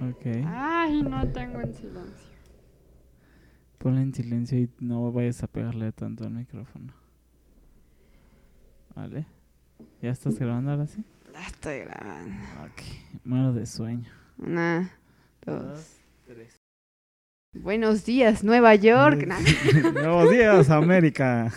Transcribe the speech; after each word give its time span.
Ok. 0.00 0.26
Ay, 0.46 1.02
no 1.02 1.26
tengo 1.32 1.60
en 1.60 1.72
silencio. 1.74 2.34
Ponla 3.78 4.02
en 4.02 4.14
silencio 4.14 4.58
y 4.58 4.70
no 4.80 5.12
vayas 5.12 5.42
a 5.42 5.46
pegarle 5.46 5.92
tanto 5.92 6.24
al 6.24 6.30
micrófono. 6.32 6.92
Vale. 8.94 9.26
¿Ya 10.00 10.10
estás 10.10 10.38
grabando 10.38 10.70
ahora 10.72 10.86
sí? 10.86 11.02
La 11.32 11.46
estoy 11.46 11.80
grabando. 11.80 12.34
Ok. 12.64 12.82
Muero 13.24 13.52
de 13.52 13.66
sueño. 13.66 14.08
Una, 14.38 14.90
dos. 15.44 15.62
Dos, 15.64 15.96
tres. 16.26 16.56
Buenos 17.54 18.04
días, 18.04 18.42
Nueva 18.42 18.74
York. 18.74 19.26
Nuevos 19.94 20.30
días, 20.32 20.70
América. 20.70 21.52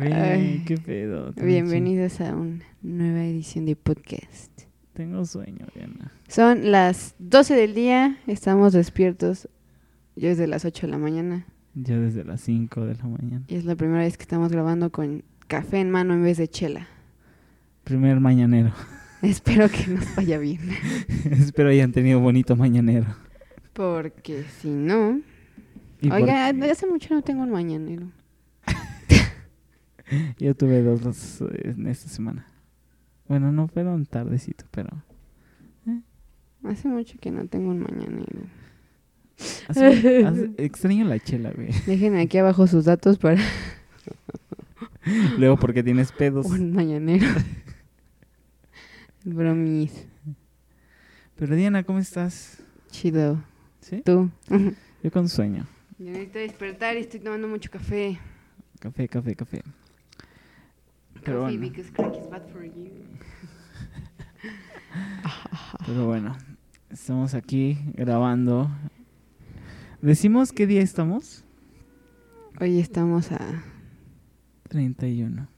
Ay. 0.00 0.62
qué 0.66 0.76
pedo. 0.78 1.32
Bienvenidos 1.32 2.20
a 2.20 2.34
una 2.34 2.64
nueva 2.82 3.24
edición 3.24 3.66
de 3.66 3.76
podcast. 3.76 4.71
Tengo 4.92 5.24
sueño, 5.24 5.66
Diana. 5.74 6.12
Son 6.28 6.70
las 6.70 7.14
12 7.18 7.54
del 7.54 7.74
día, 7.74 8.18
estamos 8.26 8.72
despiertos. 8.74 9.48
Yo 10.16 10.28
desde 10.28 10.46
las 10.46 10.64
8 10.66 10.86
de 10.86 10.90
la 10.90 10.98
mañana. 10.98 11.46
Ya 11.74 11.98
desde 11.98 12.24
las 12.24 12.42
5 12.42 12.84
de 12.84 12.94
la 12.96 13.04
mañana. 13.04 13.44
Y 13.48 13.54
es 13.54 13.64
la 13.64 13.74
primera 13.76 14.00
vez 14.00 14.18
que 14.18 14.22
estamos 14.24 14.52
grabando 14.52 14.92
con 14.92 15.24
café 15.48 15.80
en 15.80 15.90
mano 15.90 16.12
en 16.12 16.22
vez 16.22 16.36
de 16.36 16.48
chela. 16.48 16.88
Primer 17.84 18.20
mañanero. 18.20 18.72
Espero 19.22 19.68
que 19.70 19.86
nos 19.88 20.14
vaya 20.14 20.38
bien. 20.38 20.60
Espero 21.30 21.70
hayan 21.70 21.92
tenido 21.92 22.20
bonito 22.20 22.54
mañanero. 22.56 23.06
Porque 23.72 24.44
si 24.60 24.68
no... 24.68 25.20
Por- 26.02 26.12
Oiga, 26.12 26.48
hace 26.70 26.86
mucho 26.86 27.14
no 27.14 27.22
tengo 27.22 27.42
un 27.42 27.50
mañanero. 27.50 28.08
Yo 30.38 30.54
tuve 30.54 30.82
dos 30.82 31.40
eh, 31.40 31.70
en 31.76 31.86
esta 31.86 32.08
semana. 32.10 32.44
Bueno, 33.32 33.50
no 33.50 33.66
fueron 33.66 34.04
tardecito, 34.04 34.66
pero... 34.70 34.90
Hace 36.64 36.86
mucho 36.86 37.16
que 37.18 37.30
no 37.30 37.46
tengo 37.46 37.70
un 37.70 37.80
mañanero. 37.80 38.42
hace- 39.68 40.26
hace- 40.26 40.50
extraño 40.58 41.06
la 41.06 41.18
chela, 41.18 41.50
güey. 41.50 41.70
Dejen 41.86 42.14
aquí 42.16 42.36
abajo 42.36 42.66
sus 42.66 42.84
datos 42.84 43.16
para 43.16 43.40
Luego, 45.38 45.56
porque 45.56 45.82
tienes 45.82 46.12
pedos. 46.12 46.44
un 46.44 46.72
mañanero. 46.74 47.26
Bromis. 49.24 50.06
Pero 51.36 51.56
Diana, 51.56 51.84
¿cómo 51.84 52.00
estás? 52.00 52.62
Chido. 52.90 53.42
¿Sí? 53.80 54.02
Tú. 54.04 54.28
Yo 55.02 55.10
con 55.10 55.30
sueño. 55.30 55.66
Yo 55.98 56.10
necesito 56.10 56.38
despertar 56.38 56.98
y 56.98 57.00
estoy 57.00 57.20
tomando 57.20 57.48
mucho 57.48 57.70
café. 57.70 58.18
Café, 58.78 59.08
café, 59.08 59.34
café. 59.34 59.62
Pero 61.24 61.40
Coffee 61.40 61.56
bueno. 61.58 61.72
because 61.72 61.90
crack 61.92 62.14
is 62.14 62.28
bad 62.30 62.42
for 62.52 62.62
you. 62.64 62.90
Pero 65.86 66.06
bueno, 66.06 66.36
estamos 66.90 67.34
aquí 67.34 67.78
grabando. 67.94 68.70
¿Decimos 70.00 70.52
qué 70.52 70.66
día 70.66 70.82
estamos? 70.82 71.44
Hoy 72.60 72.78
estamos 72.78 73.32
a 73.32 73.64
31. 74.68 75.48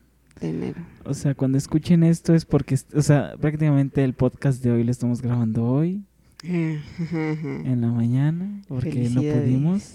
de 0.41 0.49
enero. 0.49 0.81
O 1.05 1.15
sea, 1.15 1.35
cuando 1.35 1.59
escuchen 1.59 2.05
esto 2.05 2.35
es 2.35 2.45
porque, 2.45 2.79
o 2.95 3.03
sea, 3.03 3.35
prácticamente 3.41 4.05
el 4.05 4.15
podcast 4.15 4.63
de 4.63 4.71
hoy 4.71 4.85
lo 4.85 4.91
estamos 4.91 5.21
grabando 5.21 5.65
hoy, 5.65 6.05
en 6.43 7.81
la 7.81 7.89
mañana, 7.89 8.63
porque 8.69 9.09
no 9.11 9.21
pudimos. 9.21 9.95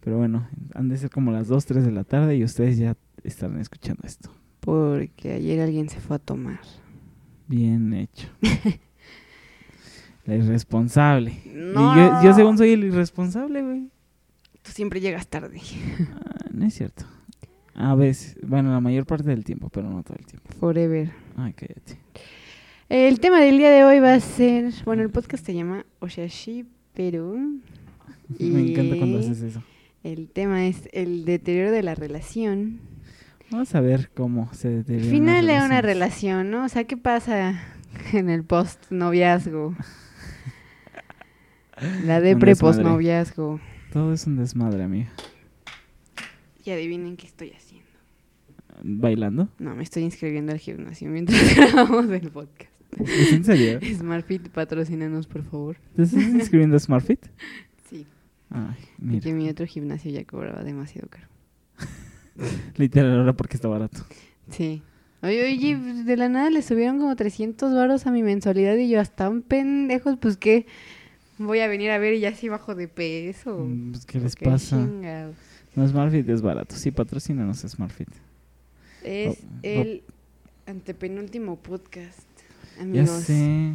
Pero 0.00 0.18
bueno, 0.18 0.46
han 0.74 0.88
de 0.88 0.96
ser 0.98 1.10
como 1.10 1.32
las 1.32 1.48
2, 1.48 1.66
3 1.66 1.84
de 1.84 1.92
la 1.92 2.04
tarde 2.04 2.36
y 2.36 2.44
ustedes 2.44 2.78
ya 2.78 2.96
estarán 3.24 3.60
escuchando 3.60 4.02
esto. 4.06 4.30
Porque 4.60 5.32
ayer 5.32 5.60
alguien 5.60 5.88
se 5.88 5.98
fue 6.00 6.16
a 6.16 6.18
tomar. 6.20 6.60
Bien 7.48 7.92
hecho. 7.92 8.28
la 10.26 10.36
irresponsable. 10.36 11.40
No. 11.54 11.94
Y 11.94 11.98
yo, 11.98 12.22
yo 12.24 12.34
según 12.34 12.58
soy 12.58 12.72
el 12.72 12.84
irresponsable, 12.84 13.62
güey. 13.62 13.88
Tú 14.62 14.72
siempre 14.72 15.00
llegas 15.00 15.28
tarde. 15.28 15.60
Ah, 16.12 16.46
no 16.52 16.66
es 16.66 16.74
cierto. 16.74 17.04
A 17.74 17.94
veces, 17.94 18.36
bueno, 18.42 18.72
la 18.72 18.80
mayor 18.80 19.06
parte 19.06 19.28
del 19.28 19.44
tiempo, 19.44 19.68
pero 19.68 19.88
no 19.88 20.02
todo 20.02 20.16
el 20.18 20.26
tiempo. 20.26 20.48
Forever. 20.58 21.12
Ay, 21.36 21.52
cállate. 21.52 21.98
El 22.88 23.20
tema 23.20 23.40
del 23.40 23.58
día 23.58 23.70
de 23.70 23.84
hoy 23.84 24.00
va 24.00 24.14
a 24.14 24.20
ser, 24.20 24.72
bueno, 24.84 25.02
el 25.02 25.10
podcast 25.10 25.44
se 25.44 25.54
llama 25.54 25.84
Oshashi 26.00 26.64
Perú. 26.94 27.60
Me 28.40 28.70
encanta 28.70 28.96
cuando 28.96 29.18
haces 29.18 29.42
eso. 29.42 29.62
El 30.02 30.28
tema 30.28 30.66
es 30.66 30.88
el 30.92 31.24
deterioro 31.24 31.70
de 31.70 31.82
la 31.82 31.94
relación. 31.94 32.80
Vamos 33.50 33.74
a 33.74 33.80
ver 33.80 34.10
cómo 34.14 34.52
se 34.54 34.68
deteriora. 34.68 35.10
final 35.10 35.46
de 35.46 35.60
una 35.62 35.82
relación, 35.82 36.50
¿no? 36.50 36.64
O 36.64 36.68
sea, 36.68 36.84
¿qué 36.84 36.96
pasa 36.96 37.60
en 38.12 38.30
el 38.30 38.42
post 38.42 38.90
noviazgo? 38.90 39.74
La 42.04 42.20
depre 42.20 42.52
desmadre. 42.52 42.76
post 42.78 42.80
noviazgo. 42.80 43.60
Todo 43.92 44.12
es 44.12 44.26
un 44.26 44.36
desmadre, 44.36 44.82
amiga. 44.82 45.10
Y 46.64 46.70
adivinen 46.70 47.16
qué 47.16 47.26
estoy 47.26 47.52
haciendo. 47.52 47.86
¿Bailando? 48.82 49.48
No, 49.58 49.74
me 49.74 49.82
estoy 49.82 50.02
inscribiendo 50.02 50.52
al 50.52 50.58
gimnasio 50.58 51.08
mientras 51.08 51.56
grabamos 51.56 52.10
el 52.10 52.30
podcast. 52.30 52.70
¿Es 52.98 53.32
en 53.32 53.44
serio? 53.44 53.80
Smartfit, 53.96 54.48
patrocínanos, 54.48 55.26
por 55.26 55.42
favor. 55.44 55.76
¿Te 55.94 56.02
estás 56.02 56.22
inscribiendo 56.22 56.76
a 56.76 56.80
SmartFit? 56.80 57.26
Sí, 57.88 58.04
Ay, 58.50 58.74
porque 58.98 59.32
mira. 59.32 59.34
mi 59.36 59.48
otro 59.48 59.64
gimnasio 59.64 60.10
ya 60.10 60.24
cobraba 60.24 60.64
demasiado 60.64 61.08
caro. 61.08 61.28
Literal, 62.76 63.18
ahora 63.20 63.32
porque 63.34 63.56
está 63.56 63.68
barato. 63.68 64.04
Sí. 64.50 64.82
Oye, 65.22 65.44
oye, 65.44 65.76
de 66.04 66.16
la 66.16 66.28
nada 66.28 66.50
le 66.50 66.62
subieron 66.62 66.98
como 66.98 67.14
300 67.14 67.72
varos 67.74 68.06
a 68.08 68.10
mi 68.10 68.22
mensualidad 68.24 68.74
y 68.76 68.88
yo 68.88 69.00
hasta 69.00 69.28
un 69.30 69.42
pendejos, 69.42 70.16
pues 70.18 70.36
que 70.36 70.66
voy 71.38 71.60
a 71.60 71.68
venir 71.68 71.90
a 71.90 71.98
ver 71.98 72.14
y 72.14 72.20
ya 72.20 72.34
sí 72.34 72.48
bajo 72.48 72.74
de 72.74 72.88
peso. 72.88 73.58
Mm, 73.58 73.92
pues, 73.92 74.06
¿Qué 74.06 74.20
les 74.20 74.36
pasa? 74.36 74.76
chingados. 74.76 75.36
No, 75.74 75.86
SmartFit 75.86 76.28
es 76.28 76.40
barato. 76.42 76.74
Sí, 76.76 76.90
patrocínanos 76.90 77.58
SmartFit. 77.60 78.08
Es 79.04 79.38
Oh, 79.42 79.46
oh. 79.46 79.58
el 79.62 80.02
antepenúltimo 80.66 81.56
podcast, 81.56 82.26
Ya 82.76 82.82
amigos. 82.82 83.10
sé. 83.10 83.72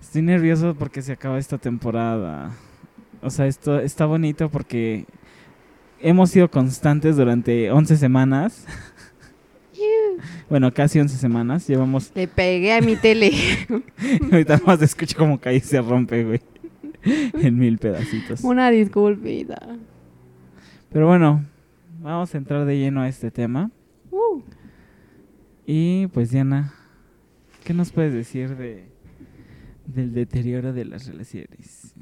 Estoy 0.00 0.22
nervioso 0.22 0.74
porque 0.74 1.02
se 1.02 1.12
acaba 1.12 1.38
esta 1.38 1.58
temporada. 1.58 2.52
O 3.22 3.30
sea, 3.30 3.46
esto 3.46 3.78
está 3.80 4.06
bonito 4.06 4.48
porque 4.50 5.04
hemos 6.00 6.30
sido 6.30 6.50
constantes 6.50 7.16
durante 7.16 7.70
11 7.70 7.96
semanas. 7.96 8.66
bueno, 10.50 10.72
casi 10.74 10.98
11 11.00 11.16
semanas. 11.16 11.66
Llevamos. 11.66 12.12
Le 12.14 12.28
pegué 12.28 12.74
a 12.74 12.80
mi 12.80 12.96
tele. 12.96 13.30
Ahorita 14.32 14.60
más 14.66 14.82
escucho 14.82 15.16
como 15.16 15.40
cae 15.40 15.56
y 15.56 15.60
se 15.60 15.80
rompe, 15.80 16.24
güey. 16.24 16.40
en 17.02 17.56
mil 17.58 17.78
pedacitos. 17.78 18.42
Una 18.44 18.70
disculpita. 18.70 19.78
Pero 20.92 21.06
bueno, 21.06 21.44
vamos 22.00 22.34
a 22.34 22.38
entrar 22.38 22.66
de 22.66 22.76
lleno 22.78 23.00
a 23.00 23.08
este 23.08 23.30
tema. 23.30 23.70
Uh, 24.10 24.42
Y 25.66 26.08
pues, 26.08 26.30
Diana, 26.30 26.74
¿qué 27.64 27.72
nos 27.72 27.92
puedes 27.92 28.12
decir 28.12 28.56
de 28.56 28.90
del 29.86 30.12
deterioro 30.12 30.72
de 30.72 30.84
las 30.84 31.06
relaciones? 31.06 31.94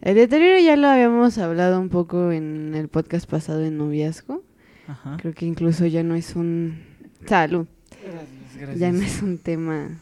El 0.00 0.14
deterioro 0.16 0.58
ya 0.60 0.76
lo 0.76 0.88
habíamos 0.88 1.38
hablado 1.38 1.80
un 1.80 1.88
poco 1.88 2.30
en 2.32 2.74
el 2.74 2.88
podcast 2.88 3.28
pasado 3.28 3.64
en 3.64 3.78
noviazgo. 3.78 4.42
Ajá. 4.88 5.16
Creo 5.20 5.32
que 5.34 5.46
incluso 5.46 5.86
ya 5.86 6.02
no 6.02 6.14
es 6.14 6.36
un... 6.36 6.82
Salud. 7.26 7.66
Gracias, 8.58 8.78
Ya 8.78 8.92
no 8.92 9.02
es 9.02 9.22
un 9.22 9.38
tema... 9.38 9.98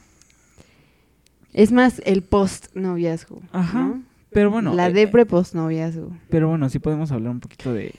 Es 1.52 1.70
más 1.70 2.00
el 2.06 2.22
post 2.22 2.74
noviazgo. 2.74 3.42
Ajá. 3.52 3.98
Pero 4.30 4.50
bueno, 4.50 4.74
La 4.74 4.88
eh, 4.88 4.92
depre 4.92 5.26
post 5.26 5.54
noviazgo. 5.54 6.10
pero 6.30 6.48
bueno, 6.48 6.68
sí 6.70 6.78
podemos 6.78 7.12
hablar 7.12 7.32
un 7.32 7.40
poquito 7.40 7.74
de, 7.74 7.94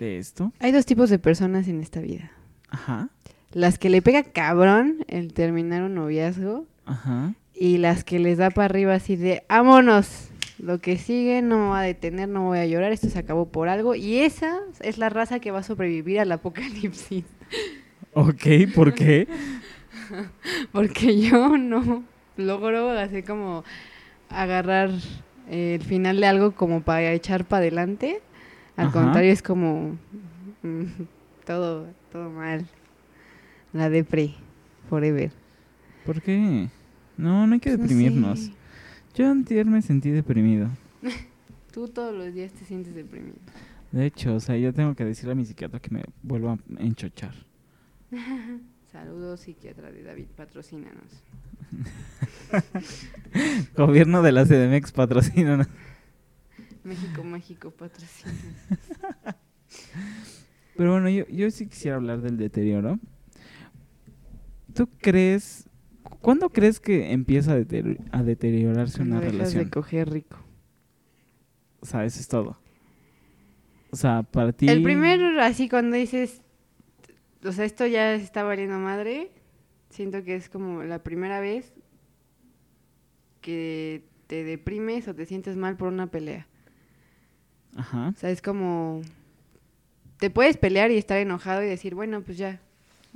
de 0.00 0.18
esto. 0.18 0.52
Hay 0.58 0.72
dos 0.72 0.84
tipos 0.86 1.08
de 1.10 1.18
personas 1.20 1.68
en 1.68 1.80
esta 1.80 2.00
vida. 2.00 2.32
Ajá, 2.68 3.08
Las 3.52 3.78
que 3.78 3.88
le 3.90 4.02
pega 4.02 4.24
cabrón 4.24 4.96
el 5.06 5.32
terminar 5.32 5.84
un 5.84 5.94
noviazgo 5.94 6.66
ajá. 6.84 7.34
y 7.54 7.78
las 7.78 8.02
que 8.02 8.18
les 8.18 8.38
da 8.38 8.50
para 8.50 8.64
arriba 8.64 8.94
así 8.94 9.14
de 9.14 9.44
vámonos. 9.48 10.30
Lo 10.58 10.80
que 10.80 10.96
sigue 10.96 11.42
no 11.42 11.58
me 11.58 11.68
va 11.70 11.80
a 11.80 11.82
detener, 11.82 12.28
no 12.28 12.44
voy 12.44 12.58
a 12.58 12.66
llorar, 12.66 12.90
esto 12.92 13.08
se 13.10 13.18
acabó 13.18 13.46
por 13.46 13.68
algo. 13.68 13.94
Y 13.94 14.18
esa 14.20 14.58
es 14.80 14.96
la 14.98 15.08
raza 15.10 15.38
que 15.38 15.50
va 15.50 15.58
a 15.58 15.62
sobrevivir 15.62 16.18
al 16.20 16.32
apocalipsis. 16.32 17.24
Ok, 18.14 18.46
¿por 18.74 18.94
qué? 18.94 19.28
Porque 20.72 21.20
yo 21.20 21.56
no 21.58 22.02
logro 22.36 22.90
así 22.90 23.22
como 23.22 23.64
agarrar 24.30 24.90
eh, 25.50 25.76
el 25.80 25.82
final 25.86 26.20
de 26.20 26.26
algo 26.26 26.52
como 26.52 26.80
para 26.82 27.12
echar 27.12 27.44
para 27.44 27.58
adelante. 27.60 28.20
Al 28.76 28.88
Ajá. 28.88 29.02
contrario, 29.02 29.32
es 29.32 29.42
como 29.42 29.98
mm, 30.62 30.84
todo, 31.44 31.86
todo 32.10 32.30
mal. 32.30 32.66
La 33.72 33.90
depre, 33.90 34.34
forever. 34.88 35.30
¿Por 36.06 36.22
qué? 36.22 36.68
No, 37.16 37.46
no 37.46 37.54
hay 37.54 37.60
que 37.60 37.70
Pues 37.76 37.80
no 37.80 37.86
deprimirnos. 37.86 38.40
sé. 38.40 38.52
Yo 39.16 39.30
antier 39.30 39.64
me 39.64 39.80
sentí 39.80 40.10
deprimido. 40.10 40.68
Tú 41.72 41.88
todos 41.88 42.14
los 42.14 42.34
días 42.34 42.52
te 42.52 42.66
sientes 42.66 42.94
deprimido. 42.94 43.38
De 43.90 44.04
hecho, 44.04 44.34
o 44.34 44.40
sea, 44.40 44.58
yo 44.58 44.74
tengo 44.74 44.94
que 44.94 45.06
decirle 45.06 45.32
a 45.32 45.34
mi 45.34 45.46
psiquiatra 45.46 45.80
que 45.80 45.88
me 45.88 46.04
vuelva 46.22 46.52
a 46.52 46.82
enchochar. 46.82 47.32
Saludos, 48.92 49.40
psiquiatra 49.40 49.90
de 49.90 50.02
David, 50.02 50.26
patrocínanos. 50.36 51.22
Gobierno 53.74 54.20
de 54.20 54.32
la 54.32 54.44
CDMX 54.44 54.92
patrocina. 54.92 55.66
México 56.84 57.24
Mágico 57.24 57.70
patrocina. 57.70 58.34
Pero 60.76 60.92
bueno, 60.92 61.08
yo, 61.08 61.26
yo 61.28 61.50
sí 61.50 61.66
quisiera 61.66 61.96
hablar 61.96 62.20
del 62.20 62.36
deterioro. 62.36 62.98
¿Tú 64.74 64.90
crees, 64.98 65.65
cuándo 66.20 66.50
crees 66.50 66.80
que 66.80 67.12
empieza 67.12 67.52
a, 67.52 67.56
deterior- 67.56 67.98
a 68.12 68.22
deteriorarse 68.22 68.98
Cuando 68.98 69.16
una 69.16 69.20
dejas 69.24 69.36
relación? 69.38 69.64
de 69.64 69.70
coger 69.70 70.10
rico. 70.10 70.38
O 71.80 71.86
sea, 71.86 72.04
eso 72.04 72.20
es 72.20 72.28
todo. 72.28 72.58
O 73.90 73.96
sea, 73.96 74.22
para 74.24 74.52
ti... 74.52 74.68
El 74.68 74.82
primer, 74.82 75.20
así 75.40 75.68
cuando 75.68 75.96
dices, 75.96 76.42
o 77.44 77.52
sea, 77.52 77.64
esto 77.64 77.86
ya 77.86 78.14
está 78.14 78.42
valiendo 78.42 78.78
madre, 78.78 79.30
siento 79.90 80.24
que 80.24 80.34
es 80.34 80.48
como 80.48 80.82
la 80.82 81.02
primera 81.02 81.40
vez 81.40 81.72
que 83.40 84.04
te 84.26 84.42
deprimes 84.44 85.06
o 85.08 85.14
te 85.14 85.24
sientes 85.26 85.56
mal 85.56 85.76
por 85.76 85.88
una 85.88 86.08
pelea. 86.08 86.46
Ajá. 87.76 88.08
O 88.08 88.18
sea, 88.18 88.30
es 88.30 88.42
como, 88.42 89.02
te 90.18 90.30
puedes 90.30 90.56
pelear 90.56 90.90
y 90.90 90.96
estar 90.96 91.18
enojado 91.18 91.62
y 91.62 91.66
decir, 91.66 91.94
bueno, 91.94 92.22
pues 92.22 92.36
ya. 92.38 92.60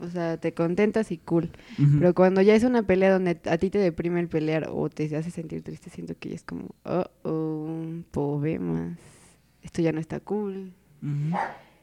O 0.01 0.09
sea, 0.09 0.39
te 0.39 0.55
contentas 0.55 1.13
y 1.13 1.19
cool. 1.19 1.51
Pero 1.99 2.15
cuando 2.15 2.41
ya 2.41 2.55
es 2.55 2.65
una 2.65 2.83
pelea 2.83 3.13
donde 3.13 3.39
a 3.45 3.59
ti 3.59 3.71
te 3.71 3.79
deprime 3.79 4.21
el 4.21 4.29
pelear 4.29 4.69
o 4.71 4.89
te 4.89 5.15
hace 5.15 5.31
sentir 5.31 5.63
triste, 5.63 5.91
siento 5.91 6.15
que 6.19 6.31
ya 6.31 6.37
es 6.37 6.43
como, 6.43 6.75
oh, 6.85 7.05
oh, 7.23 7.85
problemas. 8.11 8.99
Esto 9.63 9.83
ya 9.83 9.93
no 9.93 10.01
está 10.01 10.21
cool. 10.21 10.73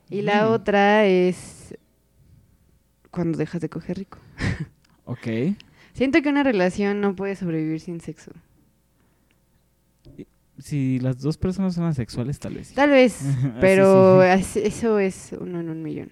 Y 0.10 0.22
la 0.24 0.50
otra 0.50 1.06
es 1.06 1.78
cuando 3.12 3.38
dejas 3.38 3.62
de 3.62 3.70
coger 3.70 3.98
rico. 3.98 4.20
Ok. 5.10 5.56
Siento 5.94 6.22
que 6.22 6.28
una 6.28 6.44
relación 6.44 7.00
no 7.00 7.16
puede 7.16 7.38
sobrevivir 7.38 7.80
sin 7.80 8.02
sexo. 8.02 8.32
Si 10.60 11.00
las 11.00 11.22
dos 11.22 11.38
personas 11.38 11.76
son 11.76 11.86
asexuales, 11.86 12.40
tal 12.40 12.56
vez. 12.56 12.74
Tal 12.74 12.90
vez, 12.90 13.22
pero 13.62 14.22
sí. 14.44 14.60
eso 14.66 15.00
es 15.00 15.34
uno 15.40 15.62
en 15.62 15.70
un 15.70 15.82
millón. 15.82 16.12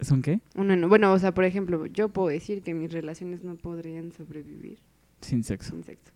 ¿Son 0.00 0.22
qué? 0.22 0.40
Bueno, 0.54 1.12
o 1.12 1.18
sea, 1.18 1.34
por 1.34 1.44
ejemplo, 1.44 1.86
yo 1.86 2.08
puedo 2.10 2.28
decir 2.28 2.62
que 2.62 2.72
mis 2.74 2.92
relaciones 2.92 3.42
no 3.42 3.56
podrían 3.56 4.12
sobrevivir 4.12 4.78
Sin 5.20 5.42
sexo. 5.44 5.70
sin 5.72 5.84
sexo. 5.84 6.12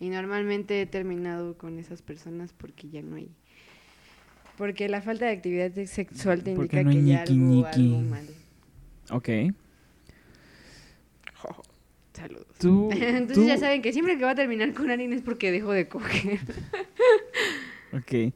Y 0.00 0.08
normalmente 0.08 0.80
he 0.80 0.86
terminado 0.86 1.56
con 1.58 1.78
esas 1.78 2.02
personas 2.02 2.52
porque 2.52 2.88
ya 2.90 3.02
no 3.02 3.16
hay. 3.16 3.30
Porque 4.56 4.88
la 4.88 5.02
falta 5.02 5.26
de 5.26 5.32
actividad 5.32 5.72
sexual 5.86 6.42
te 6.44 6.52
indica 6.52 6.82
no 6.82 6.90
hay 6.90 6.96
que 6.96 7.04
ya 7.04 7.24
ñiqui, 7.24 7.32
algo, 7.32 7.46
ñiqui. 7.54 7.94
algo 7.94 8.00
mal. 8.08 8.26
Ok. 9.10 9.28
Saludos. 12.12 12.46
Tú, 12.58 12.90
Entonces 12.92 13.34
tú- 13.36 13.46
ya 13.46 13.58
saben 13.58 13.82
que 13.82 13.92
siempre 13.92 14.16
que 14.16 14.24
va 14.24 14.30
a 14.30 14.34
terminar 14.36 14.72
con 14.74 14.90
alguien 14.90 15.12
es 15.12 15.22
porque 15.22 15.50
dejó 15.50 15.72
de 15.72 15.88
coger. 15.88 16.40
Ok. 17.92 18.34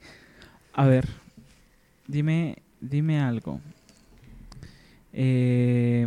A 0.74 0.86
ver, 0.86 1.08
dime, 2.06 2.58
dime 2.80 3.18
algo. 3.18 3.60
Eh, 5.20 6.06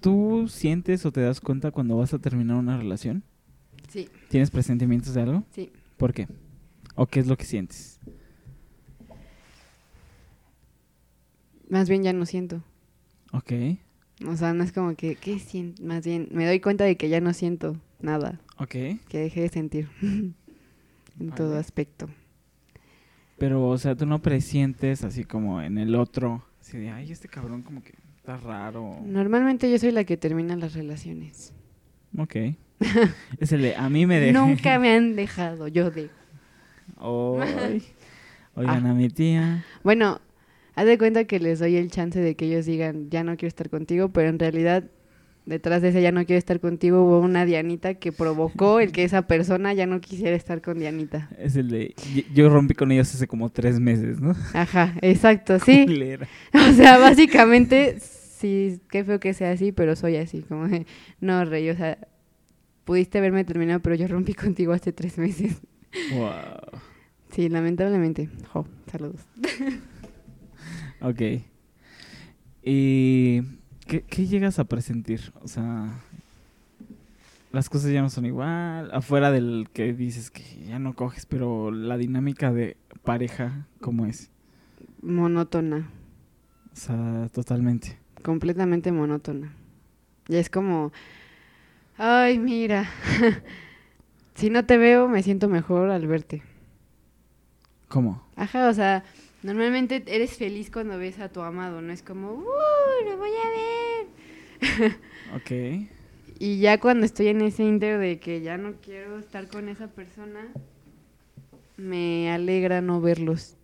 ¿Tú 0.00 0.48
sientes 0.48 1.06
o 1.06 1.12
te 1.12 1.20
das 1.20 1.40
cuenta 1.40 1.70
cuando 1.70 1.96
vas 1.96 2.12
a 2.12 2.18
terminar 2.18 2.56
una 2.56 2.76
relación? 2.76 3.22
Sí, 3.86 4.08
¿Tienes 4.28 4.50
presentimientos 4.50 5.14
de 5.14 5.22
algo? 5.22 5.44
sí. 5.52 5.70
¿Por 5.96 6.12
qué? 6.12 6.26
¿O 6.96 7.06
qué 7.06 7.20
es 7.20 7.28
lo 7.28 7.36
que 7.36 7.44
sientes? 7.44 8.00
Más 11.68 11.88
bien 11.88 12.02
ya 12.02 12.12
no 12.12 12.26
siento. 12.26 12.60
Ok. 13.32 13.52
O 14.26 14.36
sea, 14.36 14.52
no 14.52 14.64
es 14.64 14.72
como 14.72 14.96
que, 14.96 15.14
¿qué 15.14 15.38
siento? 15.38 15.82
Más 15.84 16.04
bien, 16.04 16.28
me 16.32 16.44
doy 16.44 16.58
cuenta 16.58 16.82
de 16.84 16.96
que 16.96 17.08
ya 17.08 17.20
no 17.20 17.32
siento 17.34 17.76
nada. 18.00 18.40
Ok. 18.58 18.70
Que 19.08 19.18
dejé 19.18 19.42
de 19.42 19.48
sentir. 19.48 19.88
en 21.20 21.30
todo 21.36 21.56
aspecto. 21.56 22.08
Pero, 23.38 23.68
o 23.68 23.78
sea, 23.78 23.94
tú 23.94 24.06
no 24.06 24.20
presientes 24.20 25.04
así 25.04 25.24
como 25.24 25.62
en 25.62 25.78
el 25.78 25.94
otro. 25.94 26.47
Así 26.68 26.76
de, 26.76 26.90
ay, 26.90 27.10
este 27.10 27.28
cabrón 27.28 27.62
como 27.62 27.82
que 27.82 27.94
está 28.18 28.36
raro. 28.36 28.98
Normalmente 29.02 29.70
yo 29.70 29.78
soy 29.78 29.90
la 29.90 30.04
que 30.04 30.18
termina 30.18 30.54
las 30.54 30.74
relaciones. 30.74 31.54
Ok. 32.18 32.36
es 33.40 33.52
el 33.52 33.62
de, 33.62 33.74
a 33.74 33.88
mí 33.88 34.04
me 34.04 34.20
deja. 34.20 34.38
Nunca 34.38 34.78
me 34.78 34.90
han 34.92 35.16
dejado, 35.16 35.68
yo 35.68 35.90
dejo. 35.90 37.40
Ay. 37.40 37.82
Oigan 38.54 38.86
Ah. 38.86 38.90
a 38.90 38.94
mi 38.94 39.08
tía. 39.08 39.64
Bueno, 39.82 40.20
haz 40.74 40.84
de 40.84 40.98
cuenta 40.98 41.24
que 41.24 41.40
les 41.40 41.58
doy 41.58 41.76
el 41.76 41.90
chance 41.90 42.20
de 42.20 42.34
que 42.36 42.44
ellos 42.44 42.66
digan, 42.66 43.08
ya 43.08 43.24
no 43.24 43.36
quiero 43.38 43.48
estar 43.48 43.70
contigo, 43.70 44.10
pero 44.10 44.28
en 44.28 44.38
realidad 44.38 44.84
detrás 45.48 45.80
de 45.80 45.88
ese 45.88 46.02
ya 46.02 46.12
no 46.12 46.24
quiero 46.26 46.38
estar 46.38 46.60
contigo 46.60 47.02
hubo 47.02 47.20
una 47.20 47.46
Dianita 47.46 47.94
que 47.94 48.12
provocó 48.12 48.80
el 48.80 48.92
que 48.92 49.02
esa 49.02 49.22
persona 49.22 49.72
ya 49.72 49.86
no 49.86 50.00
quisiera 50.00 50.36
estar 50.36 50.60
con 50.60 50.78
Dianita. 50.78 51.30
Es 51.38 51.56
el 51.56 51.70
de, 51.70 51.94
yo 52.34 52.48
rompí 52.50 52.74
con 52.74 52.92
ellos 52.92 53.14
hace 53.14 53.26
como 53.26 53.48
tres 53.50 53.80
meses, 53.80 54.20
¿no? 54.20 54.34
Ajá, 54.52 54.94
exacto, 55.00 55.58
sí. 55.58 55.84
Culera. 55.86 56.28
O 56.68 56.72
sea, 56.72 56.98
básicamente, 56.98 57.98
sí, 58.00 58.80
qué 58.90 59.04
feo 59.04 59.18
que 59.20 59.32
sea 59.32 59.52
así, 59.52 59.72
pero 59.72 59.96
soy 59.96 60.16
así, 60.16 60.42
como 60.42 60.68
de, 60.68 60.86
no, 61.20 61.44
Rey, 61.44 61.70
o 61.70 61.76
sea, 61.76 61.98
pudiste 62.84 63.18
haberme 63.18 63.44
terminado, 63.44 63.80
pero 63.80 63.94
yo 63.96 64.06
rompí 64.06 64.34
contigo 64.34 64.72
hace 64.72 64.92
tres 64.92 65.16
meses. 65.18 65.62
Wow. 66.12 66.80
Sí, 67.30 67.48
lamentablemente. 67.48 68.28
Jo, 68.52 68.66
saludos. 68.90 69.20
Ok. 71.00 71.22
¿Y 72.64 73.42
qué, 73.88 74.02
qué 74.02 74.26
llegas 74.26 74.58
a 74.60 74.64
presentir? 74.64 75.32
O 75.42 75.48
sea, 75.48 75.88
las 77.50 77.68
cosas 77.68 77.90
ya 77.90 78.02
no 78.02 78.10
son 78.10 78.26
igual. 78.26 78.90
Afuera 78.92 79.32
del 79.32 79.68
que 79.72 79.92
dices 79.92 80.30
que 80.30 80.42
ya 80.66 80.78
no 80.78 80.94
coges, 80.94 81.26
pero 81.26 81.70
la 81.72 81.96
dinámica 81.96 82.52
de 82.52 82.76
pareja, 83.02 83.66
¿cómo 83.80 84.06
es? 84.06 84.30
Monótona, 85.02 85.90
O 86.72 86.76
sea, 86.76 87.28
totalmente. 87.32 87.98
completamente 88.22 88.92
monótona. 88.92 89.52
Ya 90.28 90.38
es 90.38 90.50
como, 90.50 90.92
ay, 91.96 92.38
mira, 92.38 92.88
si 94.34 94.50
no 94.50 94.64
te 94.66 94.76
veo, 94.76 95.08
me 95.08 95.22
siento 95.22 95.48
mejor 95.48 95.90
al 95.90 96.06
verte. 96.06 96.42
¿Cómo? 97.88 98.22
Ajá, 98.36 98.68
o 98.68 98.74
sea, 98.74 99.02
normalmente 99.42 100.04
eres 100.08 100.36
feliz 100.36 100.70
cuando 100.70 100.98
ves 100.98 101.18
a 101.20 101.30
tu 101.30 101.40
amado, 101.40 101.80
no 101.80 101.90
es 101.92 102.02
como, 102.02 102.32
¡uh, 102.34 102.44
lo 103.08 103.16
voy 103.16 103.30
a 103.30 103.48
ver! 103.56 103.77
Ok. 105.36 105.50
Y 106.38 106.60
ya 106.60 106.78
cuando 106.78 107.04
estoy 107.04 107.28
en 107.28 107.42
ese 107.42 107.64
inter 107.64 107.98
de 107.98 108.18
que 108.18 108.40
ya 108.40 108.56
no 108.56 108.74
quiero 108.80 109.18
estar 109.18 109.48
con 109.48 109.68
esa 109.68 109.88
persona, 109.88 110.48
me 111.76 112.30
alegra 112.30 112.80
no 112.80 113.00
verlos. 113.00 113.56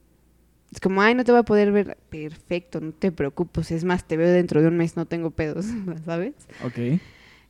Es 0.73 0.80
como, 0.80 1.02
ay, 1.02 1.14
no 1.14 1.25
te 1.25 1.30
voy 1.30 1.40
a 1.40 1.45
poder 1.45 1.71
ver. 1.71 1.97
Perfecto, 2.11 2.80
no 2.80 2.92
te 2.92 3.12
preocupes. 3.12 3.71
Es 3.71 3.85
más, 3.85 4.07
te 4.07 4.16
veo 4.16 4.28
dentro 4.28 4.61
de 4.61 4.68
un 4.68 4.76
mes, 4.76 4.97
no 4.97 5.07
tengo 5.07 5.30
pedos, 5.30 5.66
¿sabes? 6.04 6.35
Ok. 6.64 7.00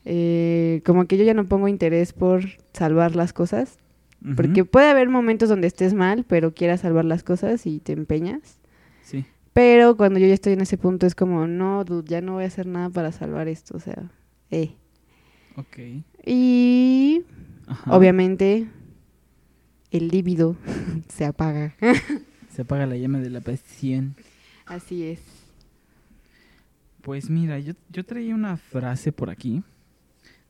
Eh, 0.04 0.82
como 0.84 1.06
que 1.06 1.16
yo 1.16 1.24
ya 1.24 1.32
no 1.32 1.46
pongo 1.46 1.68
interés 1.68 2.12
por 2.12 2.44
salvar 2.72 3.16
las 3.16 3.32
cosas. 3.32 3.78
Porque 4.36 4.64
puede 4.64 4.88
haber 4.88 5.10
momentos 5.10 5.50
donde 5.50 5.66
estés 5.66 5.92
mal, 5.92 6.24
pero 6.26 6.54
quieras 6.54 6.80
salvar 6.80 7.04
las 7.04 7.22
cosas 7.22 7.66
y 7.66 7.78
te 7.78 7.92
empeñas. 7.92 8.58
Pero 9.54 9.96
cuando 9.96 10.18
yo 10.18 10.26
ya 10.26 10.34
estoy 10.34 10.52
en 10.52 10.60
ese 10.60 10.76
punto 10.76 11.06
es 11.06 11.14
como, 11.14 11.46
no, 11.46 11.84
dude, 11.84 12.08
ya 12.08 12.20
no 12.20 12.34
voy 12.34 12.44
a 12.44 12.48
hacer 12.48 12.66
nada 12.66 12.90
para 12.90 13.12
salvar 13.12 13.46
esto. 13.48 13.76
O 13.76 13.80
sea, 13.80 14.10
eh. 14.50 14.74
Ok. 15.56 15.78
Y 16.26 17.22
Ajá. 17.68 17.96
obviamente 17.96 18.66
el 19.92 20.08
líbido 20.08 20.56
se 21.08 21.24
apaga. 21.24 21.74
Se 22.50 22.62
apaga 22.62 22.86
la 22.86 22.96
llama 22.96 23.18
de 23.18 23.30
la 23.30 23.40
pasión. 23.40 24.14
Así 24.64 25.02
es. 25.02 25.18
Pues 27.02 27.28
mira, 27.28 27.58
yo, 27.58 27.72
yo 27.90 28.04
traía 28.04 28.32
una 28.32 28.56
frase 28.56 29.10
por 29.10 29.28
aquí 29.28 29.64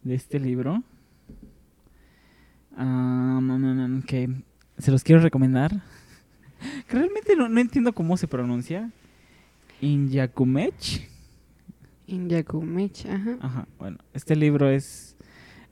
de 0.02 0.14
este 0.14 0.38
libro 0.38 0.82
mm, 2.76 4.00
que 4.00 4.28
se 4.76 4.90
los 4.90 5.02
quiero 5.02 5.22
recomendar. 5.22 5.82
Que 6.88 6.96
realmente 6.98 7.36
no, 7.36 7.48
no 7.48 7.60
entiendo 7.60 7.92
cómo 7.92 8.16
se 8.16 8.28
pronuncia. 8.28 8.90
Inyakumech. 9.80 11.08
Inyakumech, 12.06 13.06
ajá. 13.06 13.38
Ajá, 13.40 13.68
bueno, 13.78 13.98
este 14.12 14.36
libro 14.36 14.68
es, 14.68 15.16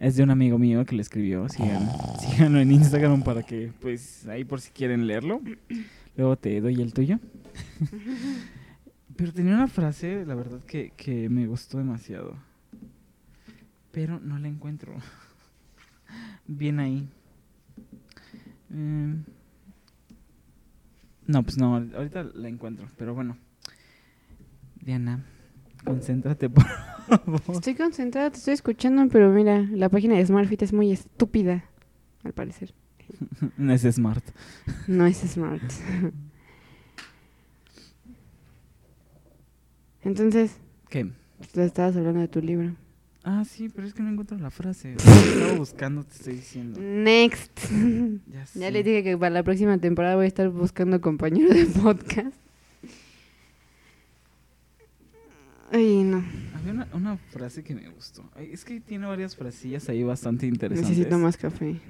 es 0.00 0.16
de 0.16 0.22
un 0.22 0.30
amigo 0.30 0.58
mío 0.58 0.84
que 0.84 0.94
lo 0.94 1.02
escribió. 1.02 1.48
Sigan, 1.48 1.88
síganlo 2.20 2.60
en 2.60 2.72
Instagram 2.72 3.22
para 3.22 3.42
que, 3.42 3.72
pues, 3.80 4.26
ahí 4.26 4.44
por 4.44 4.60
si 4.60 4.70
quieren 4.70 5.06
leerlo. 5.06 5.40
Luego 6.16 6.36
te 6.36 6.60
doy 6.60 6.80
el 6.80 6.92
tuyo. 6.92 7.18
Pero 9.16 9.32
tenía 9.32 9.54
una 9.54 9.68
frase, 9.68 10.24
la 10.26 10.34
verdad, 10.34 10.60
que, 10.64 10.92
que 10.96 11.28
me 11.28 11.46
gustó 11.46 11.78
demasiado. 11.78 12.36
Pero 13.90 14.20
no 14.20 14.38
la 14.38 14.48
encuentro. 14.48 14.94
Bien 16.46 16.80
ahí. 16.80 17.08
Em, 18.70 19.22
no, 21.32 21.42
pues 21.42 21.56
no, 21.58 21.76
ahorita 21.76 22.24
la 22.34 22.48
encuentro. 22.48 22.86
Pero 22.96 23.14
bueno. 23.14 23.38
Diana, 24.80 25.24
Concéntrate, 25.84 26.48
por 26.48 26.64
favor. 26.64 27.42
Estoy 27.56 27.74
concentrada, 27.74 28.30
te 28.30 28.36
estoy 28.38 28.54
escuchando, 28.54 29.08
pero 29.10 29.30
mira, 29.30 29.66
la 29.72 29.88
página 29.88 30.14
de 30.16 30.24
SmartFit 30.24 30.62
es 30.62 30.72
muy 30.72 30.92
estúpida, 30.92 31.64
al 32.22 32.32
parecer. 32.32 32.72
No 33.56 33.72
es 33.72 33.82
smart. 33.82 34.24
No 34.86 35.06
es 35.06 35.18
smart. 35.18 35.62
Entonces, 40.02 40.56
¿Qué? 40.88 41.10
tú 41.52 41.60
estabas 41.60 41.96
hablando 41.96 42.20
de 42.20 42.28
tu 42.28 42.40
libro. 42.40 42.74
Ah, 43.24 43.44
sí, 43.44 43.68
pero 43.68 43.86
es 43.86 43.94
que 43.94 44.02
no 44.02 44.10
encuentro 44.10 44.36
la 44.38 44.50
frase. 44.50 44.94
Estaba 44.94 45.52
buscando, 45.52 46.02
te 46.04 46.14
estoy 46.14 46.34
diciendo. 46.34 46.80
Next. 46.80 47.52
Ya, 48.26 48.44
Ya 48.54 48.70
les 48.70 48.84
dije 48.84 49.02
que 49.04 49.16
para 49.16 49.30
la 49.30 49.42
próxima 49.42 49.78
temporada 49.78 50.16
voy 50.16 50.24
a 50.24 50.28
estar 50.28 50.48
buscando 50.48 51.00
compañeros 51.00 51.54
de 51.54 51.66
podcast. 51.66 52.36
Ay, 55.70 56.02
no. 56.04 56.22
Había 56.54 56.72
una, 56.72 56.88
una 56.92 57.16
frase 57.16 57.62
que 57.62 57.74
me 57.74 57.88
gustó. 57.90 58.28
Ay, 58.34 58.50
es 58.52 58.64
que 58.64 58.80
tiene 58.80 59.06
varias 59.06 59.36
frasillas 59.36 59.88
ahí 59.88 60.02
bastante 60.02 60.46
interesantes. 60.46 60.90
Necesito 60.90 61.18
más 61.18 61.36
café. 61.36 61.80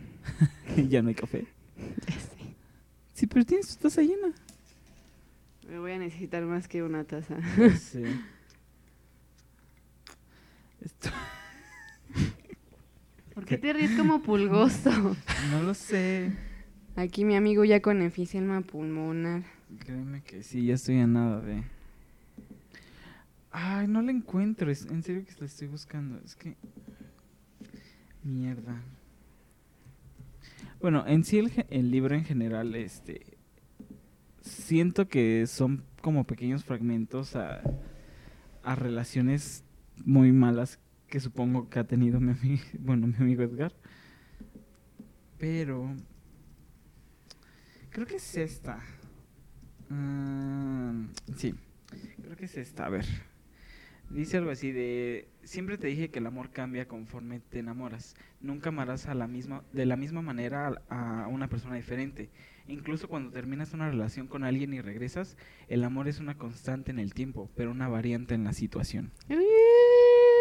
ya 0.88 1.02
no 1.02 1.08
hay 1.08 1.14
café. 1.14 1.46
Ya 2.06 2.14
sé. 2.14 2.54
Sí, 3.14 3.26
pero 3.26 3.44
tienes 3.44 3.68
tu 3.76 3.82
taza 3.82 4.02
llena. 4.02 4.32
Me 5.68 5.78
voy 5.78 5.92
a 5.92 5.98
necesitar 5.98 6.44
más 6.44 6.68
que 6.68 6.82
una 6.82 7.04
taza. 7.04 7.36
Sé. 7.78 8.04
Esto- 10.84 11.10
¿Por 13.34 13.44
qué 13.46 13.56
te 13.58 13.72
ríes 13.72 13.92
como 13.96 14.22
pulgoso? 14.22 14.90
no 15.50 15.62
lo 15.62 15.74
sé. 15.74 16.32
Aquí 16.96 17.24
mi 17.24 17.34
amigo 17.36 17.64
ya 17.64 17.80
con 17.80 18.02
enfisema 18.02 18.60
pulmonar. 18.60 19.42
Créeme 19.78 20.22
que 20.22 20.42
sí, 20.42 20.66
ya 20.66 20.74
estoy 20.74 20.98
a 20.98 21.06
nada 21.06 21.40
de. 21.40 21.62
Ay, 23.50 23.86
no 23.88 24.02
la 24.02 24.12
encuentro. 24.12 24.70
es- 24.70 24.86
en 24.86 25.02
serio 25.02 25.24
que 25.24 25.32
la 25.40 25.46
estoy 25.46 25.68
buscando. 25.68 26.20
Es 26.24 26.34
que. 26.36 26.56
Mierda. 28.22 28.80
Bueno, 30.80 31.04
en 31.06 31.24
sí 31.24 31.38
el, 31.38 31.50
el 31.70 31.90
libro 31.90 32.14
en 32.14 32.24
general, 32.24 32.74
este. 32.74 33.22
Siento 34.42 35.08
que 35.08 35.46
son 35.46 35.84
como 36.02 36.24
pequeños 36.24 36.64
fragmentos 36.64 37.36
a, 37.36 37.62
a 38.64 38.74
relaciones 38.74 39.64
muy 40.04 40.32
malas 40.32 40.78
que 41.08 41.20
supongo 41.20 41.68
que 41.68 41.78
ha 41.78 41.84
tenido 41.84 42.20
mi 42.20 42.32
amigo, 42.32 42.62
bueno, 42.78 43.06
mi 43.06 43.16
amigo 43.16 43.42
Edgar. 43.42 43.72
Pero 45.38 45.94
creo 47.90 48.06
que 48.06 48.16
es 48.16 48.36
esta. 48.36 48.80
Ah, 49.90 50.94
sí, 51.36 51.54
creo 52.22 52.36
que 52.36 52.46
es 52.46 52.56
esta. 52.56 52.86
A 52.86 52.88
ver. 52.88 53.04
Dice 54.08 54.36
algo 54.36 54.50
así 54.50 54.72
de 54.72 55.28
siempre 55.42 55.78
te 55.78 55.86
dije 55.86 56.10
que 56.10 56.18
el 56.18 56.26
amor 56.26 56.50
cambia 56.50 56.86
conforme 56.86 57.40
te 57.40 57.60
enamoras. 57.60 58.14
Nunca 58.40 58.68
amarás 58.68 59.06
a 59.06 59.14
la 59.14 59.26
misma 59.26 59.64
de 59.72 59.86
la 59.86 59.96
misma 59.96 60.20
manera 60.20 60.82
a, 60.88 61.24
a 61.24 61.28
una 61.28 61.48
persona 61.48 61.76
diferente. 61.76 62.30
Incluso 62.68 63.08
cuando 63.08 63.30
terminas 63.30 63.72
una 63.72 63.90
relación 63.90 64.28
con 64.28 64.44
alguien 64.44 64.74
y 64.74 64.80
regresas, 64.80 65.36
el 65.68 65.82
amor 65.84 66.08
es 66.08 66.20
una 66.20 66.36
constante 66.36 66.90
en 66.90 66.98
el 66.98 67.14
tiempo, 67.14 67.50
pero 67.54 67.70
una 67.70 67.88
variante 67.88 68.34
en 68.34 68.44
la 68.44 68.52
situación. 68.52 69.12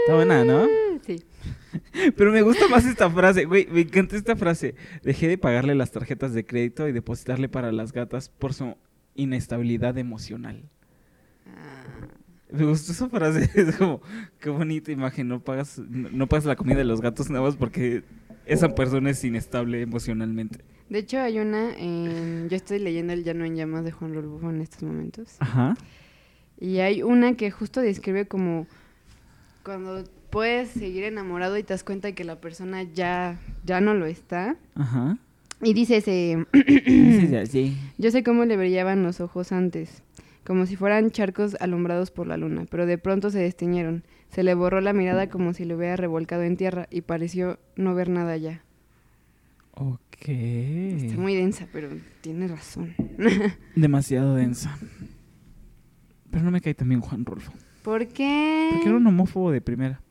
Está 0.02 0.16
buena, 0.16 0.44
¿no? 0.44 0.68
Sí. 1.06 1.24
Pero 2.18 2.32
me 2.32 2.42
gusta 2.42 2.68
más 2.68 2.86
esta 2.86 3.10
frase, 3.10 3.46
güey, 3.46 3.68
me 3.72 3.82
encanta 3.82 4.16
esta 4.16 4.36
frase. 4.36 4.76
Dejé 5.04 5.28
de 5.28 5.38
pagarle 5.38 5.76
las 5.76 5.92
tarjetas 5.92 6.34
de 6.34 6.46
crédito 6.46 6.88
y 6.88 6.92
depositarle 6.92 7.50
para 7.50 7.72
las 7.72 7.92
gatas 7.94 8.30
por 8.30 8.54
su 8.54 8.76
inestabilidad 9.16 9.98
emocional. 9.98 10.64
Ah, 11.48 11.84
Me 12.52 12.66
gustó 12.66 12.92
esa 12.92 13.10
frase, 13.10 13.50
es 13.60 13.76
como, 13.78 14.02
qué 14.40 14.50
bonita 14.50 14.92
imagen, 14.92 15.28
no 15.28 15.42
pagas, 15.42 15.80
no, 15.80 16.10
no 16.12 16.28
pagas 16.28 16.46
la 16.46 16.56
comida 16.56 16.78
de 16.78 16.84
los 16.86 17.02
gatos 17.02 17.30
nada 17.30 17.46
más 17.46 17.56
porque 17.56 18.04
esa 18.46 18.70
persona 18.76 19.10
es 19.10 19.24
inestable 19.24 19.82
emocionalmente. 19.82 20.60
De 20.90 21.00
hecho, 21.00 21.20
hay 21.20 21.40
una. 21.40 21.74
en- 21.78 22.50
yo 22.50 22.56
estoy 22.58 22.80
leyendo 22.80 23.14
El 23.14 23.24
Llano 23.24 23.46
en 23.46 23.56
Llamas 23.56 23.86
de 23.86 23.92
Juan 23.94 24.14
Rulfo 24.14 24.50
en 24.50 24.60
estos 24.62 24.84
momentos. 24.84 25.38
Ajá. 25.40 25.76
Y 26.60 26.80
hay 26.80 27.02
una 27.02 27.36
que 27.38 27.50
justo 27.50 27.80
describe 27.80 28.28
como 28.28 28.68
cuando 29.64 30.04
puedes 30.30 30.70
seguir 30.70 31.04
enamorado 31.04 31.58
y 31.58 31.64
te 31.64 31.74
das 31.74 31.84
cuenta 31.84 32.08
de 32.08 32.16
que 32.16 32.24
la 32.24 32.40
persona 32.40 32.84
ya, 32.84 33.40
ya 33.66 33.82
no 33.82 33.94
lo 33.94 34.06
está. 34.06 34.56
Ajá. 34.76 35.18
Y 35.62 35.74
dice 35.74 35.98
ese, 35.98 36.46
sí. 37.48 37.78
yo 37.98 38.12
sé 38.12 38.24
cómo 38.24 38.46
le 38.46 38.58
brillaban 38.58 39.04
los 39.04 39.22
ojos 39.22 39.52
antes, 39.52 40.02
como 40.44 40.66
si 40.66 40.76
fueran 40.76 41.12
charcos 41.12 41.56
alumbrados 41.60 42.10
por 42.10 42.26
la 42.26 42.38
luna, 42.38 42.66
pero 42.70 42.88
de 42.88 42.98
pronto 42.98 43.30
se 43.30 43.40
desteñieron. 43.40 44.04
Se 44.30 44.44
le 44.44 44.56
borró 44.56 44.82
la 44.82 44.94
mirada 44.94 45.30
como 45.30 45.54
si 45.54 45.66
lo 45.66 45.76
hubiera 45.76 45.98
revolcado 45.98 46.44
en 46.44 46.58
tierra 46.58 46.88
y 46.90 47.02
pareció 47.02 47.60
no 47.76 47.94
ver 47.94 48.10
nada 48.10 48.38
ya. 48.38 48.64
Ok. 49.74 50.28
Está 50.28 51.18
muy 51.18 51.36
densa, 51.36 51.68
pero 51.72 51.90
tiene 52.22 52.48
razón. 52.48 52.96
Demasiado 53.76 54.36
densa. 54.36 54.78
Pero 56.32 56.44
no 56.44 56.52
me 56.52 56.62
cae 56.62 56.74
también 56.74 57.02
Juan 57.02 57.26
Rolfo. 57.26 57.52
¿Por 57.84 58.08
qué? 58.08 58.70
Porque 58.74 58.88
era 58.90 58.98
un 58.98 59.08
homófobo 59.08 59.52
de 59.52 59.62
primera. 59.62 60.02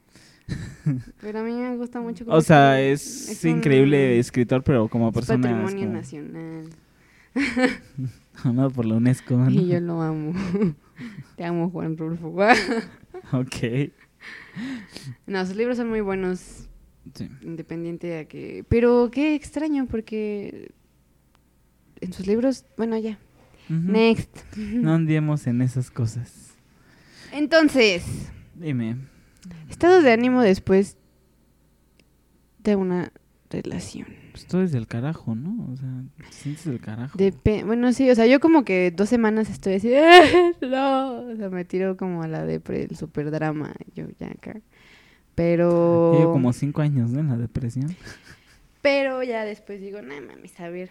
Pero 1.21 1.39
a 1.39 1.43
mí 1.43 1.53
me 1.53 1.77
gusta 1.77 2.01
mucho. 2.01 2.25
cómo 2.25 2.37
O 2.37 2.41
sea, 2.41 2.81
es, 2.81 3.41
un- 3.45 3.51
increíble 3.51 4.19
escritor, 4.19 4.63
pero 4.65 4.89
como 4.89 5.13
persona. 5.13 5.49
es 5.49 5.55
patrimonio 5.55 5.87
como- 5.87 5.99
nacional. 5.99 6.65
Amado 8.45 8.71
por 8.71 8.87
la 8.87 8.95
UNESCO. 8.97 9.37
¿no? 9.37 9.51
Y 9.51 9.69
yo 9.69 9.81
lo 9.81 10.01
amo. 10.03 10.33
Te 11.37 11.45
amo, 11.45 11.71
Juan 11.71 11.97
Rulfo. 11.97 12.35
Ok. 13.33 13.91
no, 15.27 15.45
sus 15.47 15.55
libros 15.57 15.77
son 15.77 15.89
muy 15.89 16.01
buenos, 16.01 16.69
Sí. 17.15 17.29
independiente 17.43 18.19
a 18.19 18.25
que... 18.27 18.65
Pero 18.69 19.11
qué 19.13 19.35
extraño, 19.35 19.87
porque 19.87 20.71
en 22.01 22.13
sus 22.13 22.27
libros... 22.27 22.65
Bueno, 22.77 22.97
ya. 22.99 23.19
Next. 23.69 24.37
No 24.57 24.95
andemos 24.95 25.47
en 25.47 25.63
esas 25.63 25.91
cosas. 25.91 26.50
Entonces, 27.33 28.05
Dime. 28.55 28.97
estados 29.69 30.03
de 30.05 30.13
ánimo 30.13 30.43
después 30.43 30.97
de 32.59 32.77
una 32.77 33.13
relación. 33.51 34.07
Pues 34.33 34.47
todo 34.47 34.63
es 34.63 34.71
del 34.73 34.87
carajo, 34.87 35.35
¿no? 35.35 35.73
O 35.73 35.77
sea, 35.77 35.89
te 36.19 36.33
sientes 36.33 36.65
del 36.65 36.81
carajo. 36.81 37.19
Depe- 37.19 37.65
bueno, 37.67 37.93
sí, 37.93 38.09
o 38.11 38.15
sea, 38.15 38.27
yo 38.27 38.39
como 38.41 38.65
que 38.65 38.91
dos 38.93 39.09
semanas 39.09 39.51
estoy 39.51 39.75
así, 39.75 39.91
no, 40.63 41.23
o 41.33 41.37
sea, 41.37 41.51
me 41.51 41.65
tiro 41.65 41.97
como 41.97 42.23
a 42.23 42.29
la 42.29 42.45
depre, 42.45 42.85
el 42.85 42.97
super 42.97 43.31
drama, 43.31 43.75
yo 43.95 44.07
ya 44.19 44.29
acá. 44.29 44.61
Pero... 45.35 46.13
Llevo 46.17 46.33
como 46.33 46.53
cinco 46.53 46.81
años, 46.83 47.11
¿no? 47.11 47.21
En 47.21 47.29
la 47.29 47.37
depresión. 47.37 47.97
Pero 48.83 49.23
ya 49.23 49.45
después 49.45 49.81
digo, 49.81 50.01
no 50.03 50.15
mames, 50.21 50.59
a 50.61 50.69
ver, 50.69 50.91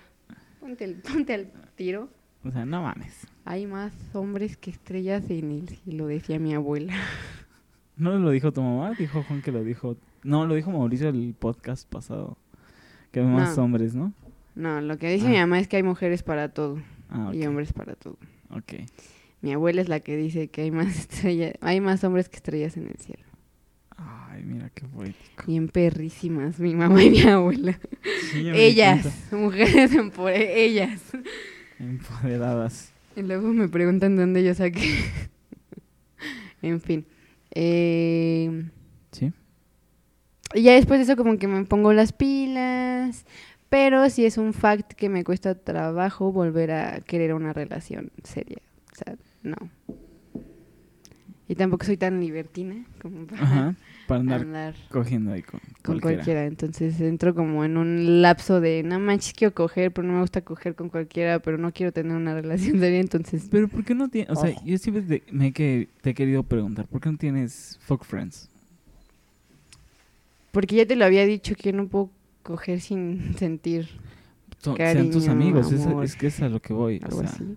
ponte, 0.59 0.83
el- 0.85 0.95
ponte 1.01 1.51
tiro. 1.75 2.09
O 2.43 2.51
sea, 2.51 2.65
no 2.65 2.81
mames. 2.81 3.25
Hay 3.49 3.65
más 3.65 3.91
hombres 4.13 4.57
que 4.57 4.69
estrellas 4.69 5.27
en 5.31 5.49
el 5.51 5.69
cielo, 5.69 6.05
decía 6.05 6.37
mi 6.37 6.53
abuela. 6.53 6.93
¿No 7.97 8.15
lo 8.19 8.29
dijo 8.29 8.51
tu 8.53 8.61
mamá? 8.61 8.91
Dijo 8.93 9.23
Juan 9.23 9.41
que 9.41 9.51
lo 9.51 9.63
dijo. 9.63 9.97
No, 10.23 10.45
lo 10.45 10.53
dijo 10.53 10.69
Mauricio 10.69 11.09
el 11.09 11.33
podcast 11.33 11.89
pasado. 11.89 12.37
Que 13.11 13.21
hay 13.21 13.25
más 13.25 13.57
No. 13.57 13.63
hombres, 13.63 13.95
¿no? 13.95 14.13
No, 14.53 14.81
lo 14.81 14.99
que 14.99 15.09
dice 15.11 15.25
Ah. 15.25 15.29
mi 15.31 15.37
mamá 15.37 15.57
es 15.59 15.67
que 15.67 15.77
hay 15.77 15.83
mujeres 15.83 16.21
para 16.21 16.49
todo 16.49 16.79
Ah, 17.09 17.31
y 17.33 17.43
hombres 17.47 17.73
para 17.73 17.95
todo. 17.95 18.17
Ok. 18.51 18.73
Mi 19.41 19.51
abuela 19.53 19.81
es 19.81 19.89
la 19.89 19.99
que 19.99 20.15
dice 20.15 20.49
que 20.49 20.61
hay 20.61 20.69
más 20.69 20.87
estrellas, 20.99 21.53
hay 21.61 21.81
más 21.81 22.03
hombres 22.03 22.29
que 22.29 22.35
estrellas 22.35 22.77
en 22.77 22.85
el 22.87 22.97
cielo. 22.97 23.23
Ay, 23.97 24.43
mira 24.45 24.69
qué 24.75 24.85
poético. 24.87 25.43
Bien 25.47 25.69
perrísimas, 25.69 26.59
mi 26.59 26.75
mamá 26.75 27.01
y 27.03 27.09
mi 27.09 27.21
abuela. 27.23 27.79
Sí, 28.31 28.47
ellas, 28.53 29.27
mujeres 29.31 29.91
ellas. 30.29 31.01
Empoderadas. 31.79 32.93
Y 33.19 33.21
luego 33.21 33.49
me 33.49 33.67
preguntan 33.67 34.15
de 34.15 34.21
dónde 34.21 34.45
yo 34.45 34.53
saqué. 34.53 34.81
en 36.61 36.79
fin. 36.79 37.05
Eh, 37.51 38.63
¿Sí? 39.11 39.33
y 40.53 40.61
ya 40.61 40.73
después 40.73 40.99
de 40.99 41.03
eso 41.03 41.21
como 41.21 41.37
que 41.37 41.47
me 41.49 41.65
pongo 41.65 41.91
las 41.91 42.13
pilas. 42.13 43.25
Pero 43.67 44.09
sí 44.09 44.25
es 44.25 44.37
un 44.37 44.53
fact 44.53 44.93
que 44.93 45.09
me 45.09 45.25
cuesta 45.25 45.53
trabajo 45.53 46.31
volver 46.31 46.71
a 46.71 47.01
querer 47.01 47.33
una 47.33 47.51
relación 47.51 48.09
seria. 48.23 48.61
O 48.93 48.95
sea, 48.95 49.15
no. 49.43 49.57
Y 51.49 51.55
tampoco 51.55 51.85
soy 51.85 51.97
tan 51.97 52.21
libertina 52.21 52.85
como 53.01 53.27
para 53.27 53.41
Ajá. 53.43 53.75
Para 54.09 54.19
andar 54.21 54.41
andar 54.41 54.75
cogiendo 54.91 55.31
ahí 55.31 55.41
con, 55.43 55.59
con 55.61 55.99
cualquiera. 55.99 56.15
cualquiera. 56.17 56.45
Entonces 56.45 56.99
entro 56.99 57.33
como 57.33 57.63
en 57.63 57.77
un 57.77 58.21
lapso 58.21 58.59
de, 58.59 58.83
no 58.83 58.99
manches, 58.99 59.33
quiero 59.33 59.53
coger, 59.53 59.91
pero 59.93 60.05
no 60.07 60.15
me 60.15 60.21
gusta 60.21 60.41
coger 60.41 60.75
con 60.75 60.89
cualquiera, 60.89 61.39
pero 61.39 61.57
no 61.57 61.71
quiero 61.71 61.91
tener 61.93 62.11
una 62.17 62.33
relación 62.33 62.79
seria. 62.79 62.99
Entonces, 62.99 63.47
Pero 63.49 63.67
¿por 63.69 63.85
qué 63.85 63.95
no 63.95 64.09
tienes...? 64.09 64.31
O 64.35 64.41
sea, 64.41 64.53
Oh. 64.57 64.65
yo 64.65 64.77
siempre 64.77 65.03
te, 65.03 65.23
me 65.31 65.47
he 65.47 65.51
que, 65.53 65.87
te 66.01 66.09
he 66.09 66.13
querido 66.13 66.43
preguntar. 66.43 66.87
¿Por 66.87 66.99
qué 66.99 67.09
no 67.11 67.17
tienes 67.17 67.79
fuck 67.83 68.03
friends? 68.03 68.49
porque 70.51 70.75
ya 70.75 70.85
te 70.85 70.95
lo 70.95 71.05
había 71.05 71.25
dicho 71.25 71.53
que 71.55 71.71
no 71.73 71.87
puedo 71.87 72.09
coger 72.43 72.81
sin 72.81 73.35
sentir 73.37 73.87
Son- 74.57 74.75
sean 74.75 75.11
tus 75.11 75.25
Cariño, 75.25 75.31
amigos. 75.31 75.71
Es, 75.71 75.85
amor. 75.85 76.03
es 76.03 76.15
que 76.15 76.27
es 76.27 76.41
a 76.41 76.49
lo 76.49 76.59
que 76.59 76.73
voy. 76.73 76.99
o 77.01 77.05
algo 77.05 77.19
sea, 77.21 77.29
así. 77.29 77.55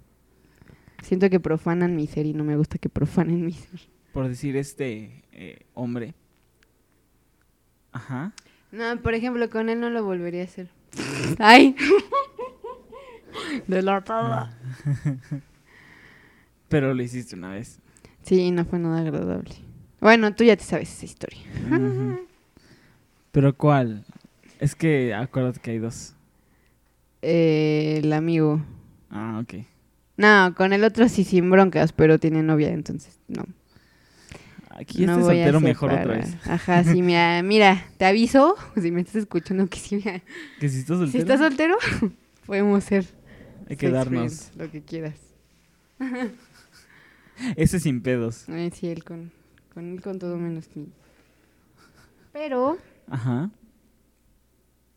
Siento 1.02 1.28
que 1.30 1.40
profanan 1.40 1.96
mi 1.96 2.06
ser 2.06 2.26
y 2.26 2.34
no 2.34 2.44
me 2.44 2.56
gusta 2.56 2.78
que 2.78 2.88
profanen 2.88 3.44
mi 3.44 3.52
ser. 3.52 3.80
por 4.12 4.28
decir 4.28 4.56
este 4.56 5.24
eh, 5.32 5.60
hombre. 5.74 6.14
Ajá. 7.92 8.32
No, 8.70 8.96
por 9.02 9.14
ejemplo, 9.14 9.48
con 9.50 9.68
él 9.68 9.80
no 9.80 9.90
lo 9.90 10.04
volvería 10.04 10.42
a 10.42 10.44
hacer. 10.44 10.68
Ay. 11.38 11.76
De 13.66 13.82
la 13.82 14.00
tabla. 14.02 14.56
Pero 16.68 16.94
lo 16.94 17.02
hiciste 17.02 17.36
una 17.36 17.50
vez. 17.50 17.78
Sí, 18.22 18.50
no 18.50 18.64
fue 18.64 18.78
nada 18.78 19.00
agradable. 19.00 19.54
Bueno, 20.00 20.34
tú 20.34 20.44
ya 20.44 20.56
te 20.56 20.64
sabes 20.64 20.90
esa 20.92 21.04
historia. 21.04 21.40
Pero 23.30 23.56
¿cuál? 23.56 24.04
Es 24.58 24.74
que 24.74 25.14
acuérdate 25.14 25.60
que 25.60 25.72
hay 25.72 25.78
dos. 25.78 26.14
Eh, 27.20 28.00
el 28.02 28.12
amigo. 28.12 28.62
Ah, 29.10 29.40
ok. 29.42 29.64
No, 30.16 30.54
con 30.56 30.72
el 30.72 30.84
otro 30.84 31.08
sí 31.08 31.24
sin 31.24 31.50
broncas, 31.50 31.92
pero 31.92 32.18
tiene 32.18 32.42
novia, 32.42 32.70
entonces 32.70 33.20
no. 33.28 33.44
Aquí 34.74 35.06
no 35.06 35.12
este 35.12 35.24
voy 35.24 35.40
a 35.40 35.44
soltero 35.44 35.60
mejor 35.60 35.92
otra 35.92 36.04
vez. 36.16 36.36
Ajá, 36.46 36.82
sí, 36.84 37.02
mira, 37.02 37.42
mira, 37.42 37.86
te 37.98 38.04
aviso, 38.04 38.56
si 38.80 38.90
me 38.90 39.00
estás 39.00 39.16
escuchando 39.16 39.66
que 39.68 39.78
sí, 39.78 39.96
mira, 39.96 40.22
Que 40.60 40.68
si 40.68 40.78
estás 40.78 40.98
si 40.98 41.04
soltero, 41.04 41.22
estás 41.22 41.40
soltero, 41.40 41.76
podemos 42.46 42.84
ser 42.84 43.06
hay 43.68 43.76
que 43.76 43.90
darnos. 43.90 44.50
lo 44.56 44.70
que 44.70 44.82
quieras. 44.82 45.14
Ese 47.56 47.80
sin 47.80 48.02
pedos. 48.02 48.48
Ay, 48.48 48.70
sí, 48.70 48.88
él 48.88 49.04
con, 49.04 49.30
con 49.72 49.92
él 49.92 50.00
con 50.02 50.18
todo 50.18 50.36
menos 50.36 50.68
mí. 50.74 50.88
Pero 52.32 52.78
Ajá. 53.08 53.50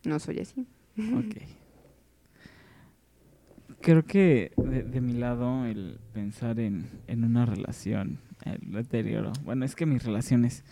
no 0.04 0.20
soy 0.20 0.40
así. 0.40 0.66
Ok. 0.98 1.36
Creo 3.86 4.04
que 4.04 4.52
de, 4.58 4.82
de 4.82 5.00
mi 5.00 5.14
lado 5.14 5.66
el 5.68 6.00
pensar 6.12 6.60
en, 6.60 6.88
en 7.06 7.24
una 7.24 7.46
relación, 7.46 8.18
el 8.44 8.72
deterioro. 8.72 9.32
Bueno, 9.44 9.64
es 9.64 9.76
que 9.76 9.86
mis 9.86 10.04
relaciones. 10.04 10.64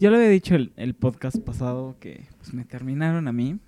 Yo 0.00 0.10
lo 0.10 0.16
había 0.16 0.28
dicho 0.28 0.56
el, 0.56 0.72
el 0.76 0.94
podcast 0.94 1.36
pasado 1.38 1.96
que 2.00 2.26
pues, 2.38 2.52
me 2.52 2.64
terminaron 2.64 3.28
a 3.28 3.32
mí 3.32 3.60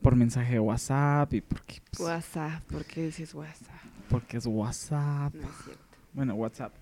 por 0.00 0.16
mensaje 0.16 0.54
de 0.54 0.60
WhatsApp 0.60 1.34
y 1.34 1.42
porque, 1.42 1.82
pues, 1.90 2.00
WhatsApp, 2.08 2.62
¿por 2.64 2.86
qué 2.86 3.04
dices 3.04 3.34
WhatsApp? 3.34 3.74
porque 4.08 4.38
es 4.38 4.46
WhatsApp. 4.46 5.34
No 5.34 5.42
es 5.42 5.54
cierto. 5.64 5.82
Bueno, 6.14 6.34
WhatsApp. 6.36 6.72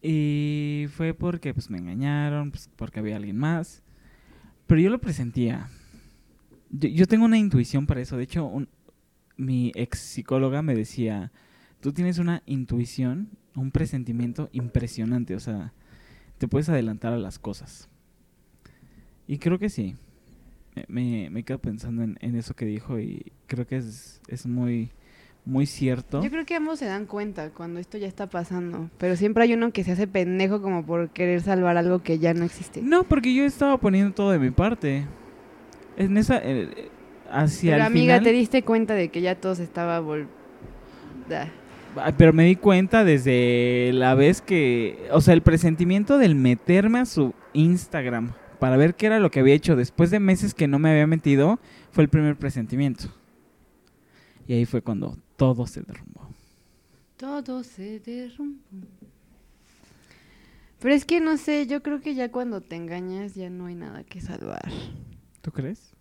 Y 0.00 0.86
fue 0.96 1.12
porque 1.12 1.52
pues 1.52 1.68
me 1.68 1.78
engañaron, 1.78 2.50
pues, 2.50 2.70
porque 2.76 3.00
había 3.00 3.16
alguien 3.16 3.36
más. 3.36 3.82
Pero 4.66 4.80
yo 4.80 4.88
lo 4.88 5.00
presentía. 5.00 5.68
Yo, 6.70 6.88
yo 6.88 7.06
tengo 7.06 7.24
una 7.26 7.36
intuición 7.38 7.86
para 7.86 8.00
eso. 8.00 8.16
De 8.16 8.22
hecho, 8.24 8.46
un- 8.46 8.68
mi 9.36 9.72
ex 9.74 9.98
psicóloga 9.98 10.62
me 10.62 10.74
decía, 10.74 11.32
tú 11.80 11.92
tienes 11.92 12.18
una 12.18 12.42
intuición, 12.46 13.28
un 13.54 13.70
presentimiento 13.70 14.48
impresionante. 14.52 15.34
O 15.34 15.40
sea, 15.40 15.72
te 16.38 16.48
puedes 16.48 16.68
adelantar 16.68 17.12
a 17.12 17.18
las 17.18 17.38
cosas. 17.38 17.88
Y 19.26 19.38
creo 19.38 19.58
que 19.58 19.68
sí. 19.68 19.96
Me, 20.88 21.30
me, 21.30 21.42
quedo 21.42 21.58
pensando 21.58 22.02
en, 22.02 22.18
en 22.20 22.36
eso 22.36 22.54
que 22.54 22.66
dijo 22.66 22.98
y 23.00 23.32
creo 23.46 23.66
que 23.66 23.78
es, 23.78 24.20
es 24.28 24.44
muy, 24.46 24.90
muy 25.46 25.64
cierto. 25.64 26.22
Yo 26.22 26.30
creo 26.30 26.44
que 26.44 26.54
ambos 26.54 26.78
se 26.78 26.84
dan 26.84 27.06
cuenta 27.06 27.48
cuando 27.48 27.80
esto 27.80 27.96
ya 27.96 28.06
está 28.06 28.28
pasando, 28.28 28.90
pero 28.98 29.16
siempre 29.16 29.44
hay 29.44 29.54
uno 29.54 29.72
que 29.72 29.84
se 29.84 29.92
hace 29.92 30.06
pendejo 30.06 30.60
como 30.60 30.84
por 30.84 31.08
querer 31.10 31.40
salvar 31.40 31.78
algo 31.78 32.02
que 32.02 32.18
ya 32.18 32.34
no 32.34 32.44
existe. 32.44 32.82
No, 32.82 33.04
porque 33.04 33.34
yo 33.34 33.44
estaba 33.44 33.78
poniendo 33.78 34.12
todo 34.12 34.32
de 34.32 34.38
mi 34.38 34.50
parte. 34.50 35.06
En 35.96 36.18
esa. 36.18 36.40
eh, 36.44 36.90
hacia 37.30 37.72
pero 37.72 37.82
el 37.82 37.86
amiga, 37.86 38.14
final- 38.14 38.24
te 38.24 38.32
diste 38.32 38.62
cuenta 38.62 38.94
de 38.94 39.08
que 39.10 39.20
ya 39.20 39.34
todo 39.40 39.54
se 39.54 39.62
estaba 39.64 40.00
vol... 40.00 40.28
Ah, 41.98 42.12
Pero 42.16 42.32
me 42.32 42.44
di 42.44 42.56
cuenta 42.56 43.02
desde 43.04 43.90
la 43.94 44.14
vez 44.14 44.40
que. 44.42 45.08
O 45.12 45.20
sea, 45.20 45.34
el 45.34 45.42
presentimiento 45.42 46.18
del 46.18 46.34
meterme 46.34 47.00
a 47.00 47.06
su 47.06 47.34
Instagram 47.54 48.32
para 48.60 48.76
ver 48.76 48.94
qué 48.94 49.06
era 49.06 49.18
lo 49.18 49.30
que 49.30 49.40
había 49.40 49.54
hecho 49.54 49.76
después 49.76 50.10
de 50.10 50.20
meses 50.20 50.54
que 50.54 50.68
no 50.68 50.78
me 50.78 50.90
había 50.90 51.06
metido 51.06 51.58
fue 51.90 52.04
el 52.04 52.10
primer 52.10 52.36
presentimiento. 52.36 53.06
Y 54.46 54.52
ahí 54.52 54.66
fue 54.66 54.82
cuando 54.82 55.16
todo 55.36 55.66
se 55.66 55.80
derrumbó. 55.82 56.28
Todo 57.16 57.64
se 57.64 57.98
derrumbó. 58.00 58.60
Pero 60.78 60.94
es 60.94 61.04
que 61.06 61.20
no 61.20 61.38
sé, 61.38 61.66
yo 61.66 61.82
creo 61.82 62.00
que 62.00 62.14
ya 62.14 62.30
cuando 62.30 62.60
te 62.60 62.76
engañas 62.76 63.34
ya 63.34 63.48
no 63.50 63.66
hay 63.66 63.74
nada 63.74 64.04
que 64.04 64.20
salvar. 64.20 64.70
¿Tú 65.40 65.50
crees? 65.50 65.92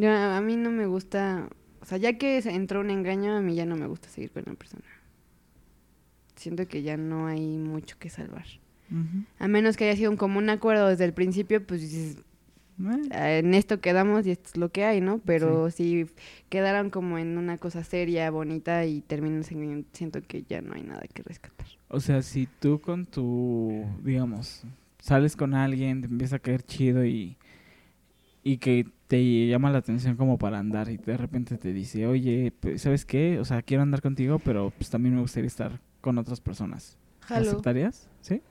Yo- 0.00 0.10
a 0.12 0.40
mí 0.40 0.56
no 0.56 0.70
me 0.70 0.86
gusta, 0.86 1.48
o 1.80 1.84
sea, 1.84 1.98
ya 1.98 2.18
que 2.18 2.38
entró 2.38 2.80
un 2.80 2.90
engaño, 2.90 3.36
a 3.36 3.40
mí 3.40 3.54
ya 3.54 3.66
no 3.66 3.76
me 3.76 3.86
gusta 3.86 4.08
seguir 4.08 4.30
con 4.30 4.44
la 4.46 4.54
persona. 4.54 4.84
Siento 6.36 6.66
que 6.68 6.82
ya 6.82 6.96
no 6.96 7.26
hay 7.26 7.58
mucho 7.58 7.96
que 7.98 8.10
salvar. 8.10 8.46
A 9.38 9.48
menos 9.48 9.76
que 9.76 9.84
haya 9.84 9.96
sido 9.96 10.10
un 10.10 10.16
común 10.16 10.48
acuerdo 10.50 10.88
desde 10.88 11.04
el 11.04 11.12
principio, 11.12 11.64
pues 11.66 11.80
dices, 11.82 12.16
Eh, 12.80 13.08
"Ah, 13.10 13.32
en 13.32 13.54
esto 13.54 13.80
quedamos 13.80 14.24
y 14.24 14.30
esto 14.30 14.50
es 14.50 14.56
lo 14.56 14.68
que 14.70 14.84
hay, 14.84 15.00
¿no? 15.00 15.18
Pero 15.18 15.68
si 15.72 16.06
quedaron 16.48 16.90
como 16.90 17.18
en 17.18 17.36
una 17.36 17.58
cosa 17.58 17.82
seria, 17.82 18.30
bonita 18.30 18.86
y 18.86 19.00
terminan 19.00 19.42
siento 19.92 20.22
que 20.22 20.44
ya 20.48 20.62
no 20.62 20.74
hay 20.74 20.84
nada 20.84 21.02
que 21.12 21.24
rescatar. 21.24 21.66
O 21.88 21.98
sea, 21.98 22.22
si 22.22 22.46
tú 22.60 22.80
con 22.80 23.04
tu, 23.04 23.84
digamos, 24.04 24.62
sales 25.00 25.34
con 25.34 25.54
alguien, 25.54 26.02
te 26.02 26.06
empieza 26.06 26.36
a 26.36 26.38
caer 26.38 26.62
chido 26.62 27.04
y, 27.04 27.36
y 28.44 28.58
que 28.58 28.86
te 29.08 29.46
llama 29.46 29.70
la 29.70 29.78
atención 29.78 30.16
como 30.16 30.38
para 30.38 30.58
andar 30.58 30.90
y 30.90 30.98
de 30.98 31.16
repente 31.16 31.56
te 31.56 31.72
dice, 31.72 32.06
oye, 32.06 32.52
pues, 32.60 32.82
¿sabes 32.82 33.04
qué? 33.04 33.38
O 33.40 33.44
sea, 33.44 33.62
quiero 33.62 33.82
andar 33.82 34.02
contigo, 34.02 34.38
pero 34.38 34.70
pues 34.76 34.90
también 34.90 35.14
me 35.14 35.22
gustaría 35.22 35.48
estar 35.48 35.80
con 36.00 36.18
otras 36.18 36.40
personas. 36.40 36.96
¿Lo 37.22 37.26
Jalo. 37.26 37.50
aceptarías? 37.50 38.08
¿Sí? 38.20 38.42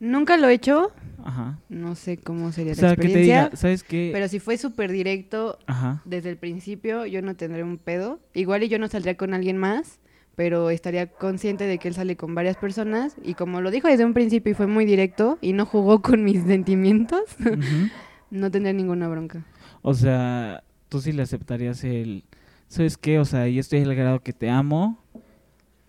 Nunca 0.00 0.36
lo 0.36 0.48
he 0.48 0.54
hecho, 0.54 0.92
Ajá. 1.24 1.58
no 1.68 1.94
sé 1.94 2.16
cómo 2.16 2.52
sería 2.52 2.72
O 2.72 2.76
la 2.76 2.80
sea, 2.80 2.96
que 2.96 3.08
te 3.08 3.18
diga, 3.18 3.50
¿sabes 3.54 3.82
qué? 3.82 4.10
pero 4.12 4.28
si 4.28 4.38
fue 4.38 4.56
súper 4.58 4.92
directo 4.92 5.58
Ajá. 5.66 6.02
desde 6.04 6.30
el 6.30 6.36
principio, 6.36 7.06
yo 7.06 7.22
no 7.22 7.34
tendré 7.36 7.62
un 7.62 7.78
pedo. 7.78 8.20
Igual 8.34 8.62
y 8.64 8.68
yo 8.68 8.78
no 8.78 8.88
saldría 8.88 9.16
con 9.16 9.34
alguien 9.34 9.56
más, 9.56 10.00
pero 10.36 10.70
estaría 10.70 11.06
consciente 11.06 11.64
de 11.64 11.78
que 11.78 11.88
él 11.88 11.94
sale 11.94 12.16
con 12.16 12.34
varias 12.34 12.56
personas 12.56 13.16
y 13.22 13.34
como 13.34 13.60
lo 13.60 13.70
dijo 13.70 13.88
desde 13.88 14.04
un 14.04 14.14
principio 14.14 14.50
y 14.52 14.54
fue 14.54 14.66
muy 14.66 14.84
directo 14.84 15.38
y 15.40 15.52
no 15.52 15.64
jugó 15.64 16.02
con 16.02 16.22
mis 16.24 16.42
sentimientos, 16.42 17.22
Ujú. 17.40 17.88
No 18.34 18.50
tendría 18.50 18.72
ninguna 18.72 19.08
bronca. 19.08 19.44
O 19.82 19.94
sea, 19.94 20.64
tú 20.88 21.00
sí 21.00 21.12
le 21.12 21.22
aceptarías 21.22 21.84
el, 21.84 22.24
¿sabes 22.68 22.96
qué? 22.96 23.18
O 23.18 23.24
sea, 23.24 23.48
yo 23.48 23.60
estoy 23.60 23.82
al 23.82 23.94
grado 23.94 24.20
que 24.20 24.32
te 24.32 24.50
amo 24.50 24.98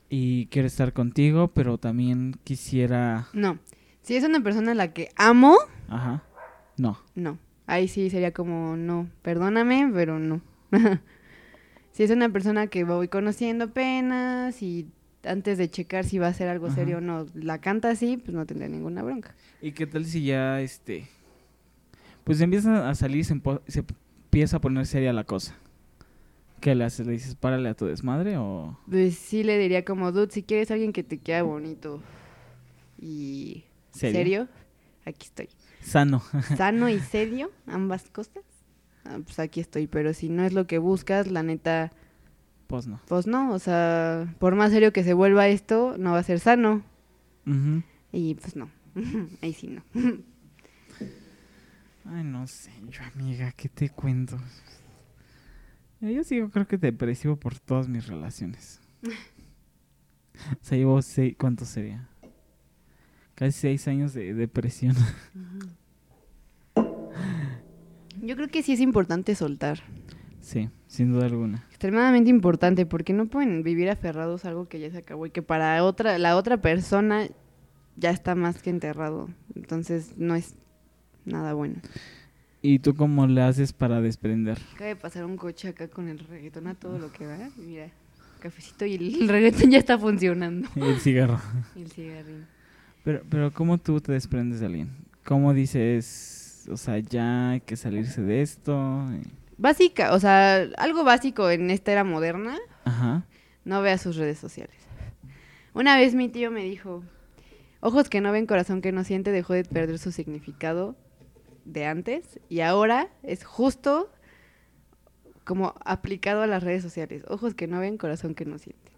y 0.10 0.46
quiero 0.48 0.68
estar 0.68 0.94
contigo, 0.94 1.50
pero 1.50 1.78
también 1.78 2.36
quisiera... 2.44 3.28
No, 3.34 3.58
si 4.02 4.16
es 4.16 4.24
una 4.24 4.42
persona 4.42 4.72
a 4.72 4.76
la 4.76 4.94
que 4.94 5.10
amo, 5.16 5.58
Ajá. 5.90 6.24
No. 6.78 7.00
no. 7.16 7.40
Ahí 7.68 7.88
sí 7.88 8.10
sería 8.10 8.32
como, 8.32 8.78
no, 8.78 9.10
perdóname, 9.24 9.90
pero 9.94 10.20
no. 10.20 10.42
si 11.92 12.04
es 12.04 12.12
una 12.12 12.30
persona 12.30 12.68
que 12.68 12.84
voy 12.84 13.08
conociendo 13.08 13.66
apenas 13.66 14.62
y 14.62 14.88
antes 15.24 15.58
de 15.58 15.70
checar 15.70 16.06
si 16.06 16.20
va 16.20 16.28
a 16.28 16.34
ser 16.34 16.50
algo 16.50 16.68
Ajá. 16.68 16.76
serio 16.76 16.98
o 17.00 17.02
no, 17.02 17.26
la 17.34 17.60
canta 17.60 17.90
así, 17.90 18.18
pues 18.18 18.36
no 18.36 18.46
tendría 18.46 18.70
ninguna 18.70 19.02
bronca. 19.02 19.34
¿Y 19.62 19.72
qué 19.72 19.88
tal 19.88 20.06
si 20.06 20.26
ya, 20.26 20.62
este... 20.62 21.08
Pues 22.26 22.42
empieza 22.42 22.90
a 22.90 22.96
salir, 22.96 23.24
se, 23.24 23.40
se 23.68 23.80
empieza 23.80 24.58
a 24.58 24.62
poner 24.62 24.86
seria 24.86 25.14
la 25.14 25.24
cosa? 25.24 25.56
¿Qué 26.60 26.76
le 26.76 26.84
haces? 26.84 27.06
¿Le 27.06 27.14
dices 27.14 27.36
párale 27.36 27.70
a 27.70 27.74
tu 27.76 27.86
desmadre 27.86 28.38
o...? 28.38 28.78
Pues 28.90 29.16
sí 29.16 29.44
le 29.44 29.58
diría 29.58 29.86
como, 29.86 30.12
dude, 30.12 30.32
si 30.32 30.44
quieres 30.44 30.72
alguien 30.72 30.92
que 30.92 31.04
te 31.04 31.20
quede 31.20 31.42
bonito 31.44 32.02
y 33.00 33.64
¿Serio? 33.92 34.18
serio, 34.18 34.48
aquí 35.06 35.28
estoy. 35.28 35.50
Sano. 35.82 36.22
Sano 36.58 36.90
y 36.90 37.00
serio, 37.00 37.52
ambas 37.68 38.10
cosas. 38.10 38.44
ah, 39.06 39.20
pues 39.24 39.38
aquí 39.40 39.60
estoy, 39.60 39.86
pero 39.88 40.14
si 40.14 40.30
no 40.30 40.44
es 40.44 40.54
lo 40.54 40.66
que 40.66 40.80
buscas, 40.80 41.28
la 41.30 41.44
neta, 41.44 41.92
pues 42.68 42.88
no. 42.88 43.00
pues 43.08 43.28
no, 43.28 43.54
o 43.54 43.60
sea, 43.60 44.34
por 44.40 44.56
más 44.56 44.72
serio 44.72 44.92
que 44.92 45.04
se 45.04 45.14
vuelva 45.14 45.48
esto, 45.48 45.96
no 46.00 46.14
va 46.14 46.20
a 46.20 46.24
ser 46.24 46.40
sano. 46.40 46.82
Y 48.12 48.34
pues 48.36 48.56
no, 48.56 48.70
ahí 49.44 49.54
sí 49.54 49.68
no. 49.68 49.84
Ay, 52.08 52.24
no 52.24 52.46
sé, 52.46 52.72
yo 52.90 53.02
amiga, 53.14 53.52
¿qué 53.52 53.68
te 53.68 53.90
cuento? 53.90 54.38
Yo 56.02 56.24
sigo 56.24 56.50
creo 56.50 56.68
que 56.68 56.78
depresivo 56.78 57.36
por 57.36 57.58
todas 57.60 57.88
mis 57.88 58.08
relaciones. 58.08 58.82
O 60.52 60.58
sea, 60.66 60.78
llevo 60.78 61.02
seis, 61.02 61.34
¿cuánto 61.40 61.64
sería? 61.64 62.10
Casi 63.36 63.54
seis 63.54 63.88
años 63.88 64.14
de 64.14 64.34
depresión. 64.34 64.94
Yo 68.22 68.36
creo 68.36 68.50
que 68.50 68.62
sí 68.62 68.74
es 68.74 68.82
importante 68.82 69.34
soltar. 69.34 69.80
Sí, 70.42 70.70
sin 70.88 71.14
duda 71.14 71.28
alguna. 71.28 71.66
Extremadamente 71.70 72.30
importante, 72.30 72.86
porque 72.86 73.14
no 73.14 73.28
pueden 73.28 73.64
vivir 73.64 73.90
aferrados 73.90 74.44
a 74.44 74.50
algo 74.50 74.68
que 74.68 74.82
ya 74.82 74.92
se 74.92 74.98
acabó 74.98 75.26
y 75.26 75.32
que 75.32 75.42
para 75.42 75.82
otra, 75.86 76.18
la 76.18 76.36
otra 76.36 76.58
persona 76.58 77.30
ya 77.96 78.10
está 78.10 78.36
más 78.36 78.62
que 78.62 78.72
enterrado. 78.72 79.30
Entonces 79.56 80.18
no 80.18 80.36
es 80.36 80.56
nada 81.26 81.54
bueno. 81.54 81.76
¿Y 82.62 82.80
tú 82.80 82.96
cómo 82.96 83.28
le 83.28 83.42
haces 83.42 83.74
para 83.74 84.02
desprender? 84.02 84.58
Acaba 84.74 84.88
de 84.90 84.96
pasar 84.96 85.26
un 85.26 85.38
coche 85.38 85.68
acá 85.70 85.88
con 85.88 86.08
el 86.08 86.20
reggaetón 86.20 86.68
a 86.68 86.74
todo 86.74 86.98
lo 86.98 87.12
que 87.12 87.28
va. 87.28 87.38
y 87.58 87.62
Mira, 87.62 87.90
cafecito 88.40 88.86
y 88.86 88.96
el 88.96 89.28
reggaetón 89.30 89.70
ya 89.72 89.78
está 89.78 89.98
funcionando. 90.00 90.68
El 90.76 91.00
cigarro. 91.00 91.40
Y 91.76 91.82
el 91.84 91.92
cigarrín. 91.92 92.46
Pero, 93.04 93.22
pero 93.30 93.54
¿cómo 93.54 93.78
tú 93.78 94.02
te 94.02 94.12
desprendes 94.14 94.60
de 94.62 94.66
alguien? 94.66 94.90
¿Cómo 95.26 95.54
dices, 95.54 96.68
o 96.72 96.78
sea, 96.78 96.98
ya 97.00 97.52
hay 97.52 97.62
que 97.62 97.76
salirse 97.76 98.22
de 98.22 98.42
esto? 98.42 99.06
Básica, 99.58 100.14
o 100.14 100.20
sea, 100.20 100.68
algo 100.78 101.04
básico 101.04 101.50
en 101.52 101.70
esta 101.70 101.92
era 101.92 102.04
moderna, 102.04 102.58
Ajá. 102.84 103.26
no 103.64 103.82
vea 103.84 103.98
sus 104.00 104.16
redes 104.16 104.40
sociales. 104.40 104.76
Una 105.74 105.98
vez 105.98 106.16
mi 106.16 106.30
tío 106.30 106.50
me 106.52 106.64
dijo, 106.64 107.04
ojos 107.80 108.10
que 108.10 108.22
no 108.22 108.32
ven, 108.32 108.48
corazón 108.48 108.82
que 108.82 108.92
no 108.92 109.04
siente, 109.04 109.32
dejó 109.32 109.54
de 109.54 109.64
perder 109.66 110.00
su 110.00 110.12
significado 110.12 110.96
de 111.66 111.86
antes 111.86 112.40
y 112.50 112.62
ahora 112.62 113.10
es 113.24 113.44
justo 113.44 114.12
como 115.44 115.76
aplicado 115.86 116.42
a 116.42 116.48
las 116.48 116.64
redes 116.64 116.82
sociales. 116.82 117.24
Ojos 117.28 117.54
que 117.54 117.68
no 117.68 117.80
ven, 117.80 117.98
corazón 117.98 118.34
que 118.36 118.46
no 118.46 118.58
siente. 118.58 118.92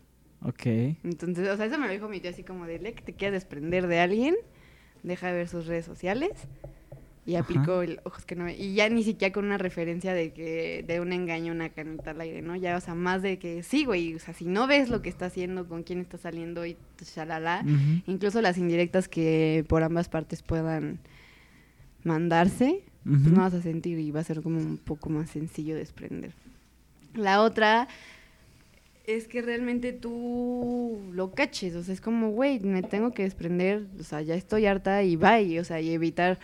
Ok. 0.43 0.65
Entonces, 1.03 1.47
o 1.49 1.57
sea, 1.57 1.65
eso 1.65 1.77
me 1.77 1.87
lo 1.87 1.93
dijo 1.93 2.07
mi 2.07 2.19
tío 2.19 2.29
así 2.31 2.43
como 2.43 2.65
de, 2.65 2.79
"Le 2.79 2.93
que 2.93 3.01
te 3.03 3.13
quieras 3.13 3.33
desprender 3.33 3.87
de 3.87 3.99
alguien, 3.99 4.35
deja 5.03 5.27
de 5.27 5.33
ver 5.33 5.47
sus 5.49 5.65
redes 5.65 5.85
sociales. 5.85 6.31
Y 7.25 7.35
aplicó 7.35 7.81
el 7.81 7.99
ojos 8.05 8.25
que 8.25 8.35
no 8.37 8.45
ven. 8.45 8.55
Y 8.57 8.73
ya 8.73 8.87
ni 8.87 9.03
siquiera 9.03 9.33
con 9.33 9.43
una 9.43 9.57
referencia 9.57 10.13
de 10.13 10.31
que 10.31 10.85
de 10.87 11.01
un 11.01 11.11
engaño, 11.11 11.51
una 11.51 11.67
canita 11.67 12.11
al 12.11 12.21
aire, 12.21 12.41
¿no? 12.41 12.55
Ya, 12.55 12.77
o 12.77 12.79
sea, 12.79 12.95
más 12.95 13.21
de 13.21 13.37
que 13.37 13.63
sí, 13.63 13.83
güey. 13.83 14.15
O 14.15 14.19
sea, 14.19 14.33
si 14.33 14.45
no 14.45 14.65
ves 14.65 14.87
lo 14.89 15.01
que 15.01 15.09
está 15.09 15.25
haciendo, 15.25 15.67
con 15.67 15.83
quién 15.83 15.99
está 15.99 16.17
saliendo 16.17 16.65
y 16.65 16.77
shalala, 17.01 17.63
Ujú. 17.65 18.03
incluso 18.13 18.41
las 18.41 18.57
indirectas 18.57 19.09
que 19.09 19.65
por 19.67 19.83
ambas 19.83 20.07
partes 20.07 20.41
puedan 20.41 20.99
mandarse, 22.07 22.83
pues 23.03 23.21
no 23.21 23.41
vas 23.41 23.53
a 23.53 23.61
sentir 23.61 23.99
y 23.99 24.11
va 24.11 24.21
a 24.21 24.23
ser 24.23 24.41
como 24.41 24.57
un 24.57 24.77
poco 24.77 25.09
más 25.09 25.29
sencillo 25.29 25.75
desprender. 25.75 26.33
La 27.13 27.41
otra 27.41 27.87
es 29.05 29.27
que 29.27 29.41
realmente 29.41 29.93
tú 29.93 30.99
lo 31.13 31.31
caches, 31.31 31.75
o 31.75 31.83
sea, 31.83 31.93
es 31.93 32.01
como, 32.01 32.31
güey, 32.31 32.59
me 32.59 32.83
tengo 32.83 33.11
que 33.11 33.23
desprender, 33.23 33.85
o 33.99 34.03
sea, 34.03 34.21
ya 34.21 34.35
estoy 34.35 34.65
harta 34.65 35.03
y 35.03 35.15
bye, 35.15 35.59
o 35.59 35.63
sea, 35.63 35.79
y 35.79 35.91
evitar 35.91 36.39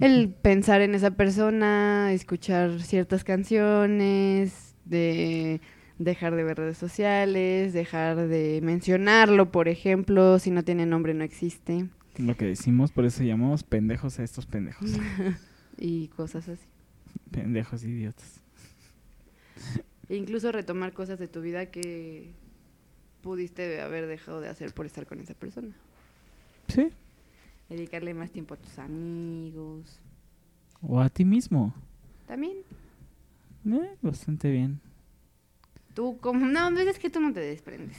el 0.00 0.28
pensar 0.28 0.82
en 0.82 0.94
esa 0.94 1.12
persona, 1.12 2.12
escuchar 2.12 2.80
ciertas 2.82 3.24
canciones, 3.24 4.76
de 4.84 5.60
dejar 5.98 6.36
de 6.36 6.44
ver 6.44 6.58
redes 6.58 6.78
sociales, 6.78 7.72
dejar 7.72 8.28
de 8.28 8.60
mencionarlo, 8.62 9.50
por 9.50 9.68
ejemplo, 9.68 10.38
si 10.38 10.50
no 10.50 10.62
tiene 10.62 10.86
nombre 10.86 11.14
no 11.14 11.24
existe, 11.24 11.86
Lo 12.18 12.36
que 12.36 12.46
decimos, 12.46 12.92
por 12.92 13.04
eso 13.04 13.22
llamamos 13.22 13.62
pendejos 13.62 14.18
a 14.18 14.24
estos 14.24 14.46
pendejos. 14.46 14.90
y 15.78 16.08
cosas 16.08 16.48
así. 16.48 16.64
pendejos 17.30 17.84
idiotas. 17.84 18.40
E 20.08 20.16
incluso 20.16 20.52
retomar 20.52 20.92
cosas 20.92 21.18
de 21.18 21.28
tu 21.28 21.40
vida 21.40 21.66
que 21.66 22.32
pudiste 23.22 23.80
haber 23.80 24.06
dejado 24.06 24.40
de 24.40 24.48
hacer 24.48 24.72
por 24.72 24.86
estar 24.86 25.06
con 25.06 25.20
esa 25.20 25.34
persona. 25.34 25.74
Sí. 26.68 26.90
Dedicarle 27.68 28.14
más 28.14 28.30
tiempo 28.30 28.54
a 28.54 28.56
tus 28.56 28.78
amigos. 28.78 30.00
O 30.80 31.00
a 31.00 31.08
ti 31.08 31.24
mismo. 31.24 31.74
También. 32.26 32.58
Eh, 33.66 33.96
bastante 34.00 34.50
bien. 34.50 34.80
Tú 35.94 36.18
como... 36.18 36.46
No, 36.46 36.70
pues 36.72 36.86
es 36.86 36.98
que 36.98 37.10
tú 37.10 37.20
no 37.20 37.32
te 37.32 37.40
desprendes. 37.40 37.98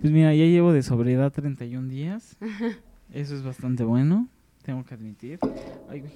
Pues 0.00 0.12
mira, 0.12 0.34
ya 0.34 0.44
llevo 0.44 0.72
de 0.72 0.82
sobriedad 0.82 1.32
31 1.32 1.88
días. 1.88 2.36
Eso 3.12 3.36
es 3.36 3.42
bastante 3.42 3.84
bueno, 3.84 4.28
tengo 4.62 4.84
que 4.84 4.94
admitir. 4.94 5.38
Ay, 5.88 6.00
güey. 6.00 6.12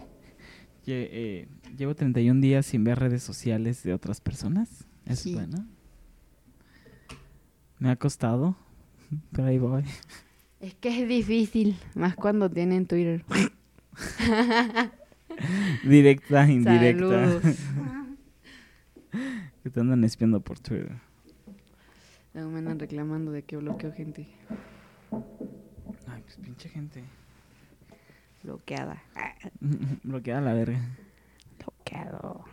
Lle- 0.87 1.09
eh, 1.11 1.49
llevo 1.77 1.95
31 1.95 2.41
días 2.41 2.65
sin 2.67 2.85
ver 2.85 2.99
redes 2.99 3.23
sociales 3.23 3.83
de 3.83 3.93
otras 3.93 4.21
personas. 4.21 4.87
Sí. 5.15 5.31
es 5.31 5.35
bueno. 5.35 5.67
Me 7.79 7.91
ha 7.91 7.97
costado, 7.97 8.57
pero 9.33 9.49
ahí 9.49 9.59
voy. 9.59 9.85
Es 10.61 10.75
que 10.75 11.03
es 11.03 11.09
difícil, 11.09 11.77
más 11.95 12.17
cuando 12.17 12.51
tienen 12.51 12.87
Twitter. 12.87 13.25
Directa, 15.85 16.49
indirecta. 16.51 17.41
Que 19.63 19.71
te 19.71 19.81
andan 19.81 20.05
espiando 20.05 20.41
por 20.41 20.59
Twitter. 20.61 20.99
Me 22.35 22.41
andan 22.41 22.79
reclamando 22.79 23.33
de 23.33 23.43
que 23.43 23.57
bloqueo 23.57 23.93
gente 23.93 24.29
Ay, 26.17 26.23
pues 26.23 26.37
pinche 26.37 26.69
gente. 26.71 27.05
bloqueada. 28.43 29.03
Bloqueada 30.03 30.41
la 30.41 30.55
verga. 30.55 30.81
Bloqueado. 31.59 32.45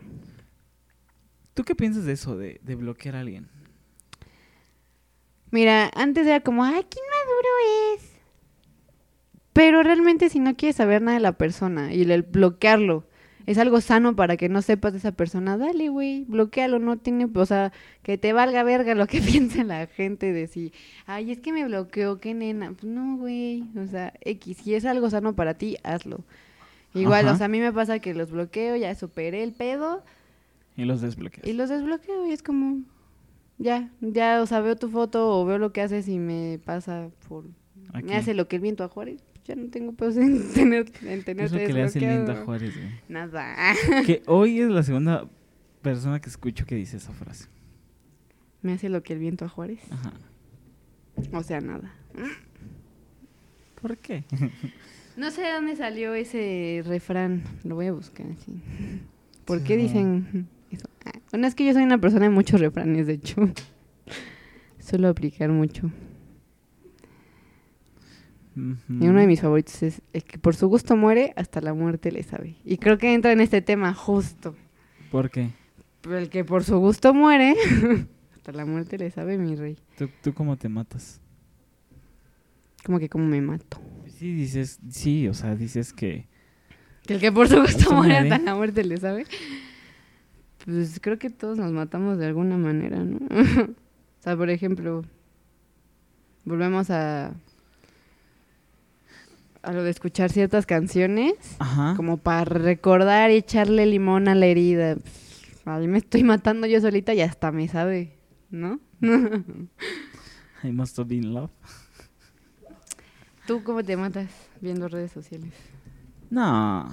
¿Tú 1.54 1.64
qué 1.64 1.76
piensas 1.76 2.04
de 2.04 2.14
eso, 2.14 2.36
de, 2.36 2.60
de 2.64 2.76
bloquear 2.76 3.16
a 3.16 3.22
alguien? 3.22 3.48
Mira, 5.52 5.92
antes 5.96 6.26
era 6.26 6.42
como, 6.42 6.64
ay, 6.64 6.84
qué 6.90 7.00
maduro 7.00 7.50
es. 7.96 8.12
Pero 9.54 9.84
realmente 9.84 10.30
si 10.30 10.40
no 10.40 10.56
quieres 10.58 10.76
saber 10.78 11.02
nada 11.02 11.18
de 11.18 11.22
la 11.22 11.38
persona 11.38 11.94
y 11.94 12.02
el 12.02 12.24
bloquearlo 12.24 13.06
es 13.46 13.58
algo 13.58 13.82
sano 13.82 14.16
para 14.16 14.38
que 14.38 14.48
no 14.50 14.62
sepas 14.62 14.94
de 14.94 15.00
esa 15.00 15.12
persona, 15.12 15.58
dale, 15.58 15.90
güey, 15.90 16.24
bloquealo, 16.26 16.80
no 16.80 16.98
tiene, 16.98 17.28
o 17.34 17.46
sea, 17.46 17.72
que 18.02 18.18
te 18.18 18.32
valga 18.34 18.64
verga 18.64 18.96
lo 18.96 19.06
que 19.08 19.20
piense 19.22 19.64
la 19.64 19.88
gente 19.88 20.32
de 20.32 20.48
si, 20.48 20.72
ay, 21.06 21.32
es 21.32 21.40
que 21.40 21.52
me 21.52 21.66
bloqueó, 21.66 22.20
qué 22.20 22.34
nena. 22.34 22.72
Pues 22.72 22.86
no, 22.86 23.18
güey, 23.18 23.66
o 23.78 23.86
sea, 23.88 24.14
X, 24.22 24.58
si 24.64 24.76
es 24.76 24.86
algo 24.86 25.10
sano 25.10 25.36
para 25.36 25.56
ti, 25.56 25.78
hazlo. 25.84 26.24
Igual, 26.94 27.26
Ajá. 27.26 27.34
o 27.34 27.38
sea, 27.38 27.46
a 27.48 27.50
mí 27.50 27.60
me 27.60 27.74
pasa 27.74 28.00
que 28.00 28.14
los 28.14 28.32
bloqueo, 28.32 28.76
ya 28.76 28.94
superé 28.96 29.44
el 29.44 29.52
pedo 29.54 30.04
Y 30.78 30.86
los 30.86 31.02
desbloqueas. 31.02 31.46
y 31.48 31.54
los 31.54 31.70
desbloqueo 31.70 32.28
y 32.28 32.32
es 32.32 32.44
como, 32.44 32.82
ya, 33.58 33.90
ya, 34.00 34.42
o 34.42 34.46
sea, 34.46 34.62
veo 34.62 34.76
tu 34.76 34.90
foto 34.90 35.30
o 35.40 35.46
veo 35.46 35.58
lo 35.58 35.74
que 35.74 35.82
haces 35.82 36.08
y 36.08 36.20
me 36.20 36.60
pasa 36.64 37.10
por, 37.28 37.46
Aquí. 37.94 38.06
me 38.08 38.16
hace 38.16 38.34
lo 38.34 38.48
que 38.48 38.58
el 38.58 38.62
viento 38.62 38.84
a 38.84 38.90
Juárez. 38.90 39.22
Ya 39.46 39.56
no 39.56 39.70
tengo 39.70 39.92
pedos 39.94 40.18
en, 40.18 40.50
tener, 40.54 40.86
en 41.02 41.20
¿Qué 41.20 41.24
tenerte 41.24 41.44
es 41.44 41.52
lo 41.52 41.58
que 41.60 41.74
le 41.74 41.84
hace 41.84 42.00
el 42.00 42.06
viento 42.06 42.32
a 42.32 42.36
desbloqueado. 42.36 42.46
Juárez, 42.46 42.76
güey? 42.78 42.90
Nada. 43.10 43.76
que 44.06 44.24
hoy 44.28 44.62
es 44.62 44.70
la 44.70 44.84
segunda 44.84 45.28
persona 45.82 46.22
que 46.22 46.30
escucho 46.30 46.66
que 46.66 46.76
dice 46.76 46.98
esa 46.98 47.12
frase. 47.12 47.48
me 48.62 48.74
hace 48.74 48.88
lo 48.90 49.04
que 49.04 49.14
el 49.14 49.20
viento 49.20 49.46
a 49.46 49.50
Juárez. 49.50 49.82
Ajá. 49.92 50.14
O 51.34 51.44
sea, 51.44 51.60
nada. 51.62 51.94
¿Por 53.82 53.98
qué? 53.98 54.24
No 55.16 55.30
sé 55.30 55.44
de 55.44 55.52
dónde 55.54 55.76
salió 55.76 56.16
ese 56.16 56.82
refrán. 56.88 57.44
Lo 57.64 57.76
voy 57.76 57.86
a 57.86 57.92
buscar 57.92 58.26
así. 58.32 58.52
¿Por 59.46 59.62
qué 59.64 59.78
dicen 59.78 60.48
eso? 60.72 60.88
Ah, 61.06 61.12
Bueno, 61.30 61.46
es 61.46 61.54
que 61.54 61.64
yo 61.64 61.72
soy 61.74 61.84
una 61.84 62.00
persona 62.00 62.24
de 62.26 62.30
muchos 62.32 62.60
refranes, 62.60 63.06
de 63.06 63.14
hecho. 63.14 63.48
Suelo 64.80 65.10
aplicar 65.10 65.52
mucho. 65.52 65.92
Y 68.56 69.08
uno 69.08 69.20
de 69.20 69.28
mis 69.28 69.42
favoritos 69.42 69.82
es 69.82 70.02
el 70.14 70.24
que 70.24 70.38
por 70.38 70.56
su 70.56 70.68
gusto 70.68 70.96
muere, 70.96 71.34
hasta 71.36 71.60
la 71.62 71.74
muerte 71.74 72.12
le 72.12 72.24
sabe. 72.24 72.56
Y 72.64 72.78
creo 72.78 72.98
que 72.98 73.14
entra 73.14 73.32
en 73.32 73.42
este 73.42 73.62
tema 73.62 73.94
justo. 73.94 74.56
¿Por 75.12 75.32
qué? 75.32 75.50
El 76.10 76.30
que 76.30 76.44
por 76.44 76.64
su 76.64 76.78
gusto 76.78 77.14
muere, 77.14 77.56
hasta 78.36 78.52
la 78.52 78.66
muerte 78.66 78.98
le 78.98 79.10
sabe, 79.10 79.38
mi 79.38 79.56
rey. 79.56 79.78
¿Tú, 79.98 80.10
tú 80.22 80.34
cómo 80.34 80.58
te 80.58 80.70
matas? 80.70 81.22
Como 82.86 83.00
que 83.00 83.10
como 83.10 83.26
me 83.26 83.42
mato. 83.42 83.80
Sí, 84.08 84.34
dices, 84.34 84.80
sí, 84.90 85.28
o 85.28 85.34
sea, 85.34 85.56
dices 85.56 85.94
que... 85.94 86.28
Que 87.04 87.16
el 87.16 87.20
que 87.20 87.32
por 87.32 87.48
su 87.48 87.60
gusto 87.60 87.94
muere. 87.94 88.18
hasta 88.18 88.38
la 88.38 88.56
muerte 88.56 88.84
le 88.84 88.98
sabe. 88.98 89.26
Pues 90.66 91.00
creo 91.02 91.18
que 91.18 91.30
todos 91.30 91.58
nos 91.58 91.72
matamos 91.72 92.18
de 92.18 92.28
alguna 92.28 92.58
manera, 92.58 93.04
¿no? 93.04 93.18
o 93.30 94.22
sea, 94.22 94.38
por 94.38 94.50
ejemplo, 94.50 95.04
volvemos 96.46 96.90
a 96.90 97.34
a 99.64 99.72
lo 99.72 99.84
de 99.84 99.90
escuchar 99.90 100.32
ciertas 100.32 100.66
canciones. 100.66 101.34
Ajá. 101.60 101.94
como 101.96 102.18
para 102.18 102.44
recordar 102.46 103.32
y 103.32 103.36
echarle 103.36 103.86
limón 103.86 104.28
a 104.28 104.36
la 104.36 104.46
herida. 104.46 104.96
Pff, 104.96 105.68
Ahí 105.68 105.88
me 105.88 105.98
estoy 106.00 106.24
matando 106.24 106.68
yo 106.68 106.82
solita 106.82 107.14
y 107.14 107.22
hasta 107.22 107.52
me 107.52 107.68
sabe, 107.68 108.18
¿no? 108.52 108.80
I 109.02 110.72
must 110.72 111.00
have 111.00 111.08
been 111.08 111.34
love. 111.34 111.52
¿Tú 113.48 113.64
cómo 113.64 113.84
te 113.84 113.96
matas 113.98 114.30
viendo 114.62 114.88
redes 114.88 115.12
sociales? 115.12 115.54
No, 116.30 116.90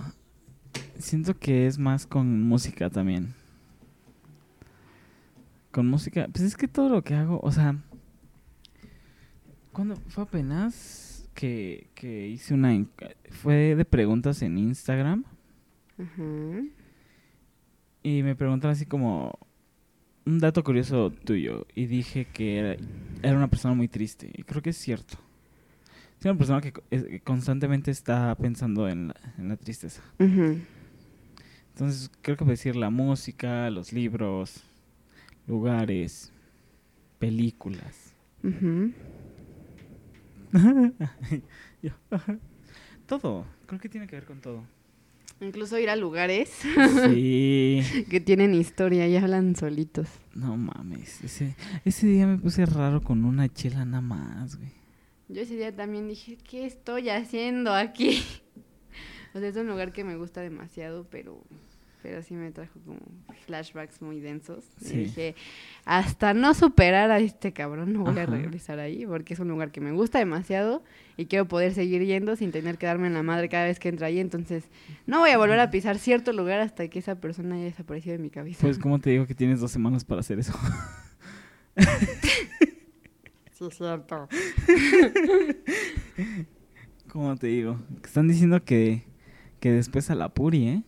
siento 0.99 1.39
que 1.39 1.67
es 1.67 1.79
más 1.79 2.07
con 2.07 2.43
música 2.43 2.91
también. 2.91 3.35
Con 5.73 5.87
música, 5.89 6.29
pues 6.33 6.45
es 6.45 6.57
que 6.57 6.67
todo 6.69 6.89
lo 6.89 7.03
que 7.03 7.15
hago, 7.15 7.41
o 7.43 7.53
sea, 7.53 7.77
cuando 9.73 9.97
fue 10.09 10.25
apenas 10.25 11.10
que, 11.35 11.89
que 11.95 12.29
hice 12.29 12.55
una, 12.55 12.85
fue 13.31 13.75
de 13.77 13.85
preguntas 13.85 14.43
en 14.43 14.59
Instagram 14.59 15.25
Ajá. 15.99 16.63
y 18.03 18.23
me 18.23 18.35
preguntaron 18.35 18.73
así 18.73 18.87
como 18.87 19.39
un 20.27 20.39
dato 20.39 20.63
curioso 20.63 21.11
tuyo 21.11 21.67
y 21.75 21.87
dije 21.87 22.27
que 22.27 22.59
era, 22.59 22.77
era 23.23 23.37
una 23.37 23.49
persona 23.49 23.75
muy 23.75 23.89
triste 23.89 24.31
y 24.35 24.43
creo 24.43 24.63
que 24.63 24.71
es 24.71 24.77
cierto. 24.77 25.19
Es 26.19 26.27
una 26.27 26.37
persona 26.37 26.61
que 26.61 27.21
constantemente 27.25 27.91
está 27.91 28.35
pensando 28.37 28.87
en 28.89 29.09
la, 29.09 29.15
en 29.39 29.49
la 29.49 29.57
tristeza. 29.57 30.03
Ujú. 30.19 30.59
Entonces, 31.73 32.11
creo 32.21 32.37
que 32.37 32.41
puedo 32.45 32.51
decir 32.51 32.77
la 32.77 32.91
música, 32.91 33.71
los 33.71 33.91
libros, 33.95 34.63
lugares. 35.47 36.31
películas. 37.19 38.13
Ujú. 38.43 38.93
Yo, 41.83 41.91
todo, 43.07 43.47
creo 43.67 43.81
que 43.81 43.89
tiene 43.89 44.07
que 44.07 44.17
ver 44.17 44.25
con 44.25 44.41
todo. 44.41 44.65
Incluso 45.41 45.79
ir 45.79 45.89
a 45.89 45.97
lugares 45.97 46.51
Sí. 47.05 47.81
que 48.11 48.21
tienen 48.21 48.53
historia 48.55 49.09
y 49.09 49.17
hablan 49.17 49.57
solitos. 49.57 50.09
No 50.35 50.57
mames, 50.57 51.23
ese, 51.25 51.57
ese 51.85 52.07
día 52.07 52.27
me 52.27 52.37
puse 52.39 52.67
raro 52.67 53.01
con 53.03 53.25
una 53.25 53.49
chela 53.49 53.85
nada 53.85 54.03
más, 54.03 54.57
güey. 54.57 54.73
Yo 55.29 55.41
ese 55.43 55.57
día 55.57 55.75
también 55.75 56.09
dije, 56.09 56.37
¿qué 56.37 56.67
estoy 56.67 57.09
haciendo 57.09 57.73
aquí? 57.75 58.23
O 59.33 59.39
sea, 59.39 59.49
es 59.49 59.55
un 59.55 59.69
lugar 59.69 59.93
que 59.93 60.03
me 60.03 60.17
gusta 60.17 60.41
demasiado, 60.41 61.07
pero, 61.09 61.45
pero 62.03 62.23
sí 62.23 62.35
me 62.35 62.51
trajo 62.51 62.79
como 62.85 63.01
flashbacks 63.47 64.01
muy 64.03 64.21
densos. 64.21 64.65
Sí. 64.81 64.95
Y 64.95 64.97
dije, 65.05 65.35
hasta 65.85 66.35
no 66.35 66.55
superar 66.55 67.11
a 67.11 67.19
este 67.19 67.53
cabrón, 67.53 67.93
no 67.93 68.05
voy 68.05 68.19
a 68.19 68.27
regresar 68.27 68.79
ahí, 68.79 69.07
porque 69.07 69.35
es 69.35 69.41
un 69.41 69.49
lugar 69.49 69.71
que 69.71 69.81
me 69.81 69.93
gusta 69.93 70.19
demasiado 70.19 70.83
y 71.17 71.27
quiero 71.27 71.47
poder 71.47 71.75
seguir 71.75 72.05
yendo 72.05 72.37
sin 72.37 72.53
tener 72.53 72.79
que 72.79 72.87
darme 72.87 73.07
en 73.07 73.15
la 73.15 73.23
madre 73.23 73.49
cada 73.49 73.65
vez 73.65 73.79
que 73.79 73.89
entro 73.89 74.07
ahí. 74.07 74.21
Entonces, 74.21 74.65
no 75.07 75.21
voy 75.21 75.31
a 75.31 75.39
volver 75.39 75.61
a 75.61 75.71
pisar 75.71 75.99
cierto 75.99 76.33
lugar 76.33 76.61
hasta 76.61 76.89
que 76.89 76.99
esa 76.99 77.17
persona 77.17 77.57
haya 77.57 77.65
desaparecido 77.65 78.17
de 78.17 78.23
mi 78.23 78.31
cabeza. 78.31 78.61
Pues, 78.63 78.79
¿cómo 78.79 78.99
te 78.99 79.11
digo 79.11 79.27
que 79.27 79.35
tienes 79.35 79.61
dos 79.61 79.71
semanas 79.71 80.05
para 80.05 80.21
hacer 80.21 80.39
eso? 80.39 80.53
sí, 83.53 83.65
es 83.67 83.77
cierto. 83.77 84.29
¿Cómo 87.09 87.37
te 87.37 87.49
digo? 87.49 87.81
Están 88.05 88.29
diciendo 88.29 88.65
que, 88.65 89.03
que 89.59 89.73
después 89.73 90.11
a 90.11 90.15
la 90.15 90.29
puri, 90.29 90.69
¿eh? 90.69 90.83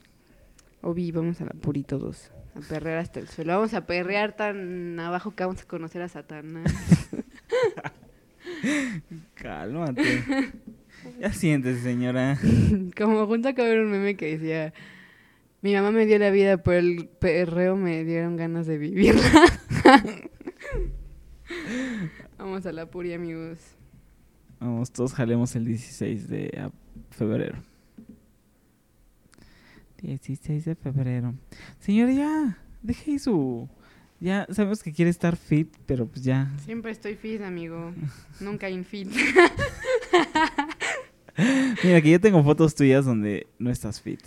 Obi, 0.83 1.11
vamos 1.13 1.41
a 1.41 1.45
la 1.45 1.51
puri 1.53 1.85
todos. 1.85 2.31
A 2.55 2.61
perrear 2.61 2.99
hasta 2.99 3.21
el 3.21 3.29
suelo. 3.29 3.55
Vamos 3.55 3.73
a 3.75 3.87
perrear 3.87 4.35
tan 4.37 4.99
abajo 5.01 5.35
que 5.35 5.45
vamos 5.45 5.63
a 5.63 5.67
conocer 5.67 6.03
a 6.03 6.09
Satanás. 6.09 6.71
Cálmate. 9.35 10.53
ya 11.21 11.33
siéntese, 11.33 11.81
señora. 11.83 12.39
Como 12.97 13.27
junto 13.27 13.49
acá 13.49 13.63
ver 13.65 13.81
un 13.81 13.91
meme 13.91 14.17
que 14.17 14.37
decía: 14.37 14.73
Mi 15.63 15.75
mamá 15.75 15.91
me 15.93 16.07
dio 16.07 16.19
la 16.19 16.31
vida, 16.31 16.59
pero 16.63 16.79
el 16.79 17.09
perreo 17.09 17.77
me 17.77 18.05
dieron 18.05 18.37
ganas 18.37 18.67
de 18.67 18.79
vivirla. 18.79 19.23
vamos 22.39 22.67
a 22.67 22.73
la 22.73 22.87
puri, 22.87 23.13
amigos. 23.15 23.59
Vamos, 24.61 24.93
todos 24.93 25.13
jalemos 25.15 25.57
el 25.57 25.65
16 25.65 26.29
de 26.29 26.59
a- 26.59 26.71
febrero. 27.15 27.57
16 30.03 30.65
de 30.65 30.75
febrero. 30.75 31.35
Señora, 31.79 32.13
ya, 32.13 32.59
deje 32.83 33.13
ahí 33.13 33.19
su... 33.19 33.69
Ya 34.21 34.47
sabemos 34.51 34.83
que 34.85 34.93
quiere 34.93 35.11
estar 35.11 35.37
fit, 35.37 35.75
pero 35.85 36.07
pues 36.07 36.23
ya. 36.23 36.53
Siempre 36.65 36.93
estoy 36.93 37.17
fit, 37.17 37.41
amigo. 37.43 37.93
Nunca 38.41 38.71
infit. 38.71 39.09
Mira, 41.83 42.01
que 42.01 42.11
yo 42.11 42.21
tengo 42.21 42.45
fotos 42.45 42.75
tuyas 42.77 43.05
donde 43.05 43.49
no 43.59 43.71
estás 43.71 44.01
fit. 44.01 44.21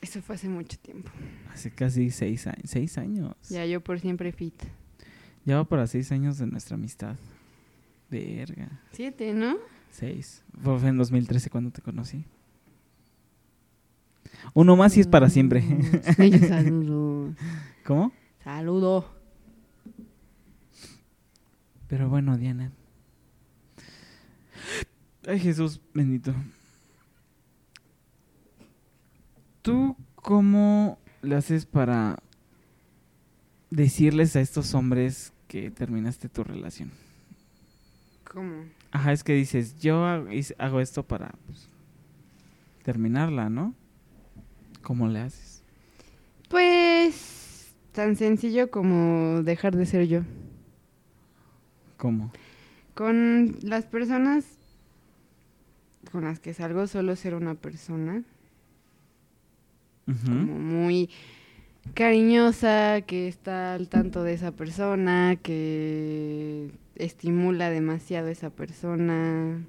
Eso 0.00 0.22
fue 0.22 0.36
hace 0.36 0.48
mucho 0.48 0.78
tiempo. 0.78 1.10
Hace 1.52 1.70
casi 1.70 2.10
seis 2.10 2.46
años. 2.46 2.62
Seis 2.64 2.96
años. 2.96 3.34
Ya 3.50 3.66
yo 3.66 3.82
por 3.82 4.00
siempre 4.00 4.32
fit. 4.32 4.54
Ya 5.44 5.56
va 5.56 5.64
para 5.64 5.86
seis 5.86 6.10
años 6.10 6.38
de 6.38 6.46
nuestra 6.46 6.76
amistad. 6.76 7.16
Verga. 8.10 8.80
Siete, 8.92 9.34
¿no? 9.34 9.58
Seis. 9.90 10.42
Fue 10.62 10.76
en 10.88 10.96
2013 10.96 11.50
cuando 11.50 11.70
te 11.70 11.82
conocí. 11.82 12.24
Uno 14.54 14.76
más 14.76 14.96
y 14.96 15.00
es 15.00 15.06
para 15.06 15.28
siempre. 15.30 15.62
Sí, 16.16 16.38
saludos. 16.38 17.36
¿Cómo? 17.84 18.12
Saludo. 18.42 19.04
Pero 21.88 22.08
bueno, 22.08 22.36
Diana. 22.36 22.72
Ay, 25.26 25.38
Jesús 25.38 25.80
bendito. 25.92 26.34
¿Tú 29.62 29.96
cómo 30.14 30.98
le 31.22 31.36
haces 31.36 31.66
para 31.66 32.22
decirles 33.70 34.36
a 34.36 34.40
estos 34.40 34.74
hombres 34.74 35.32
que 35.48 35.70
terminaste 35.70 36.28
tu 36.28 36.44
relación? 36.44 36.90
¿Cómo? 38.24 38.64
Ajá, 38.92 39.12
es 39.12 39.22
que 39.22 39.34
dices, 39.34 39.78
yo 39.78 40.04
hago 40.04 40.80
esto 40.80 41.02
para 41.02 41.32
pues, 41.46 41.68
terminarla, 42.82 43.50
¿no? 43.50 43.74
¿Cómo 44.82 45.08
le 45.08 45.20
haces? 45.20 45.62
Pues 46.48 47.74
tan 47.92 48.16
sencillo 48.16 48.70
como 48.70 49.42
dejar 49.42 49.76
de 49.76 49.86
ser 49.86 50.06
yo. 50.06 50.22
¿Cómo? 51.96 52.32
Con 52.94 53.56
las 53.62 53.84
personas 53.84 54.44
con 56.10 56.24
las 56.24 56.40
que 56.40 56.54
salgo 56.54 56.86
solo 56.86 57.14
ser 57.14 57.34
una 57.34 57.54
persona 57.54 58.24
como 60.24 60.58
muy 60.58 61.08
cariñosa, 61.94 63.02
que 63.02 63.28
está 63.28 63.74
al 63.74 63.88
tanto 63.88 64.24
de 64.24 64.34
esa 64.34 64.50
persona, 64.52 65.36
que 65.40 66.70
estimula 66.96 67.70
demasiado 67.70 68.28
a 68.28 68.32
esa 68.32 68.50
persona, 68.50 69.64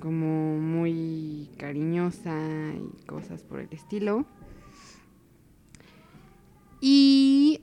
como 0.00 0.58
muy 0.58 1.48
cariñosa 1.56 2.36
y 2.74 3.06
cosas 3.06 3.42
por 3.42 3.60
el 3.60 3.68
estilo. 3.72 4.26
Y 6.80 7.60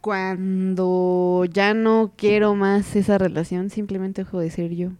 cuando 0.00 1.44
ya 1.50 1.74
no 1.74 2.12
quiero 2.16 2.54
más 2.54 2.96
esa 2.96 3.18
relación, 3.18 3.70
simplemente 3.70 4.24
dejo 4.24 4.40
de 4.40 4.50
ser 4.50 4.74
yo. 4.74 4.90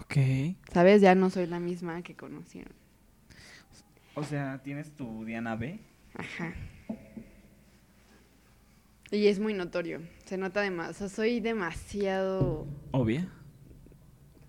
Ok. 0.00 0.16
¿Sabes? 0.72 1.02
Ya 1.02 1.14
no 1.14 1.30
soy 1.30 1.46
la 1.46 1.60
misma 1.60 2.02
que 2.02 2.16
conocieron. 2.16 2.72
O 4.14 4.24
sea, 4.24 4.60
¿tienes 4.62 4.90
tu 4.92 5.24
Diana 5.24 5.54
B? 5.56 5.78
Ajá. 6.14 6.54
Y 9.10 9.26
es 9.26 9.38
muy 9.38 9.54
notorio. 9.54 10.00
Se 10.24 10.36
nota 10.36 10.60
demasiado. 10.60 10.90
O 10.90 10.94
sea, 10.94 11.08
soy 11.08 11.40
demasiado 11.40 12.66
Obvia. 12.90 13.28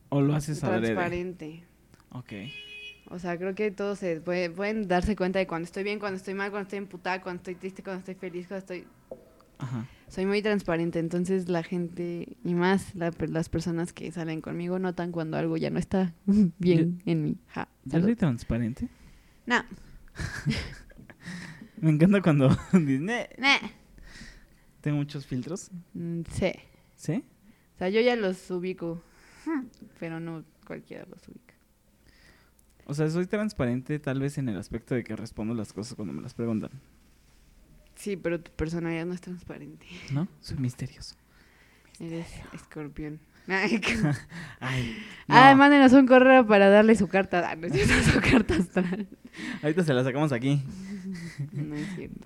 ¿O 0.10 0.22
lo 0.22 0.34
haces 0.34 0.64
adrede? 0.64 0.94
transparente. 0.94 1.64
Ok. 2.12 2.32
O 3.10 3.18
sea, 3.20 3.38
creo 3.38 3.56
que 3.56 3.72
todos 3.72 4.00
se 4.00 4.22
puede- 4.22 4.50
pueden 4.52 4.88
darse 4.88 5.16
cuenta 5.16 5.40
de 5.40 5.48
cuando 5.48 5.66
estoy 5.66 5.84
bien, 5.84 6.00
cuando 6.00 6.18
estoy 6.18 6.34
mal, 6.36 6.52
cuando 6.52 6.64
estoy 6.68 6.78
emputada, 6.78 7.22
cuando 7.22 7.40
estoy 7.40 7.56
triste, 7.56 7.82
cuando 7.84 8.00
estoy 8.00 8.16
feliz, 8.16 8.48
cuando 8.48 8.60
estoy... 8.60 8.86
Ajá. 9.58 9.86
Soy 10.08 10.26
muy 10.26 10.42
transparente, 10.42 11.00
entonces 11.00 11.50
la 11.50 11.62
gente, 11.64 12.38
y 12.44 12.54
más 12.56 12.96
la- 12.96 13.12
las 13.28 13.50
personas 13.50 13.94
que 13.94 14.12
salen 14.12 14.42
conmigo, 14.42 14.80
notan 14.80 15.12
cuando 15.12 15.38
algo 15.38 15.58
ya 15.58 15.70
no 15.70 15.80
está 15.80 16.14
bien 16.60 17.02
en 17.06 17.24
mí. 17.24 17.38
Ja, 17.50 17.68
¿Yo 17.86 18.02
soy 18.02 18.16
transparente? 18.16 18.88
No, 19.46 19.64
Me 21.82 21.92
encanta 21.92 22.22
cuando 22.22 22.50
dices, 22.74 23.28
tengo 24.82 24.98
muchos 24.98 25.26
filtros. 25.26 25.72
Mm, 25.94 26.22
sí. 26.32 26.52
¿Sí? 26.96 27.24
O 27.76 27.78
sea, 27.80 27.90
yo 27.90 28.02
ya 28.02 28.16
los 28.16 28.50
ubico, 28.52 29.02
pero 30.00 30.20
no 30.20 30.44
cualquiera 30.68 31.06
los 31.10 31.26
ubica. 31.28 31.49
O 32.90 32.94
sea, 32.96 33.08
soy 33.10 33.28
transparente 33.28 34.00
tal 34.00 34.20
vez 34.20 34.40
en 34.40 34.50
el 34.50 34.58
aspecto 34.58 34.96
de 34.96 35.04
que 35.04 35.16
respondo 35.16 35.54
las 35.54 35.74
cosas 35.74 35.94
cuando 35.94 36.12
me 36.12 36.24
las 36.24 36.34
preguntan. 36.34 36.72
Sí, 37.94 38.18
pero 38.18 38.40
tu 38.40 38.50
personalidad 38.52 39.06
no 39.06 39.14
es 39.14 39.22
transparente. 39.22 39.86
¿No? 40.12 40.28
Soy 40.42 40.58
misterioso. 40.58 41.16
Eres 42.00 42.26
escorpión. 42.54 43.20
Ay, 43.48 43.80
Ay, 44.60 44.96
Ah, 45.28 45.52
no. 45.52 45.58
mándenos 45.60 45.94
un 45.94 46.08
correo 46.08 46.48
para 46.48 46.70
darle 46.70 46.96
su 46.96 47.08
carta. 47.08 47.48
Ah, 47.48 47.56
no 47.56 47.68
es 47.68 47.74
cierto, 47.74 47.94
su 48.12 48.20
carta 48.22 48.56
astral. 48.56 49.08
Ahorita 49.62 49.84
se 49.84 49.94
la 49.94 50.04
sacamos 50.04 50.32
aquí. 50.32 50.60
No 51.52 51.76
es 51.76 51.96
cierto. 51.96 52.26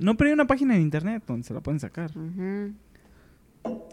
No, 0.00 0.16
pero 0.16 0.28
hay 0.30 0.34
una 0.34 0.46
página 0.48 0.74
en 0.74 0.82
internet 0.82 1.22
donde 1.28 1.46
se 1.46 1.54
la 1.54 1.60
pueden 1.60 1.78
sacar. 1.78 2.10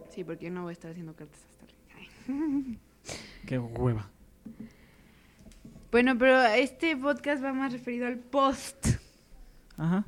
Sí, 0.10 0.24
porque 0.24 0.45
yo 0.45 0.52
no 0.52 0.63
voy 0.63 0.72
a 0.72 0.74
estar 0.74 0.89
haciendo 0.89 1.13
cartas 1.15 1.39
astrales. 1.52 1.76
Ay. 2.28 2.80
Qué 3.45 3.60
hueva. 3.60 4.10
Bueno, 5.91 6.17
pero 6.17 6.41
este 6.43 6.95
podcast 6.95 7.43
va 7.43 7.54
más 7.54 7.71
referido 7.71 8.06
al 8.08 8.17
post. 8.19 8.88
Ajá. 9.78 10.06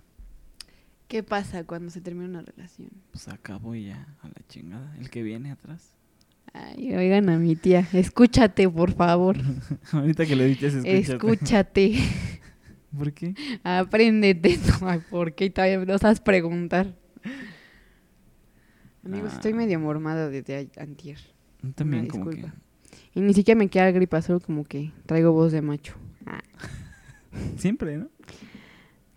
¿Qué 1.07 1.23
pasa 1.23 1.63
cuando 1.65 1.89
se 1.89 2.01
termina 2.01 2.27
una 2.29 2.41
relación? 2.41 2.89
Pues 3.11 3.27
acabo 3.27 3.75
y 3.75 3.85
ya, 3.87 4.07
a 4.21 4.27
la 4.27 4.47
chingada. 4.47 4.95
El 4.99 5.09
que 5.09 5.23
viene 5.23 5.51
atrás. 5.51 5.93
Ay, 6.53 6.93
oigan 6.95 7.29
a 7.29 7.37
mi 7.37 7.55
tía. 7.55 7.87
Escúchate, 7.93 8.69
por 8.69 8.93
favor. 8.93 9.37
Ahorita 9.91 10.25
que 10.25 10.35
lo 10.35 10.43
edites, 10.43 10.73
escúchate. 10.75 11.13
Escúchate. 11.13 11.95
¿Por 12.97 13.13
qué? 13.13 13.33
Apréndete. 13.63 14.59
No, 14.81 14.87
ay, 14.89 14.99
¿por 15.09 15.33
qué 15.33 15.49
todavía 15.49 15.79
me 15.79 15.85
lo 15.85 15.97
sabes 15.97 16.19
preguntar? 16.19 16.95
Amigos, 19.03 19.31
Ah. 19.31 19.35
estoy 19.35 19.53
medio 19.53 19.79
mormada 19.79 20.29
desde 20.29 20.69
antier. 20.77 21.17
También 21.75 22.03
Una 22.03 22.11
como 22.11 22.29
que... 22.29 22.45
Y 23.13 23.21
ni 23.21 23.33
siquiera 23.33 23.57
me 23.57 23.67
queda 23.67 23.91
gripa, 23.91 24.21
solo 24.21 24.39
como 24.39 24.63
que 24.63 24.91
traigo 25.05 25.31
voz 25.33 25.51
de 25.51 25.61
macho. 25.61 25.95
Ah, 26.25 26.41
Siempre, 27.57 27.97
¿no? 27.97 28.07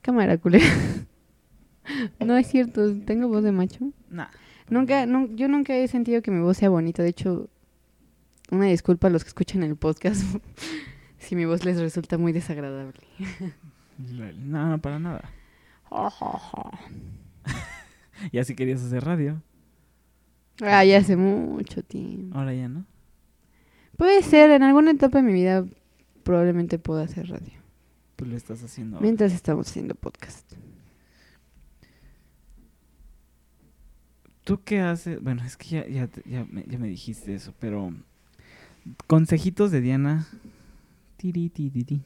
cámara 0.02 0.36
culera. 0.38 0.64
No 2.18 2.34
es 2.38 2.46
cierto, 2.46 2.94
tengo 3.02 3.28
voz 3.28 3.44
de 3.44 3.52
macho. 3.52 3.92
Nah. 4.08 4.28
Nunca, 4.70 5.04
nun- 5.04 5.36
yo 5.36 5.48
nunca 5.48 5.76
he 5.76 5.86
sentido 5.86 6.22
que 6.22 6.30
mi 6.30 6.40
voz 6.40 6.56
sea 6.56 6.70
bonita. 6.70 7.02
De 7.02 7.10
hecho, 7.10 7.50
una 8.50 8.64
disculpa 8.66 9.08
a 9.08 9.10
los 9.10 9.22
que 9.22 9.28
escuchan 9.28 9.62
el 9.62 9.76
podcast 9.76 10.22
si 11.18 11.36
mi 11.36 11.44
voz 11.44 11.62
les 11.66 11.78
resulta 11.78 12.16
muy 12.16 12.32
desagradable. 12.32 13.00
No, 13.98 14.70
no, 14.70 14.78
para 14.80 14.98
nada. 14.98 15.30
Y 18.32 18.38
así 18.38 18.54
querías 18.54 18.82
hacer 18.82 19.04
radio. 19.04 19.42
Ah, 20.62 20.84
ya 20.84 20.98
hace 20.98 21.16
mucho 21.16 21.82
tiempo. 21.82 22.38
Ahora 22.38 22.54
ya 22.54 22.68
no. 22.68 22.86
Puede 23.96 24.22
ser, 24.22 24.50
en 24.50 24.62
alguna 24.62 24.90
etapa 24.90 25.18
de 25.18 25.24
mi 25.24 25.32
vida 25.32 25.64
probablemente 26.22 26.78
pueda 26.78 27.02
hacer 27.02 27.28
radio. 27.28 27.52
Pues 28.16 28.30
lo 28.30 28.36
estás 28.36 28.62
haciendo. 28.62 28.96
ahora. 28.96 29.04
Mientras 29.04 29.32
estamos 29.32 29.68
haciendo 29.68 29.94
podcast. 29.94 30.52
¿Tú 34.44 34.60
qué 34.64 34.80
haces? 34.80 35.22
Bueno, 35.22 35.42
es 35.44 35.56
que 35.56 35.68
ya, 35.68 35.88
ya, 35.88 36.08
ya, 36.26 36.44
me, 36.44 36.64
ya 36.64 36.78
me 36.78 36.88
dijiste 36.88 37.34
eso, 37.34 37.54
pero 37.58 37.94
consejitos 39.06 39.70
de 39.70 39.80
Diana 39.80 40.26
tiri, 41.16 41.48
tiri, 41.48 41.84
ti, 41.84 42.02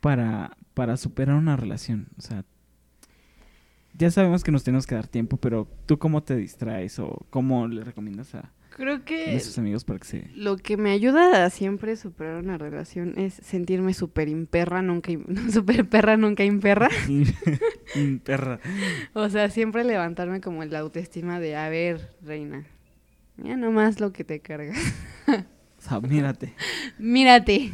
para, 0.00 0.56
para 0.74 0.96
superar 0.96 1.36
una 1.36 1.56
relación. 1.56 2.08
O 2.18 2.20
sea, 2.20 2.44
ya 3.96 4.10
sabemos 4.10 4.42
que 4.42 4.50
nos 4.50 4.64
tenemos 4.64 4.86
que 4.86 4.96
dar 4.96 5.06
tiempo, 5.06 5.36
pero 5.36 5.68
¿tú 5.86 5.98
cómo 5.98 6.24
te 6.24 6.34
distraes 6.34 6.98
o 6.98 7.24
cómo 7.30 7.68
le 7.68 7.84
recomiendas 7.84 8.34
a 8.34 8.50
Creo 8.76 9.04
que 9.04 9.32
nuestros 9.32 9.58
amigos 9.58 9.84
para 9.84 9.98
que 9.98 10.04
se... 10.06 10.30
lo 10.34 10.56
que 10.56 10.76
me 10.76 10.90
ayuda 10.92 11.44
a 11.44 11.50
siempre 11.50 11.96
superar 11.96 12.42
una 12.42 12.56
relación 12.58 13.18
es 13.18 13.34
sentirme 13.34 13.92
súper 13.94 14.28
imperra, 14.28 14.82
nunca, 14.82 15.12
super 15.50 15.84
perra, 15.88 16.16
nunca 16.16 16.44
imperra. 16.44 16.88
Mm, 17.94 18.20
Perra. 18.20 18.58
O 19.12 19.28
sea, 19.28 19.50
siempre 19.50 19.84
levantarme 19.84 20.40
como 20.40 20.64
la 20.64 20.78
autoestima 20.78 21.40
de, 21.40 21.56
a 21.56 21.68
ver, 21.68 22.16
reina, 22.22 22.64
ya 23.36 23.58
nomás 23.58 24.00
lo 24.00 24.14
que 24.14 24.24
te 24.24 24.40
carga. 24.40 24.72
O 25.28 25.82
sea, 25.82 26.00
mírate. 26.00 26.54
Mírate. 26.98 27.70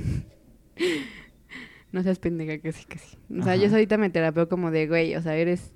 No 1.92 2.02
seas 2.02 2.18
pendeja, 2.18 2.58
casi, 2.58 2.84
casi. 2.84 3.16
O 3.38 3.44
sea, 3.44 3.54
yo 3.54 3.70
ahorita 3.70 3.96
me 3.96 4.10
terapeo 4.10 4.48
como 4.48 4.72
de, 4.72 4.88
güey, 4.88 5.14
o 5.14 5.22
sea, 5.22 5.36
eres 5.36 5.72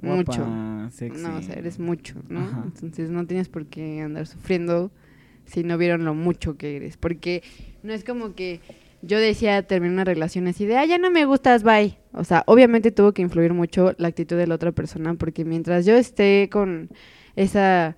mucho. 0.00 0.44
Guapa, 0.44 0.90
sexy. 0.90 1.22
No, 1.22 1.36
o 1.36 1.42
sea, 1.42 1.54
eres 1.54 1.78
mucho, 1.78 2.14
¿no? 2.28 2.40
Ajá. 2.40 2.62
Entonces 2.64 3.10
no 3.10 3.26
tienes 3.26 3.48
por 3.48 3.66
qué 3.66 4.00
andar 4.00 4.26
sufriendo 4.26 4.90
si 5.44 5.64
no 5.64 5.78
vieron 5.78 6.04
lo 6.04 6.14
mucho 6.14 6.56
que 6.56 6.76
eres. 6.76 6.96
Porque 6.96 7.42
no 7.82 7.92
es 7.92 8.04
como 8.04 8.34
que 8.34 8.60
yo 9.02 9.18
decía 9.18 9.62
terminar 9.62 9.94
una 9.94 10.04
relación 10.04 10.48
así 10.48 10.66
de, 10.66 10.76
ah, 10.76 10.84
ya 10.84 10.98
no 10.98 11.10
me 11.10 11.24
gustas, 11.24 11.62
bye. 11.62 11.98
O 12.12 12.24
sea, 12.24 12.42
obviamente 12.46 12.90
tuvo 12.90 13.12
que 13.12 13.22
influir 13.22 13.54
mucho 13.54 13.94
la 13.98 14.08
actitud 14.08 14.36
de 14.36 14.46
la 14.46 14.54
otra 14.56 14.72
persona 14.72 15.14
porque 15.14 15.44
mientras 15.44 15.86
yo 15.86 15.96
esté 15.96 16.48
con 16.50 16.90
esa 17.36 17.96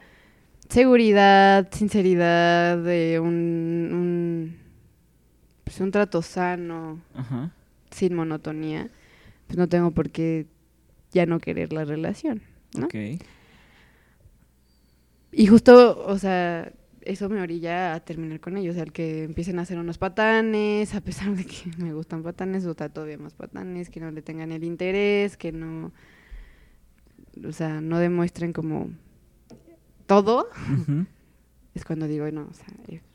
seguridad, 0.69 1.69
sinceridad, 1.73 2.79
de 2.79 3.19
un, 3.21 3.91
un, 3.93 4.57
pues 5.65 5.81
un 5.81 5.91
trato 5.91 6.23
sano, 6.23 7.01
Ajá. 7.15 7.53
sin 7.91 8.15
monotonía, 8.15 8.89
pues 9.47 9.59
no 9.59 9.69
tengo 9.69 9.91
por 9.91 10.11
qué 10.11 10.47
ya 11.13 11.27
no 11.27 11.41
querer 11.41 11.73
la 11.73 11.85
relación, 11.85 12.43
¿no? 12.77 12.87
Ok. 12.87 12.95
Y 15.33 15.47
justo, 15.47 16.05
o 16.07 16.19
sea, 16.19 16.73
eso 17.03 17.29
me 17.29 17.41
orilla 17.41 17.95
a 17.95 18.01
terminar 18.01 18.41
con 18.41 18.57
ellos, 18.57 18.73
o 18.73 18.75
sea, 18.75 18.83
el 18.83 18.93
que 18.93 19.25
empiecen 19.25 19.59
a 19.59 19.63
hacer 19.63 19.79
unos 19.79 19.99
patanes, 19.99 20.95
a 20.95 21.01
pesar 21.01 21.35
de 21.35 21.45
que 21.45 21.71
me 21.79 21.93
gustan 21.93 22.23
patanes, 22.23 22.67
o 22.67 22.75
sea, 22.75 22.89
todavía 22.89 23.19
más 23.19 23.35
patanes, 23.35 23.91
que 23.91 24.01
no 24.01 24.11
le 24.11 24.23
tengan 24.23 24.53
el 24.53 24.65
interés, 24.65 25.37
que 25.37 25.53
no, 25.53 25.93
o 27.47 27.53
sea, 27.53 27.81
no 27.81 27.99
demuestren 27.99 28.53
como 28.53 28.91
todo, 30.07 30.49
es 31.75 31.85
cuando 31.85 32.07
digo, 32.09 32.31
no, 32.31 32.49
o 32.51 32.55
sea, 32.55 32.67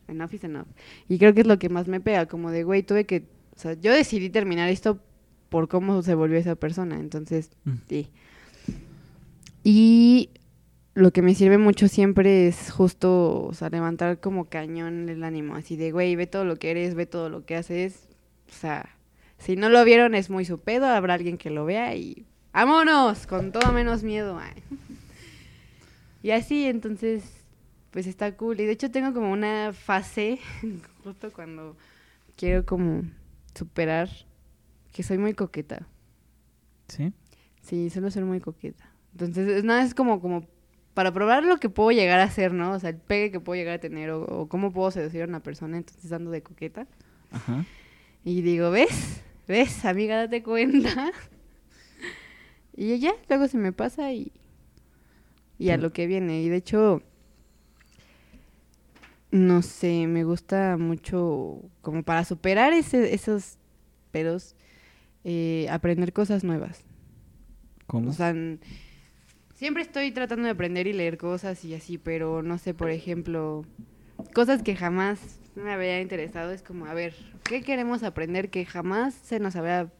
enough 0.07 0.33
is 0.33 0.43
enough. 0.43 0.67
Y 1.09 1.17
creo 1.17 1.33
que 1.33 1.41
es 1.41 1.47
lo 1.47 1.59
que 1.59 1.69
más 1.69 1.87
me 1.87 1.99
pega, 1.99 2.25
como 2.27 2.51
de, 2.51 2.63
güey, 2.63 2.83
tuve 2.83 3.05
que, 3.05 3.27
o 3.55 3.59
sea, 3.59 3.73
yo 3.73 3.93
decidí 3.93 4.29
terminar 4.29 4.69
esto 4.69 4.99
por 5.55 5.69
cómo 5.69 6.01
se 6.01 6.15
volvió 6.15 6.37
esa 6.37 6.55
persona, 6.55 6.99
entonces, 6.99 7.49
Mm. 7.63 7.71
sí. 7.87 8.09
Y 9.63 10.31
lo 10.95 11.11
que 11.11 11.21
me 11.21 11.33
sirve 11.33 11.57
mucho 11.57 11.87
siempre 11.87 12.47
es 12.49 12.71
justo, 12.71 13.41
o 13.45 13.53
sea, 13.53 13.69
levantar 13.69 14.19
como 14.19 14.49
cañón 14.49 15.07
el 15.07 15.23
ánimo, 15.23 15.55
así 15.55 15.77
de, 15.77 15.93
güey, 15.93 16.17
ve 16.17 16.27
todo 16.27 16.43
lo 16.43 16.57
que 16.57 16.71
eres, 16.71 16.93
ve 16.93 17.05
todo 17.05 17.29
lo 17.29 17.45
que 17.45 17.55
haces, 17.55 18.09
o 18.49 18.53
sea, 18.53 18.89
si 19.37 19.55
no 19.55 19.69
lo 19.69 19.85
vieron 19.85 20.13
es 20.13 20.29
muy 20.29 20.43
su 20.43 20.59
pedo, 20.59 20.87
habrá 20.87 21.13
alguien 21.13 21.37
que 21.37 21.49
lo 21.51 21.63
vea 21.63 21.95
y 21.95 22.25
¡vámonos! 22.51 23.25
Con 23.25 23.53
todo 23.53 23.71
menos 23.71 24.03
miedo. 24.03 24.37
ay. 24.37 24.61
Y 26.21 26.31
así, 26.31 26.65
entonces, 26.65 27.23
pues 27.91 28.07
está 28.07 28.35
cool. 28.35 28.59
Y 28.59 28.65
de 28.65 28.71
hecho 28.71 28.89
tengo 28.89 29.13
como 29.13 29.31
una 29.31 29.71
fase, 29.73 30.39
justo 31.03 31.31
cuando 31.31 31.77
quiero 32.35 32.65
como 32.65 33.03
superar, 33.53 34.09
que 34.95 35.03
soy 35.03 35.17
muy 35.17 35.33
coqueta. 35.33 35.85
¿Sí? 36.87 37.11
Sí, 37.61 37.89
suelo 37.89 38.09
ser 38.09 38.23
muy 38.23 38.39
coqueta. 38.39 38.89
Entonces, 39.11 39.45
es 39.49 39.65
nada, 39.65 39.83
es 39.83 39.93
como, 39.93 40.21
como 40.21 40.47
para 40.93 41.11
probar 41.11 41.43
lo 41.43 41.57
que 41.57 41.67
puedo 41.67 41.91
llegar 41.91 42.21
a 42.21 42.23
hacer, 42.23 42.53
¿no? 42.53 42.71
O 42.71 42.79
sea, 42.79 42.91
el 42.91 42.95
pegue 42.95 43.29
que 43.29 43.41
puedo 43.41 43.57
llegar 43.59 43.75
a 43.75 43.81
tener 43.81 44.11
o, 44.11 44.23
o 44.23 44.47
cómo 44.47 44.71
puedo 44.71 44.89
seducir 44.91 45.23
a 45.23 45.25
una 45.25 45.43
persona, 45.43 45.75
entonces 45.75 46.09
ando 46.13 46.31
de 46.31 46.41
coqueta. 46.41 46.87
Ajá. 47.31 47.65
Y 48.23 48.41
digo, 48.41 48.71
¿ves? 48.71 49.21
¿Ves, 49.49 49.83
amiga? 49.83 50.15
Date 50.15 50.41
cuenta. 50.43 51.11
y 52.73 52.97
ya, 52.97 53.15
luego 53.27 53.49
se 53.49 53.57
me 53.57 53.73
pasa 53.73 54.13
y, 54.13 54.31
y 55.59 55.71
a 55.71 55.77
lo 55.77 55.91
que 55.91 56.07
viene. 56.07 56.41
Y 56.41 56.47
de 56.47 56.55
hecho, 56.55 57.03
no 59.29 59.61
sé, 59.61 60.07
me 60.07 60.23
gusta 60.23 60.77
mucho 60.77 61.63
como 61.81 62.03
para 62.03 62.23
superar 62.23 62.71
ese, 62.71 63.13
esos 63.13 63.57
pedos, 64.11 64.55
eh, 65.25 65.67
aprender 65.69 66.13
cosas 66.13 66.43
nuevas. 66.45 66.85
¿Cómo? 67.87 68.11
O 68.11 68.13
sea, 68.13 68.33
siempre 69.55 69.83
estoy 69.83 70.11
tratando 70.11 70.45
de 70.45 70.51
aprender 70.51 70.87
y 70.87 70.93
leer 70.93 71.17
cosas 71.17 71.63
y 71.65 71.73
así, 71.73 71.97
pero 71.97 72.41
no 72.43 72.57
sé, 72.57 72.73
por 72.73 72.89
ejemplo, 72.89 73.65
cosas 74.33 74.63
que 74.63 74.75
jamás 74.75 75.39
me 75.55 75.71
había 75.73 75.99
interesado. 76.01 76.51
Es 76.51 76.61
como, 76.63 76.85
a 76.85 76.93
ver, 76.93 77.13
¿qué 77.43 77.61
queremos 77.61 78.03
aprender 78.03 78.49
que 78.49 78.65
jamás 78.65 79.13
se 79.13 79.39
nos 79.39 79.55
había 79.55 79.91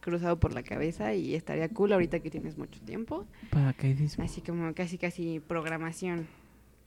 cruzado 0.00 0.38
por 0.38 0.52
la 0.52 0.62
cabeza 0.62 1.14
y 1.14 1.34
estaría 1.34 1.68
cool 1.70 1.92
ahorita 1.92 2.20
que 2.20 2.30
tienes 2.30 2.56
mucho 2.58 2.80
tiempo? 2.80 3.26
Paracaidismo. 3.50 4.22
Así 4.24 4.40
como 4.42 4.72
casi, 4.74 4.98
casi 4.98 5.40
programación. 5.40 6.26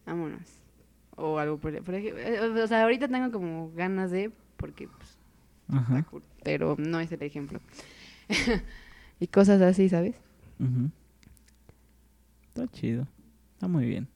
Vámonos. 0.06 0.60
O 1.16 1.40
algo 1.40 1.58
por, 1.58 1.82
por 1.84 1.96
ejemplo. 1.96 2.22
eh, 2.22 2.62
O 2.62 2.68
sea, 2.68 2.84
ahorita 2.84 3.08
tengo 3.08 3.32
como 3.32 3.72
ganas 3.72 4.12
de, 4.12 4.32
porque 4.56 4.88
pues, 4.88 5.17
Ajá. 5.70 6.04
cool, 6.04 6.24
pero 6.44 6.76
no 6.78 7.00
es 7.00 7.12
el 7.12 7.22
ejemplo. 7.24 7.60
y 9.20 9.28
cosas 9.28 9.62
así, 9.62 9.90
¿sabes? 9.90 10.16
Ujú. 10.60 10.90
Está 12.50 12.68
chido. 12.72 13.08
Está 13.54 13.68
muy 13.68 13.86
bien. 13.86 14.08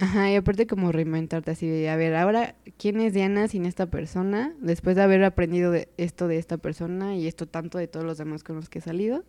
Ajá, 0.00 0.30
y 0.30 0.36
aparte 0.36 0.66
como 0.68 0.92
reinventarte 0.92 1.50
así 1.50 1.66
de, 1.66 1.90
a 1.90 1.96
ver, 1.96 2.14
ahora, 2.14 2.54
¿quién 2.78 3.00
es 3.00 3.12
Diana 3.12 3.48
sin 3.48 3.66
esta 3.66 3.86
persona? 3.86 4.54
Después 4.60 4.94
de 4.94 5.02
haber 5.02 5.24
aprendido 5.24 5.72
de 5.72 5.88
esto 5.96 6.28
de 6.28 6.38
esta 6.38 6.56
persona 6.56 7.16
y 7.16 7.26
esto 7.26 7.46
tanto 7.46 7.78
de 7.78 7.88
todos 7.88 8.06
los 8.06 8.16
demás 8.16 8.44
con 8.44 8.56
los 8.56 8.68
que 8.68 8.78
he 8.78 8.82
salido. 8.82 9.24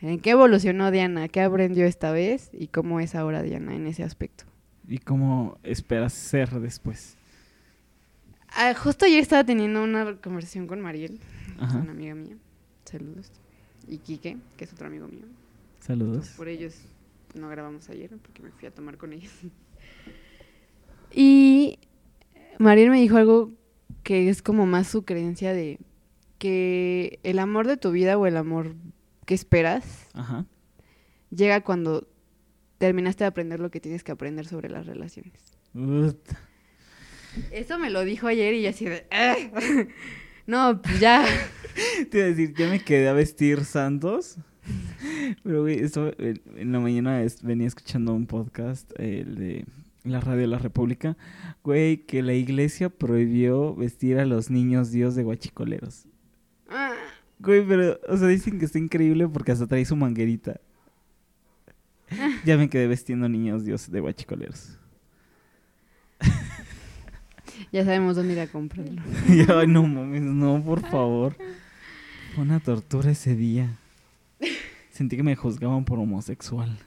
¿En 0.00 0.20
qué 0.20 0.30
evolucionó 0.30 0.90
Diana? 0.90 1.28
¿Qué 1.28 1.42
aprendió 1.42 1.84
esta 1.84 2.10
vez? 2.10 2.50
¿Y 2.52 2.68
cómo 2.68 3.00
es 3.00 3.14
ahora 3.14 3.42
Diana 3.42 3.74
en 3.74 3.86
ese 3.86 4.02
aspecto? 4.02 4.44
¿Y 4.88 4.98
cómo 4.98 5.58
esperas 5.62 6.14
ser 6.14 6.48
después? 6.60 7.16
Ah, 8.48 8.74
justo 8.74 9.04
ayer 9.04 9.20
estaba 9.20 9.44
teniendo 9.44 9.82
una 9.82 10.16
conversación 10.16 10.66
con 10.66 10.80
Mariel, 10.80 11.20
Ajá. 11.58 11.78
una 11.78 11.92
amiga 11.92 12.14
mía. 12.14 12.36
Saludos. 12.84 13.30
Y 13.88 13.98
Quique, 13.98 14.38
que 14.56 14.64
es 14.64 14.72
otro 14.72 14.86
amigo 14.86 15.08
mío. 15.08 15.26
Saludos. 15.80 16.30
Por 16.36 16.48
ellos 16.48 16.74
no 17.34 17.48
grabamos 17.48 17.88
ayer 17.90 18.10
porque 18.22 18.42
me 18.42 18.50
fui 18.50 18.66
a 18.66 18.70
tomar 18.70 18.96
con 18.96 19.12
ellos. 19.12 19.32
Y 21.12 21.78
Mariel 22.58 22.90
me 22.90 23.00
dijo 23.00 23.16
algo 23.16 23.52
que 24.02 24.28
es 24.28 24.42
como 24.42 24.66
más 24.66 24.86
su 24.88 25.04
creencia 25.04 25.52
de 25.52 25.78
que 26.38 27.20
el 27.22 27.38
amor 27.38 27.66
de 27.66 27.76
tu 27.76 27.90
vida 27.90 28.18
o 28.18 28.26
el 28.26 28.36
amor 28.36 28.74
que 29.24 29.34
esperas 29.34 30.08
Ajá. 30.12 30.44
llega 31.30 31.62
cuando 31.62 32.06
terminaste 32.78 33.24
de 33.24 33.28
aprender 33.28 33.60
lo 33.60 33.70
que 33.70 33.80
tienes 33.80 34.04
que 34.04 34.12
aprender 34.12 34.46
sobre 34.46 34.68
las 34.68 34.84
relaciones. 34.86 35.32
Eso 37.50 37.78
me 37.78 37.90
lo 37.90 38.04
dijo 38.04 38.26
ayer 38.26 38.54
y 38.54 38.62
yo 38.62 38.70
así 38.70 38.84
de... 38.86 39.06
No, 40.46 40.80
pues 40.80 41.00
ya. 41.00 41.24
Te 42.10 42.18
iba 42.18 42.26
a 42.26 42.30
decir, 42.30 42.54
ya 42.54 42.68
me 42.68 42.78
quedé 42.80 43.08
a 43.08 43.12
vestir 43.12 43.64
santos. 43.64 44.36
Pero, 45.42 45.62
güey, 45.62 45.80
esto, 45.80 46.12
en 46.18 46.40
en 46.56 46.72
la 46.72 46.78
mañana 46.80 47.22
es- 47.22 47.42
venía 47.42 47.66
escuchando 47.66 48.14
un 48.14 48.26
podcast, 48.26 48.90
eh, 48.98 49.24
el 49.26 49.34
de 49.34 49.64
la 50.04 50.20
radio 50.20 50.42
de 50.42 50.46
la 50.46 50.58
República. 50.58 51.16
Güey, 51.64 51.98
que 52.06 52.22
la 52.22 52.32
iglesia 52.34 52.90
prohibió 52.90 53.74
vestir 53.74 54.18
a 54.18 54.24
los 54.24 54.50
niños 54.50 54.92
dios 54.92 55.14
de 55.16 55.24
guachicoleros. 55.24 56.06
Ah, 56.68 56.94
Güey, 57.40 57.66
pero, 57.66 57.98
o 58.08 58.16
sea, 58.16 58.28
dicen 58.28 58.58
que 58.58 58.64
está 58.64 58.78
increíble 58.78 59.28
porque 59.28 59.52
hasta 59.52 59.66
trae 59.66 59.84
su 59.84 59.94
manguerita. 59.96 60.60
ya 62.44 62.56
me 62.56 62.68
quedé 62.70 62.86
vestiendo 62.86 63.28
niños 63.28 63.64
dios 63.64 63.90
de 63.90 64.00
guachicoleros. 64.00 64.78
Ya 67.72 67.84
sabemos 67.84 68.16
dónde 68.16 68.34
ir 68.34 68.40
a 68.40 68.46
comprarlo. 68.46 69.02
Ay, 69.58 69.66
no 69.66 69.82
mames, 69.82 70.22
no, 70.22 70.62
por 70.64 70.80
favor. 70.80 71.36
Fue 72.34 72.44
una 72.44 72.60
tortura 72.60 73.10
ese 73.10 73.34
día. 73.34 73.76
Sentí 74.90 75.16
que 75.16 75.22
me 75.22 75.36
juzgaban 75.36 75.84
por 75.84 75.98
homosexual. 75.98 76.78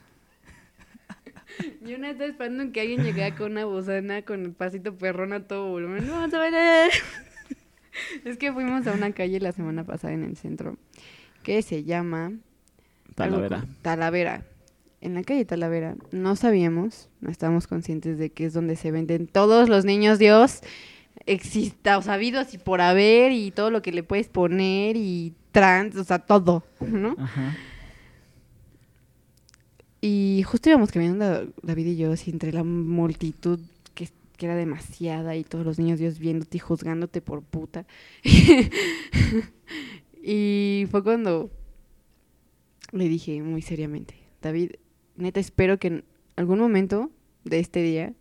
Yo 1.84 1.98
no 1.98 2.06
estaba 2.06 2.28
esperando 2.28 2.72
que 2.72 2.80
alguien 2.80 3.02
llegara 3.02 3.34
con 3.36 3.52
una 3.52 3.64
bocana 3.64 4.22
con 4.22 4.44
el 4.44 4.52
pasito 4.52 4.96
perrón 4.96 5.32
a 5.32 5.46
todo 5.46 5.68
volumen. 5.70 6.06
¡No, 6.06 6.14
vamos 6.14 6.34
a 6.34 6.38
ver! 6.38 6.90
Es 8.24 8.38
que 8.38 8.52
fuimos 8.52 8.86
a 8.86 8.92
una 8.92 9.12
calle 9.12 9.40
la 9.40 9.52
semana 9.52 9.84
pasada 9.84 10.14
en 10.14 10.24
el 10.24 10.36
centro 10.36 10.76
que 11.42 11.60
se 11.62 11.84
llama 11.84 12.32
Talavera. 13.14 13.66
Talavera. 13.82 14.44
En 15.00 15.14
la 15.14 15.22
calle 15.22 15.44
Talavera 15.44 15.96
no 16.12 16.36
sabíamos, 16.36 17.08
no 17.20 17.30
estábamos 17.30 17.66
conscientes 17.66 18.18
de 18.18 18.30
que 18.30 18.44
es 18.44 18.52
donde 18.52 18.76
se 18.76 18.90
venden 18.90 19.26
todos 19.26 19.68
los 19.68 19.84
niños 19.84 20.18
Dios 20.18 20.60
exista, 21.26 21.98
o 21.98 22.02
sabidos 22.02 22.54
y 22.54 22.58
por 22.58 22.80
haber 22.80 23.32
y 23.32 23.50
todo 23.50 23.70
lo 23.70 23.82
que 23.82 23.92
le 23.92 24.02
puedes 24.02 24.28
poner 24.28 24.96
y 24.96 25.34
trans, 25.52 25.96
o 25.96 26.04
sea, 26.04 26.18
todo, 26.18 26.64
¿no? 26.80 27.14
Ajá. 27.18 27.56
Y 30.00 30.42
justo 30.46 30.70
íbamos 30.70 30.90
caminando 30.92 31.52
David 31.62 31.86
y 31.86 31.96
yo 31.96 32.12
así 32.12 32.30
entre 32.30 32.52
la 32.52 32.64
multitud 32.64 33.60
que, 33.94 34.08
que 34.36 34.46
era 34.46 34.56
demasiada 34.56 35.36
y 35.36 35.44
todos 35.44 35.64
los 35.64 35.78
niños 35.78 35.98
Dios 35.98 36.18
viéndote 36.18 36.56
y 36.56 36.60
juzgándote 36.60 37.20
por 37.20 37.42
puta. 37.42 37.86
y 40.22 40.86
fue 40.90 41.02
cuando 41.02 41.50
le 42.92 43.08
dije 43.08 43.42
muy 43.42 43.60
seriamente, 43.60 44.14
David, 44.40 44.72
neta 45.16 45.40
espero 45.40 45.78
que 45.78 45.88
en 45.88 46.04
algún 46.36 46.58
momento 46.58 47.10
de 47.44 47.58
este 47.60 47.82
día 47.82 48.12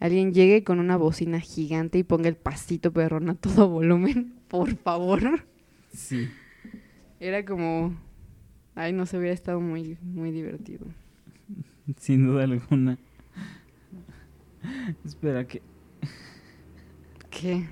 alguien 0.00 0.32
llegue 0.34 0.64
con 0.64 0.78
una 0.80 0.96
bocina 0.96 1.40
gigante 1.40 1.98
y 1.98 2.02
ponga 2.02 2.28
el 2.28 2.36
pasito 2.36 2.92
perrón 2.92 3.28
a 3.30 3.34
todo 3.34 3.68
volumen, 3.70 4.34
por 4.48 4.74
favor. 4.76 5.44
Sí. 5.92 6.28
Era 7.20 7.44
como, 7.44 7.96
ay, 8.74 8.92
no 8.92 9.06
se 9.06 9.16
hubiera 9.18 9.34
estado 9.34 9.60
muy, 9.60 9.96
muy 10.02 10.30
divertido. 10.30 10.86
Sin 11.98 12.26
duda 12.26 12.44
alguna. 12.44 12.98
Espera 15.04 15.46
que. 15.46 15.62
¿Qué? 17.30 17.64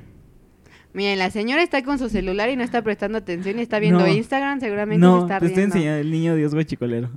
Miren, 0.92 1.18
la 1.18 1.30
señora 1.30 1.62
está 1.62 1.82
con 1.82 1.98
su 1.98 2.08
celular 2.10 2.50
y 2.50 2.56
no 2.56 2.62
está 2.62 2.82
prestando 2.82 3.16
atención 3.18 3.58
y 3.58 3.62
está 3.62 3.78
viendo 3.78 4.00
No. 4.00 4.08
Instagram, 4.08 4.60
seguramente 4.60 5.00
se 5.00 5.10
No, 5.10 5.22
está 5.22 5.38
te 5.40 5.46
estoy 5.46 5.56
riendo. 5.62 5.76
enseñando 5.76 6.00
el 6.00 6.10
niño 6.10 6.34
Dios 6.36 6.52
guachicolero. 6.52 7.10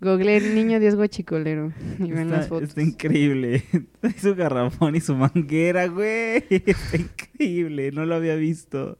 Google 0.00 0.40
niño 0.54 0.78
Dios 0.78 0.94
guachicolero 0.94 1.72
y 1.98 2.10
ven 2.12 2.30
las 2.30 2.48
fotos. 2.48 2.68
está 2.70 2.82
increíble. 2.82 3.64
Trae 4.00 4.12
su 4.18 4.34
garrafón 4.34 4.94
y 4.94 5.00
su 5.00 5.14
manguera, 5.16 5.86
güey. 5.86 6.44
Está 6.50 6.96
increíble. 6.98 7.92
No 7.92 8.04
lo 8.04 8.14
había 8.14 8.34
visto. 8.36 8.98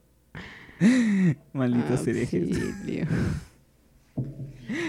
Maldito 1.53 1.93
Ah, 1.93 1.97
sería 1.97 2.25
sí. 2.25 2.51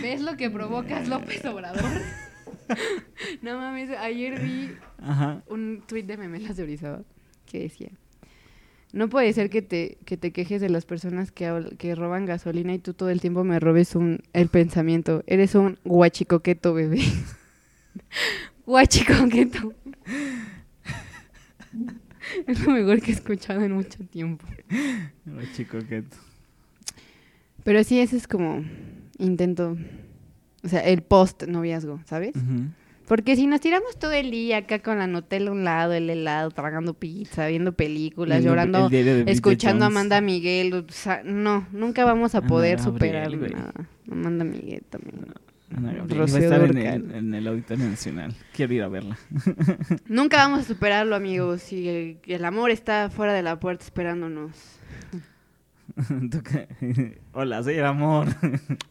¿Ves 0.02 0.20
lo 0.22 0.36
que 0.36 0.50
provocas, 0.50 1.08
López 1.08 1.44
Obrador? 1.44 1.84
no 3.42 3.56
mames, 3.56 3.90
ayer 3.90 4.40
vi 4.42 4.70
Ajá. 4.98 5.42
un 5.48 5.82
tuit 5.86 6.06
de 6.06 6.16
Memelas 6.16 6.56
de 6.56 6.62
Orizaba 6.64 7.02
que 7.46 7.60
decía 7.60 7.90
no 8.92 9.08
puede 9.08 9.32
ser 9.32 9.50
que 9.50 9.62
te, 9.62 9.98
que 10.04 10.16
te 10.16 10.32
quejes 10.32 10.60
de 10.60 10.70
las 10.70 10.86
personas 10.86 11.30
que, 11.30 11.76
que 11.78 11.94
roban 11.94 12.26
gasolina 12.26 12.74
y 12.74 12.78
tú 12.78 12.94
todo 12.94 13.10
el 13.10 13.20
tiempo 13.20 13.44
me 13.44 13.60
robes 13.60 13.94
un, 13.94 14.22
el 14.32 14.48
pensamiento. 14.48 15.22
Eres 15.26 15.54
un 15.54 15.78
guachicoqueto, 15.84 16.72
bebé. 16.72 17.00
guachicoqueto. 18.66 19.74
es 22.46 22.64
lo 22.64 22.72
mejor 22.72 23.02
que 23.02 23.10
he 23.10 23.14
escuchado 23.14 23.62
en 23.62 23.72
mucho 23.72 24.02
tiempo. 24.04 24.46
Guachicoqueto. 25.26 26.16
Pero 27.64 27.84
sí, 27.84 28.00
ese 28.00 28.16
es 28.16 28.26
como 28.26 28.64
intento, 29.18 29.76
o 30.64 30.68
sea, 30.68 30.80
el 30.80 31.02
post 31.02 31.42
noviazgo, 31.42 32.00
¿sabes? 32.06 32.32
Porque 33.08 33.36
si 33.36 33.46
nos 33.46 33.60
tiramos 33.60 33.98
todo 33.98 34.12
el 34.12 34.30
día 34.30 34.58
acá 34.58 34.80
con 34.80 34.98
la 34.98 35.06
Nutella 35.06 35.48
a 35.48 35.52
un 35.52 35.64
lado, 35.64 35.94
el 35.94 36.10
helado, 36.10 36.50
tragando 36.50 36.92
pizza, 36.92 37.46
viendo 37.46 37.72
películas, 37.72 38.38
Viendo 38.44 38.50
llorando, 38.50 38.90
escuchando 39.26 39.84
a. 39.84 39.88
Amanda 39.88 40.20
Miguel, 40.20 40.74
o 40.74 40.84
sea, 40.88 41.22
no, 41.24 41.66
nunca 41.72 42.04
vamos 42.04 42.34
a 42.34 42.38
Ana 42.38 42.48
poder 42.48 42.76
Gabriel, 42.76 42.94
superar 42.94 43.50
nada. 43.50 43.88
Amanda 44.10 44.44
Miguel 44.44 44.82
también. 44.90 45.16
Ana 45.74 45.92
Gabriel. 45.94 46.10
Va 46.10 46.14
a 46.14 46.26
Rocío 46.26 46.38
estar 46.38 46.62
en 46.64 46.76
el, 46.76 47.14
en 47.14 47.34
el 47.34 47.46
Auditorio 47.46 47.88
Nacional. 47.88 48.34
Quiero 48.52 48.74
ir 48.74 48.82
a 48.82 48.88
verla. 48.88 49.18
Nunca 50.06 50.36
vamos 50.36 50.60
a 50.60 50.64
superarlo, 50.64 51.16
amigos. 51.16 51.62
Si 51.62 51.88
el, 51.88 52.18
el 52.26 52.44
amor 52.44 52.70
está 52.70 53.08
fuera 53.08 53.32
de 53.32 53.42
la 53.42 53.58
puerta 53.58 53.84
esperándonos. 53.84 54.52
Hola, 57.32 57.62
soy 57.62 57.76
el 57.76 57.86
amor. 57.86 58.28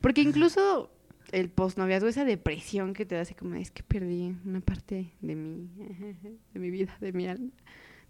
Porque 0.01 0.22
incluso 0.22 0.89
el 1.32 1.49
postnoviazgo, 1.49 2.07
esa 2.07 2.25
depresión 2.25 2.93
que 2.93 3.05
te 3.05 3.15
da 3.15 3.21
así 3.21 3.34
como, 3.34 3.55
es 3.55 3.71
que 3.71 3.84
perdí 3.84 4.36
una 4.45 4.61
parte 4.61 5.11
de 5.21 5.36
mí, 5.36 5.69
de 6.53 6.59
mi 6.59 6.71
vida, 6.71 6.95
de 6.99 7.13
mi 7.13 7.28
alma. 7.28 7.51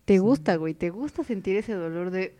Te 0.05 0.20
gusta, 0.20 0.55
güey, 0.55 0.74
te 0.74 0.89
gusta 0.89 1.24
sentir 1.24 1.57
ese 1.57 1.74
dolor 1.74 2.11
de... 2.11 2.38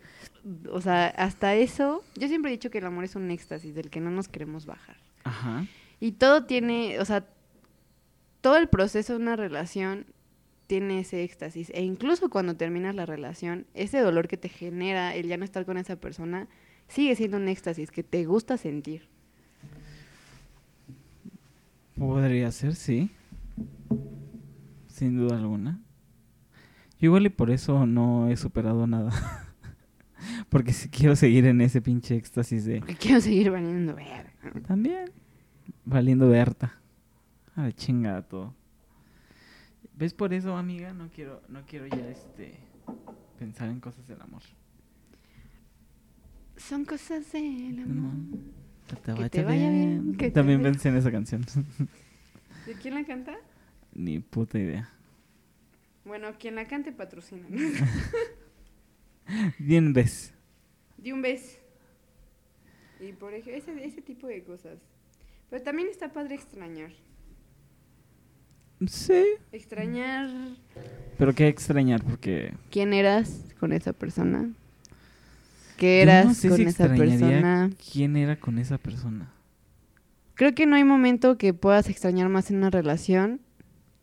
O 0.72 0.80
sea, 0.80 1.08
hasta 1.08 1.56
eso, 1.56 2.04
yo 2.16 2.28
siempre 2.30 2.50
he 2.50 2.54
dicho 2.54 2.70
que 2.70 2.78
el 2.78 2.86
amor 2.86 3.04
es 3.04 3.16
un 3.16 3.30
éxtasis 3.30 3.76
del 3.76 3.90
que 3.90 4.00
no 4.00 4.10
nos 4.10 4.30
queremos 4.30 4.66
bajar. 4.66 4.96
Ajá. 5.26 5.66
Y 6.00 6.14
todo 6.14 6.46
tiene, 6.46 7.00
o 7.00 7.06
sea, 7.06 7.28
todo 8.40 8.56
el 8.56 8.70
proceso 8.70 9.14
de 9.14 9.20
una 9.20 9.36
relación 9.36 10.06
tiene 10.68 11.00
ese 11.00 11.24
éxtasis. 11.24 11.70
E 11.74 11.82
incluso 11.82 12.30
cuando 12.30 12.56
terminas 12.56 12.96
la 12.96 13.06
relación, 13.06 13.66
ese 13.74 14.00
dolor 14.00 14.28
que 14.28 14.38
te 14.38 14.50
genera 14.50 15.16
el 15.16 15.28
ya 15.28 15.38
no 15.38 15.46
estar 15.46 15.66
con 15.66 15.78
esa 15.78 15.96
persona, 15.96 16.48
sigue 16.88 17.16
siendo 17.16 17.38
un 17.38 17.48
éxtasis 17.48 17.92
que 17.92 18.04
te 18.04 18.26
gusta 18.26 18.58
sentir. 18.58 19.10
Podría 21.98 22.52
ser, 22.52 22.76
sí. 22.76 23.10
Sin 24.88 25.18
duda 25.18 25.38
alguna. 25.38 25.80
Yo 27.00 27.08
igual 27.08 27.26
y 27.26 27.30
por 27.30 27.52
eso 27.52 27.86
no 27.86 28.30
he 28.30 28.38
superado 28.38 28.88
nada. 28.88 29.12
Porque 30.50 30.74
si 30.74 30.90
quiero 30.90 31.16
seguir 31.16 31.46
en 31.46 31.62
ese 31.62 31.82
pinche 31.82 32.16
éxtasis 32.16 32.66
de... 32.66 32.80
Porque 32.80 32.96
quiero 32.96 33.22
seguir 33.22 33.52
valiendo 33.52 33.96
verga. 33.96 34.32
También. 34.68 35.12
Valiendo 35.86 36.30
Berta. 36.30 36.80
A 37.56 37.64
la 37.64 37.72
chingada 37.72 38.22
todo. 38.22 38.54
¿Ves 39.96 40.14
por 40.14 40.34
eso, 40.34 40.56
amiga? 40.56 40.94
No 40.94 41.10
quiero, 41.10 41.42
no 41.50 41.62
quiero 41.66 41.88
ya 41.88 42.08
este 42.10 42.56
pensar 43.40 43.70
en 43.70 43.80
cosas 43.80 44.08
del 44.08 44.22
amor. 44.22 44.42
Son 46.56 46.86
cosas 46.86 47.32
del 47.32 47.78
No. 47.78 48.10
amor. 48.10 48.40
Que 48.40 48.67
te 48.96 49.14
Que 49.14 49.30
te 49.30 49.44
vaya 49.44 49.70
bien, 49.70 50.18
También 50.34 50.62
pensé 50.62 50.90
en 50.90 50.98
esa 50.98 51.12
canción. 51.12 51.46
¿De 52.66 52.74
quién 52.74 52.96
la 52.96 53.04
canta? 53.06 53.36
Ni 53.94 54.20
puta 54.20 54.58
idea. 54.58 54.90
Bueno, 56.06 56.28
quien 56.40 56.56
la 56.56 56.66
cante 56.66 56.92
patrocina. 56.92 57.46
Bien 59.60 59.94
ves. 59.94 60.34
De 60.98 61.14
un 61.14 61.22
beso. 61.22 61.58
Y 63.00 63.12
por 63.12 63.34
ejemplo, 63.34 63.54
ese, 63.54 63.86
ese 63.86 64.02
tipo 64.02 64.28
de 64.28 64.44
cosas. 64.44 64.80
Pero 65.50 65.64
también 65.64 65.90
está 65.90 66.12
padre 66.12 66.36
extrañar. 66.36 66.92
Sí. 68.86 69.24
Extrañar 69.52 70.30
Pero 71.18 71.34
qué 71.34 71.48
extrañar 71.48 72.04
porque... 72.04 72.54
quién 72.70 72.94
eras 72.94 73.44
con 73.60 73.74
esa 73.74 73.92
persona. 73.92 74.52
¿Qué 75.78 76.00
yo 76.00 76.06
no 76.06 76.12
eras 76.12 76.38
sé 76.38 76.50
con 76.50 76.58
si 76.58 76.64
esa 76.64 76.88
persona? 76.94 77.70
¿Quién 77.92 78.18
era 78.18 78.40
con 78.40 78.60
esa 78.60 78.78
persona? 78.78 79.32
Creo 80.36 80.54
que 80.54 80.66
no 80.66 80.76
hay 80.76 80.84
momento 80.84 81.38
que 81.38 81.54
puedas 81.54 81.90
extrañar 81.90 82.30
más 82.30 82.52
en 82.52 82.58
una 82.58 82.70
relación 82.70 83.42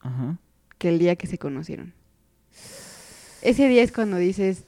Ajá. 0.00 0.38
que 0.78 0.88
el 0.88 0.98
día 0.98 1.16
que 1.16 1.26
se 1.26 1.38
conocieron. 1.38 1.92
Ese 3.42 3.68
día 3.68 3.82
es 3.82 3.92
cuando 3.92 4.16
dices, 4.16 4.64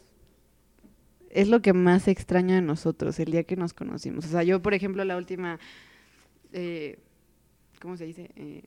es 1.30 1.48
lo 1.48 1.62
que 1.62 1.72
más 1.72 2.08
extraño 2.08 2.54
de 2.54 2.62
nosotros, 2.62 3.18
el 3.18 3.30
día 3.32 3.44
que 3.44 3.56
nos 3.56 3.72
conocimos. 3.74 4.26
O 4.26 4.28
sea, 4.28 4.42
yo, 4.42 4.62
por 4.62 4.74
ejemplo, 4.74 5.04
la 5.04 5.16
última, 5.16 5.58
eh, 6.52 6.98
¿cómo 7.80 7.96
se 7.96 8.04
dice? 8.06 8.30
Eh, 8.36 8.64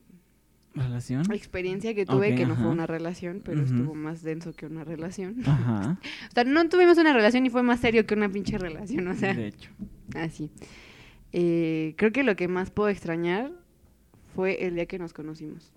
¿Relación? 0.80 1.24
experiencia 1.34 1.94
que 1.94 2.06
tuve, 2.06 2.36
que 2.36 2.46
no 2.46 2.56
fue 2.56 2.68
una 2.68 2.88
relación, 2.88 3.42
pero 3.44 3.62
estuvo 3.64 3.94
más 3.96 4.24
denso 4.24 4.54
que 4.54 4.66
una 4.66 4.84
relación. 4.84 5.36
Ajá. 5.46 6.00
O 6.30 6.34
sea, 6.34 6.44
no 6.44 6.68
tuvimos 6.70 6.98
una 6.98 7.14
relación 7.14 7.46
y 7.46 7.50
fue 7.50 7.64
más 7.64 7.80
serio 7.80 8.06
que 8.06 8.14
una 8.16 8.30
pinche 8.30 8.58
relación, 8.58 9.08
o 9.08 9.14
sea, 9.14 9.34
De 9.34 9.48
hecho. 9.48 9.70
así. 10.16 10.50
Eh, 11.32 11.94
creo 11.98 12.12
que 12.12 12.24
lo 12.24 12.36
que 12.36 12.48
más 12.48 12.72
puedo 12.72 12.90
extrañar 12.90 13.52
fue 14.36 14.66
el 14.66 14.76
día 14.76 14.86
que 14.86 14.98
nos 15.00 15.14
conocimos. 15.14 15.72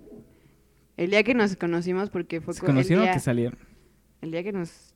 El 0.97 1.11
día 1.11 1.23
que 1.23 1.35
nos 1.35 1.57
conocimos 1.57 2.11
porque 2.11 2.41
fue 2.41 2.55
¿Se 2.55 2.61
cu- 2.61 2.67
el 2.67 2.73
conocieron 2.73 3.03
o 3.03 3.07
día- 3.07 3.15
que 3.15 3.21
salieron? 3.21 3.59
El 4.21 4.31
día 4.31 4.43
que 4.43 4.53
nos 4.53 4.95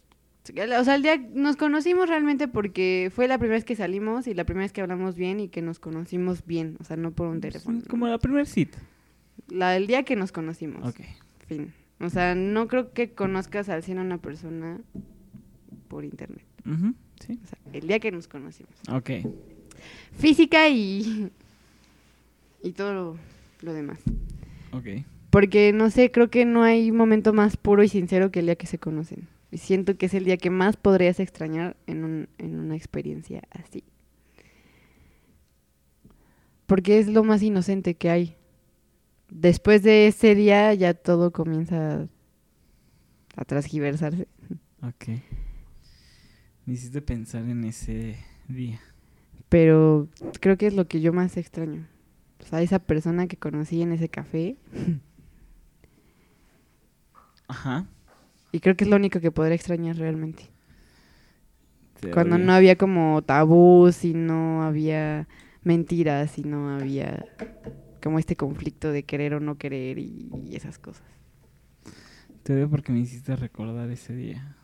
O 0.49 0.85
sea, 0.85 0.95
el 0.95 1.03
día 1.03 1.17
nos 1.35 1.57
conocimos 1.57 2.09
realmente 2.09 2.47
porque 2.47 3.11
fue 3.13 3.27
la 3.27 3.37
primera 3.39 3.57
vez 3.57 3.65
que 3.65 3.75
salimos 3.75 4.29
y 4.29 4.35
la 4.35 4.45
primera 4.45 4.65
vez 4.65 4.73
que 4.73 4.81
hablamos 4.81 5.17
bien 5.17 5.41
y 5.41 5.49
que 5.49 5.61
nos 5.63 5.81
conocimos 5.81 6.47
bien, 6.47 6.77
o 6.81 6.85
sea, 6.85 6.97
no 6.97 7.11
por 7.11 7.27
un 7.27 7.41
teléfono. 7.41 7.83
Como 7.89 8.07
la 8.07 8.19
primera 8.19 8.45
cita. 8.45 8.79
La 9.49 9.77
el 9.77 9.87
día 9.87 10.03
que 10.03 10.17
nos 10.17 10.33
conocimos. 10.33 10.89
Ok. 10.89 11.01
Fin. 11.47 11.73
O 12.01 12.11
sea, 12.11 12.35
no 12.35 12.69
creo 12.69 12.93
que 12.93 13.13
conozcas 13.13 13.69
al 13.69 13.83
100 13.83 13.99
a 13.99 14.03
una 14.03 14.19
persona 14.19 14.81
por 15.89 16.05
internet. 16.05 16.45
Sí. 17.21 17.39
O 17.43 17.47
sea, 17.47 17.59
el 17.73 17.87
día 17.87 18.01
que 18.01 18.11
nos 18.11 18.29
conocimos. 18.29 18.73
Ok. 18.91 19.11
Física 20.19 20.69
y. 20.69 21.31
y 22.63 22.73
todo 22.73 22.93
lo, 22.93 23.17
lo 23.63 23.73
demás. 23.73 24.01
Ok. 24.73 25.05
Porque 25.31 25.73
no 25.73 25.91
sé, 25.91 26.11
creo 26.11 26.31
que 26.31 26.45
no 26.45 26.63
hay 26.63 26.93
momento 26.93 27.33
más 27.33 27.57
puro 27.57 27.83
y 27.83 27.89
sincero 27.89 28.31
que 28.31 28.41
el 28.41 28.47
día 28.47 28.57
que 28.57 28.67
se 28.67 28.79
conocen. 28.79 29.29
Y 29.51 29.59
siento 29.59 29.97
que 29.97 30.07
es 30.07 30.15
el 30.15 30.25
día 30.25 30.37
que 30.37 30.51
más 30.51 30.77
podrías 30.77 31.21
extrañar 31.21 31.77
en, 31.87 32.05
un, 32.05 32.29
en 32.39 32.59
una 32.59 32.77
experiencia 32.77 33.43
así. 33.51 33.85
Porque 36.67 36.99
es 36.99 37.09
lo 37.09 37.23
más 37.23 37.43
inocente 37.43 37.95
que 37.95 38.11
hay. 38.11 38.37
Después 39.29 39.83
de 39.83 40.07
ese 40.07 40.35
día 40.35 40.73
ya 40.75 40.95
todo 40.95 41.33
comienza 41.33 42.07
a 43.37 43.45
transgiversarse. 43.45 44.29
Ok. 44.83 45.09
Me 46.65 46.75
hiciste 46.75 47.03
pensar 47.03 47.43
en 47.45 47.65
ese 47.65 48.17
día. 48.49 48.81
Pero 49.49 50.09
creo 50.41 50.57
que 50.57 50.67
es 50.67 50.75
lo 50.75 50.87
que 50.89 51.01
yo 51.01 51.13
más 51.13 51.37
extraño. 51.37 51.87
O 52.41 52.45
sea, 52.45 52.63
esa 52.63 52.79
persona 52.79 53.27
que 53.27 53.37
conocí 53.37 53.83
en 53.83 53.93
ese 53.93 54.09
café. 54.09 54.57
Ajá. 57.49 57.87
Y 58.53 58.61
creo 58.61 58.77
que 58.77 58.85
es 58.85 58.91
lo 58.91 58.97
único 58.97 59.21
que 59.21 59.31
podré 59.31 59.55
extrañar 59.55 59.97
realmente. 59.97 60.45
Te 62.01 62.11
Cuando 62.11 62.39
no 62.39 62.53
había 62.53 62.77
como 62.77 63.23
tabús 63.23 64.05
y 64.05 64.15
no 64.15 64.63
había 64.63 65.29
mentiras 65.63 66.39
y 66.39 66.43
no 66.43 66.77
había 66.77 67.27
como 68.07 68.21
este 68.21 68.37
conflicto 68.37 68.93
de 68.93 69.03
querer 69.03 69.35
o 69.35 69.41
no 69.41 69.59
querer 69.59 69.99
y, 69.99 70.31
y 70.49 70.55
esas 70.55 70.79
cosas. 70.79 71.03
Te 72.45 72.55
odio 72.55 72.71
porque 72.71 72.93
me 72.93 73.01
hiciste 73.01 73.35
recordar 73.35 73.91
ese 73.91 74.15
día. 74.15 74.55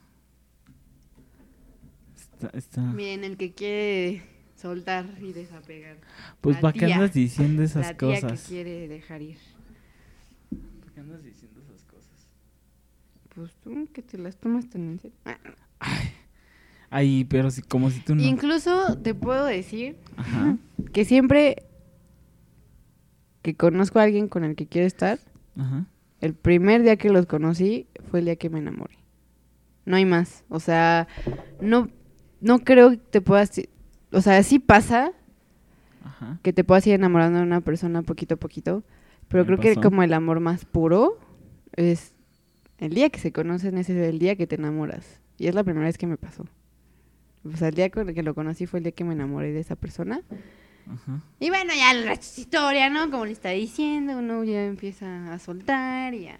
Está, 2.14 2.56
está... 2.56 2.82
Miren, 2.82 3.24
el 3.24 3.36
que 3.36 3.52
quiere 3.52 4.22
soltar 4.54 5.06
y 5.20 5.32
desapegar. 5.32 5.96
Pues 6.40 6.58
¿para 6.58 6.72
qué 6.72 6.92
andas 6.92 7.14
diciendo 7.14 7.64
esas 7.64 7.84
la 7.84 7.96
tía 7.96 8.20
cosas? 8.20 8.42
que 8.42 8.48
quiere 8.48 8.86
dejar 8.86 9.22
ir. 9.22 9.38
¿Por 10.80 10.92
qué 10.92 11.00
andas 11.00 11.24
diciendo 11.24 11.60
esas 11.62 11.82
cosas? 11.82 12.28
Pues 13.34 13.56
tú 13.56 13.88
que 13.92 14.02
te 14.02 14.18
las 14.18 14.36
tomas 14.36 14.70
tan 14.70 14.82
en 14.82 15.00
serio. 15.00 15.16
Ah. 15.24 15.36
Ay, 16.90 17.24
pero 17.24 17.50
si, 17.50 17.62
como 17.62 17.90
si 17.90 17.98
tú 17.98 18.14
no. 18.14 18.22
Incluso 18.22 18.98
te 18.98 19.16
puedo 19.16 19.46
decir 19.46 19.96
Ajá. 20.16 20.58
que 20.92 21.04
siempre 21.04 21.56
que 23.42 23.54
conozco 23.54 23.98
a 23.98 24.04
alguien 24.04 24.28
con 24.28 24.44
el 24.44 24.54
que 24.54 24.66
quiero 24.66 24.86
estar, 24.86 25.18
Ajá. 25.58 25.86
el 26.20 26.34
primer 26.34 26.82
día 26.82 26.96
que 26.96 27.10
los 27.10 27.26
conocí 27.26 27.86
fue 28.10 28.20
el 28.20 28.26
día 28.26 28.36
que 28.36 28.48
me 28.50 28.58
enamoré. 28.60 28.98
No 29.84 29.96
hay 29.96 30.04
más. 30.04 30.44
O 30.48 30.60
sea, 30.60 31.08
no, 31.60 31.88
no 32.40 32.60
creo 32.60 32.90
que 32.90 32.96
te 32.98 33.20
puedas... 33.20 33.50
O 34.12 34.20
sea, 34.20 34.42
sí 34.42 34.58
pasa 34.58 35.12
Ajá. 36.04 36.38
que 36.42 36.52
te 36.52 36.62
puedas 36.64 36.86
ir 36.86 36.94
enamorando 36.94 37.38
de 37.38 37.44
una 37.44 37.60
persona 37.60 38.02
poquito 38.02 38.34
a 38.34 38.38
poquito, 38.38 38.84
pero 39.28 39.42
Me 39.44 39.46
creo 39.46 39.58
que 39.58 39.80
como 39.80 40.02
el 40.02 40.12
amor 40.12 40.40
más 40.40 40.64
puro 40.64 41.18
es 41.74 42.14
el 42.78 42.94
día 42.94 43.10
que 43.10 43.18
se 43.18 43.32
conocen, 43.32 43.78
ese 43.78 44.00
es 44.00 44.08
el 44.08 44.18
día 44.18 44.36
que 44.36 44.46
te 44.46 44.56
enamoras. 44.56 45.20
Y 45.38 45.48
es 45.48 45.54
la 45.54 45.64
primera 45.64 45.86
vez 45.86 45.98
que 45.98 46.06
me 46.06 46.16
pasó. 46.16 46.46
O 47.44 47.56
sea, 47.56 47.68
el 47.68 47.74
día 47.74 47.88
que 47.90 48.22
lo 48.22 48.34
conocí 48.34 48.66
fue 48.66 48.78
el 48.78 48.84
día 48.84 48.92
que 48.92 49.04
me 49.04 49.14
enamoré 49.14 49.52
de 49.52 49.60
esa 49.60 49.74
persona. 49.74 50.20
Ajá. 50.90 51.20
Y 51.40 51.48
bueno, 51.48 51.72
ya 51.76 51.94
la 51.94 52.14
historia, 52.14 52.90
¿no? 52.90 53.10
Como 53.10 53.24
le 53.26 53.32
está 53.32 53.50
diciendo, 53.50 54.18
uno 54.18 54.44
ya 54.44 54.64
empieza 54.64 55.32
a 55.32 55.38
soltar 55.38 56.14
y 56.14 56.28
a, 56.28 56.38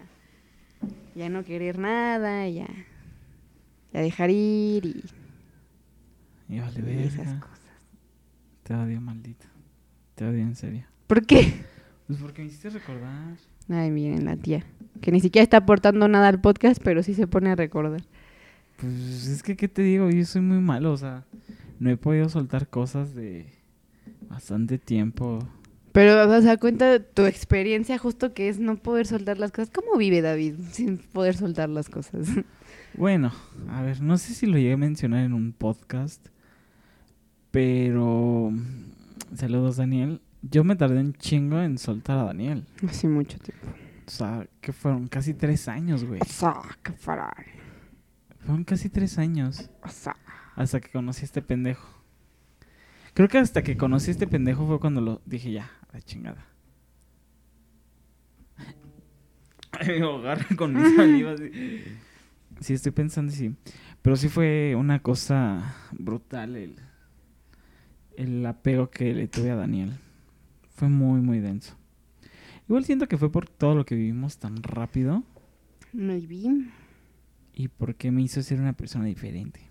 ya 1.15 1.29
no 1.29 1.43
querer 1.43 1.79
nada, 1.79 2.47
y 2.47 2.59
a, 2.59 2.67
y 3.93 3.97
a 3.97 4.01
dejar 4.01 4.29
ir 4.29 4.85
y, 4.85 5.03
Y 6.49 6.59
vale 6.59 6.93
y 6.93 7.03
esas 7.07 7.25
verga. 7.25 7.39
cosas. 7.39 7.59
Te 8.63 8.73
odio, 8.75 9.01
maldito. 9.01 9.45
Te 10.15 10.25
odio 10.25 10.41
en 10.41 10.55
serio. 10.55 10.85
¿Por 11.07 11.25
qué? 11.25 11.53
Pues 12.07 12.19
porque 12.19 12.41
me 12.41 12.47
hiciste 12.49 12.69
recordar. 12.69 13.35
Ay, 13.69 13.91
miren, 13.91 14.25
la 14.25 14.35
tía. 14.35 14.65
Que 15.01 15.11
ni 15.11 15.19
siquiera 15.19 15.43
está 15.43 15.57
aportando 15.57 16.07
nada 16.07 16.27
al 16.27 16.39
podcast, 16.41 16.81
pero 16.83 17.01
sí 17.01 17.13
se 17.13 17.27
pone 17.27 17.49
a 17.49 17.55
recordar. 17.55 18.01
Pues 18.77 19.27
es 19.27 19.41
que, 19.43 19.55
¿qué 19.55 19.67
te 19.67 19.81
digo? 19.81 20.09
Yo 20.09 20.25
soy 20.25 20.41
muy 20.41 20.59
malo, 20.59 20.91
o 20.91 20.97
sea, 20.97 21.23
no 21.79 21.89
he 21.89 21.97
podido 21.97 22.27
soltar 22.29 22.67
cosas 22.67 23.15
de 23.15 23.47
bastante 24.33 24.77
tiempo. 24.77 25.39
Pero, 25.91 26.27
o 26.29 26.41
sea, 26.41 26.57
cuenta 26.57 26.99
tu 26.99 27.23
experiencia 27.25 27.99
justo 27.99 28.33
que 28.33 28.49
es 28.49 28.59
no 28.59 28.77
poder 28.77 29.05
soltar 29.05 29.37
las 29.37 29.51
cosas. 29.51 29.69
¿Cómo 29.69 29.95
vive 29.97 30.21
David 30.21 30.55
sin 30.71 30.97
poder 30.97 31.35
soltar 31.35 31.69
las 31.69 31.89
cosas? 31.89 32.27
Bueno, 32.95 33.31
a 33.69 33.81
ver, 33.81 34.01
no 34.01 34.19
sé 34.19 34.35
si 34.35 34.45
lo 34.45 34.55
llegué 34.55 34.73
a 34.73 34.77
mencionar 34.77 35.25
en 35.25 35.33
un 35.33 35.51
podcast, 35.51 36.27
pero... 37.49 38.53
Saludos, 39.35 39.77
Daniel. 39.77 40.21
Yo 40.43 40.63
me 40.63 40.75
tardé 40.75 40.99
un 40.99 41.13
chingo 41.13 41.59
en 41.59 41.79
soltar 41.79 42.19
a 42.19 42.25
Daniel. 42.25 42.67
Hace 42.87 43.07
mucho 43.07 43.39
tiempo. 43.39 43.65
O 44.05 44.11
sea, 44.11 44.45
que 44.61 44.73
fueron 44.73 45.07
casi 45.07 45.33
tres 45.33 45.67
años, 45.67 46.03
güey. 46.03 46.19
Saca, 46.27 46.93
faral. 46.93 47.33
Fueron 48.41 48.63
casi 48.63 48.89
tres 48.89 49.17
años 49.17 49.71
Saca. 49.89 50.19
hasta 50.55 50.79
que 50.79 50.91
conocí 50.91 51.23
a 51.23 51.25
este 51.25 51.41
pendejo. 51.41 52.02
Creo 53.13 53.27
que 53.27 53.37
hasta 53.37 53.61
que 53.61 53.77
conocí 53.77 54.09
a 54.09 54.13
este 54.13 54.27
pendejo 54.27 54.65
fue 54.65 54.79
cuando 54.79 55.01
lo 55.01 55.21
dije 55.25 55.51
ya, 55.51 55.69
a 55.89 55.93
la 55.93 56.01
chingada. 56.01 56.45
Me 59.87 60.01
ahogar 60.01 60.55
con 60.55 60.73
mis 60.73 60.95
salivas. 60.95 61.39
sí. 61.39 61.83
Sí, 62.59 62.73
estoy 62.73 62.91
pensando 62.91 63.31
sí. 63.31 63.55
Pero 64.01 64.15
sí 64.15 64.29
fue 64.29 64.75
una 64.77 65.01
cosa 65.01 65.75
brutal 65.91 66.55
el, 66.55 66.75
el 68.15 68.45
apego 68.45 68.89
que 68.89 69.13
le 69.13 69.27
tuve 69.27 69.49
a 69.51 69.55
Daniel. 69.55 69.93
Fue 70.75 70.87
muy, 70.87 71.19
muy 71.21 71.39
denso. 71.39 71.75
Igual 72.67 72.85
siento 72.85 73.07
que 73.07 73.17
fue 73.17 73.31
por 73.31 73.49
todo 73.49 73.75
lo 73.75 73.85
que 73.85 73.95
vivimos 73.95 74.37
tan 74.37 74.61
rápido 74.63 75.23
Maybe. 75.91 76.67
y 77.53 77.67
porque 77.67 78.11
me 78.11 78.21
hizo 78.21 78.41
ser 78.41 78.59
una 78.61 78.73
persona 78.73 79.05
diferente. 79.05 79.61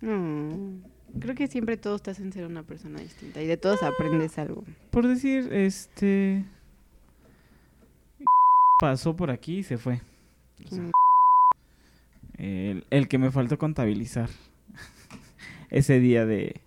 No. 0.00 0.80
Creo 1.20 1.34
que 1.34 1.48
siempre 1.48 1.76
todos 1.76 2.02
te 2.02 2.10
hacen 2.10 2.32
ser 2.32 2.46
una 2.46 2.62
persona 2.62 3.00
distinta 3.00 3.40
y 3.42 3.46
de 3.46 3.56
todos 3.56 3.82
aprendes 3.82 4.38
algo. 4.38 4.64
Por 4.90 5.06
decir, 5.06 5.52
este... 5.52 6.44
Pasó 8.80 9.16
por 9.16 9.30
aquí 9.30 9.58
y 9.58 9.62
se 9.62 9.78
fue. 9.78 10.02
O 10.64 10.74
sea, 10.74 10.90
el, 12.36 12.84
el 12.90 13.08
que 13.08 13.18
me 13.18 13.30
faltó 13.30 13.58
contabilizar 13.58 14.28
ese 15.70 15.98
día 15.98 16.26
de, 16.26 16.60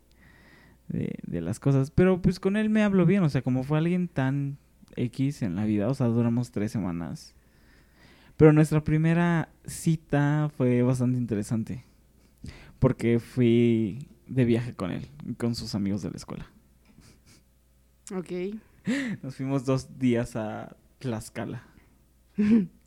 de, 0.87 1.19
de 1.25 1.41
las 1.41 1.59
cosas. 1.59 1.91
Pero 1.91 2.21
pues 2.21 2.39
con 2.39 2.57
él 2.57 2.69
me 2.69 2.83
hablo 2.83 3.05
bien, 3.05 3.23
o 3.23 3.29
sea, 3.29 3.41
como 3.41 3.63
fue 3.63 3.77
alguien 3.77 4.07
tan 4.07 4.57
X 4.95 5.41
en 5.41 5.55
la 5.55 5.65
vida, 5.65 5.87
o 5.87 5.93
sea, 5.93 6.07
duramos 6.07 6.51
tres 6.51 6.71
semanas. 6.71 7.35
Pero 8.37 8.53
nuestra 8.53 8.83
primera 8.83 9.49
cita 9.65 10.49
fue 10.55 10.81
bastante 10.81 11.17
interesante. 11.17 11.83
Porque 12.79 13.19
fui 13.19 14.07
de 14.29 14.45
viaje 14.45 14.75
con 14.75 14.91
él, 14.91 15.07
con 15.37 15.55
sus 15.55 15.75
amigos 15.75 16.03
de 16.03 16.11
la 16.11 16.17
escuela. 16.17 16.47
Ok. 18.15 18.31
Nos 19.23 19.35
fuimos 19.35 19.65
dos 19.65 19.99
días 19.99 20.35
a 20.35 20.75
Tlaxcala. 20.99 21.63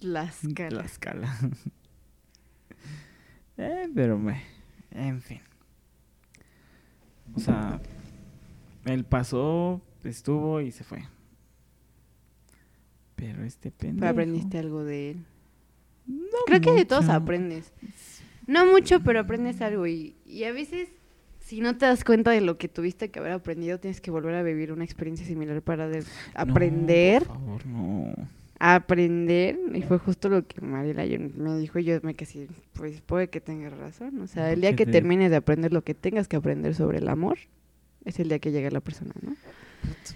Las 0.01 0.41
caras. 0.55 0.75
Tlaxcala. 0.75 1.39
eh, 3.59 3.89
pero 3.95 4.19
me... 4.19 4.43
En 4.91 5.21
fin. 5.21 5.41
O 7.35 7.41
sea, 7.41 7.81
él 8.85 9.05
pasó, 9.05 9.81
estuvo 10.05 10.61
y 10.61 10.71
se 10.71 10.85
fue. 10.85 11.03
Pero 13.17 13.45
este 13.45 13.71
pendejo... 13.71 14.01
Pero 14.01 14.11
aprendiste 14.11 14.59
algo 14.59 14.85
de 14.85 15.13
él. 15.13 15.25
No 16.07 16.39
Creo 16.47 16.61
que 16.61 16.73
de 16.73 16.85
todos 16.85 17.09
aprendes. 17.09 17.73
No 18.47 18.67
mucho, 18.67 19.01
pero 19.01 19.21
aprendes 19.21 19.63
algo. 19.63 19.87
Y, 19.87 20.15
y 20.27 20.45
a 20.45 20.53
veces, 20.53 20.91
si 21.43 21.61
no 21.61 21.77
te 21.77 21.87
das 21.87 22.05
cuenta 22.05 22.31
de 22.31 22.41
lo 22.41 22.57
que 22.59 22.69
tuviste 22.69 23.11
que 23.11 23.19
haber 23.19 23.33
aprendido, 23.33 23.79
tienes 23.79 24.01
que 24.01 24.11
volver 24.11 24.35
a 24.35 24.43
vivir 24.43 24.73
una 24.73 24.85
experiencia 24.85 25.27
similar 25.27 25.61
para 25.63 25.89
de- 25.89 26.01
No, 26.01 26.05
aprender. 26.35 27.25
por 27.25 27.37
favor, 27.37 27.67
no. 27.67 28.15
a 28.59 28.77
aprender. 28.77 29.59
Y 29.75 29.83
fue 29.83 29.99
justo 29.99 30.29
lo 30.29 30.47
que 30.47 30.61
Mariela 30.61 31.05
me 31.37 31.59
dijo. 31.59 31.79
Y 31.81 31.85
yo 31.85 31.99
me 32.03 32.15
quedé, 32.15 32.47
pues 32.75 33.01
puede 33.01 33.29
que 33.29 33.41
tengas 33.41 33.77
razón. 33.77 34.21
O 34.21 34.27
sea, 34.29 34.53
el 34.53 34.61
día 34.61 34.71
¿Qué 34.71 34.77
que 34.77 34.87
te- 34.87 34.93
termines 34.93 35.31
de 35.31 35.37
aprender 35.37 35.73
lo 35.73 35.83
que 35.83 35.95
tengas 35.95 36.29
que 36.29 36.37
aprender 36.37 36.75
sobre 36.75 36.99
el 36.99 37.09
amor, 37.09 37.39
es 38.05 38.19
el 38.21 38.29
día 38.29 38.39
que 38.39 38.53
llega 38.53 38.71
la 38.71 38.81
persona, 38.81 39.13
¿no? 39.21 39.35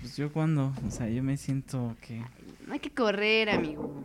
Pues 0.00 0.16
yo 0.16 0.32
cuando, 0.32 0.72
o 0.86 0.90
sea, 0.92 1.08
yo 1.08 1.22
me 1.24 1.36
siento 1.36 1.96
que... 2.00 2.22
No 2.66 2.72
hay 2.72 2.78
que 2.78 2.90
correr, 2.90 3.50
amigo. 3.50 4.04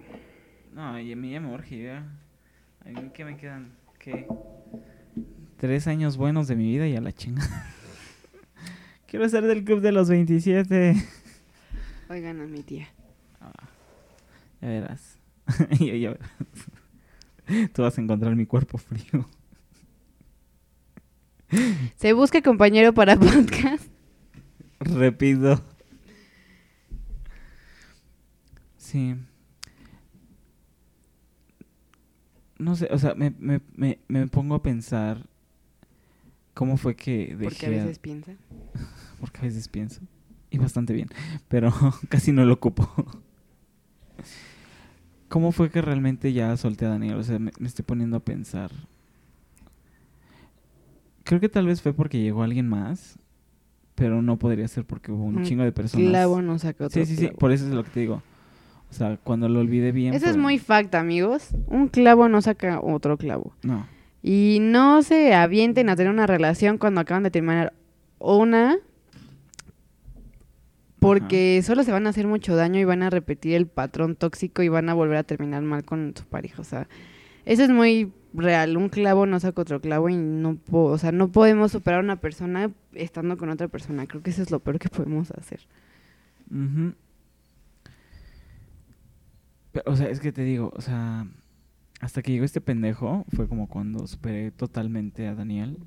No, 0.73 0.99
y 0.99 1.11
a 1.11 1.15
mí 1.15 1.31
ya 1.31 1.39
me. 1.39 1.49
A 1.55 2.89
mí 2.89 3.09
que 3.13 3.25
me 3.25 3.37
quedan, 3.37 3.71
¿qué? 3.99 4.25
Tres 5.61 5.85
años 5.85 6.17
buenos 6.17 6.47
de 6.47 6.55
mi 6.55 6.65
vida 6.65 6.87
y 6.87 6.95
a 6.95 7.01
la 7.01 7.11
chinga. 7.11 7.47
Quiero 9.07 9.29
ser 9.29 9.45
del 9.45 9.63
club 9.63 9.79
de 9.81 9.91
los 9.91 10.09
27. 10.09 10.95
Oigan 12.09 12.41
a 12.41 12.47
mi 12.47 12.63
tía. 12.63 12.87
Ya 14.59 14.67
verás. 14.67 15.19
Ya- 15.79 15.95
ya 15.95 16.09
verás. 16.13 16.31
Tú 17.73 17.83
vas 17.83 17.95
a 17.95 18.01
encontrar 18.01 18.35
mi 18.35 18.47
cuerpo 18.47 18.79
frío. 18.79 19.29
Se 21.95 22.13
busca 22.13 22.41
compañero 22.41 22.91
para 22.95 23.15
podcast. 23.15 23.85
Repito. 24.79 25.63
Sí. 28.77 29.15
No 32.57 32.75
sé, 32.75 32.87
o 32.89 32.97
sea, 32.97 33.13
me, 33.13 33.29
me, 33.37 33.61
me, 33.75 33.99
me 34.07 34.25
pongo 34.25 34.55
a 34.55 34.63
pensar 34.63 35.27
cómo 36.53 36.77
fue 36.77 36.95
que 36.95 37.35
dejé... 37.35 37.43
Porque 37.43 37.65
a 37.65 37.69
veces 37.69 37.99
piensa. 37.99 38.33
porque 39.19 39.39
a 39.39 39.43
veces 39.43 39.67
pienso. 39.67 40.01
Y 40.49 40.57
bastante 40.57 40.93
bien. 40.93 41.09
Pero 41.47 41.73
casi 42.09 42.31
no 42.31 42.45
lo 42.45 42.53
ocupo. 42.53 42.89
¿Cómo 45.29 45.51
fue 45.51 45.69
que 45.69 45.81
realmente 45.81 46.33
ya 46.33 46.55
solté 46.57 46.85
a 46.85 46.89
Daniel? 46.89 47.15
O 47.15 47.23
sea, 47.23 47.39
me, 47.39 47.51
me 47.57 47.67
estoy 47.67 47.85
poniendo 47.85 48.17
a 48.17 48.19
pensar. 48.19 48.69
Creo 51.23 51.39
que 51.39 51.47
tal 51.47 51.67
vez 51.67 51.81
fue 51.81 51.93
porque 51.93 52.21
llegó 52.21 52.43
alguien 52.43 52.67
más. 52.67 53.17
Pero 53.95 54.21
no 54.21 54.37
podría 54.39 54.67
ser 54.67 54.83
porque 54.85 55.11
hubo 55.11 55.23
un 55.23 55.37
Un 55.37 55.43
chingo 55.43 55.63
de 55.63 55.71
personas. 55.71 56.07
Clavo 56.07 56.41
no 56.41 56.57
saca 56.57 56.85
otro 56.85 57.05
Sí, 57.05 57.05
sí, 57.05 57.15
sí. 57.15 57.31
Por 57.37 57.51
eso 57.51 57.67
es 57.67 57.71
lo 57.71 57.83
que 57.83 57.91
te 57.91 57.99
digo. 57.99 58.23
O 58.89 58.93
sea, 58.93 59.17
cuando 59.17 59.47
lo 59.47 59.59
olvidé 59.59 59.91
bien. 59.91 60.13
Eso 60.13 60.27
es 60.27 60.37
muy 60.37 60.59
fact, 60.59 60.95
amigos. 60.95 61.49
Un 61.67 61.87
clavo 61.87 62.27
no 62.27 62.41
saca 62.41 62.79
otro 62.81 63.17
clavo. 63.17 63.53
No. 63.63 63.85
Y 64.23 64.59
no 64.61 65.01
se 65.03 65.33
avienten 65.33 65.89
a 65.89 65.95
tener 65.95 66.11
una 66.11 66.27
relación 66.27 66.77
cuando 66.77 67.01
acaban 67.01 67.23
de 67.23 67.31
terminar 67.31 67.73
una. 68.19 68.77
Porque 70.99 71.61
solo 71.63 71.83
se 71.83 71.91
van 71.91 72.05
a 72.05 72.11
hacer 72.11 72.27
mucho 72.27 72.55
daño 72.55 72.79
y 72.79 72.83
van 72.83 73.01
a 73.01 73.09
repetir 73.09 73.55
el 73.55 73.65
patrón 73.65 74.15
tóxico 74.15 74.61
y 74.61 74.69
van 74.69 74.87
a 74.87 74.93
volver 74.93 75.17
a 75.17 75.23
terminar 75.23 75.63
mal 75.63 75.83
con 75.83 76.13
su 76.15 76.25
pareja. 76.25 76.61
O 76.61 76.65
sea, 76.65 76.87
eso 77.45 77.63
es 77.63 77.69
muy 77.69 78.13
real. 78.35 78.77
Un 78.77 78.89
clavo 78.89 79.25
no 79.25 79.39
saca 79.39 79.63
otro 79.63 79.81
clavo 79.81 80.09
y 80.09 80.15
no, 80.15 80.57
po- 80.57 80.85
o 80.91 80.97
sea, 80.99 81.11
no 81.11 81.31
podemos 81.31 81.71
superar 81.71 82.01
a 82.01 82.03
una 82.03 82.17
persona 82.21 82.69
estando 82.93 83.35
con 83.37 83.49
otra 83.49 83.67
persona. 83.67 84.05
Creo 84.05 84.21
que 84.21 84.29
eso 84.29 84.43
es 84.43 84.51
lo 84.51 84.59
peor 84.59 84.77
que 84.77 84.89
podemos 84.89 85.31
hacer. 85.31 85.61
Pero, 89.71 89.91
o 89.91 89.95
sea, 89.95 90.07
es 90.09 90.19
que 90.19 90.31
te 90.31 90.43
digo, 90.43 90.71
o 90.75 90.81
sea, 90.81 91.25
hasta 92.01 92.23
que 92.23 92.31
llegó 92.31 92.43
este 92.43 92.61
pendejo 92.61 93.25
fue 93.33 93.47
como 93.47 93.69
cuando 93.69 94.07
superé 94.07 94.49
totalmente 94.49 95.27
a 95.27 95.35
Daniel. 95.35 95.77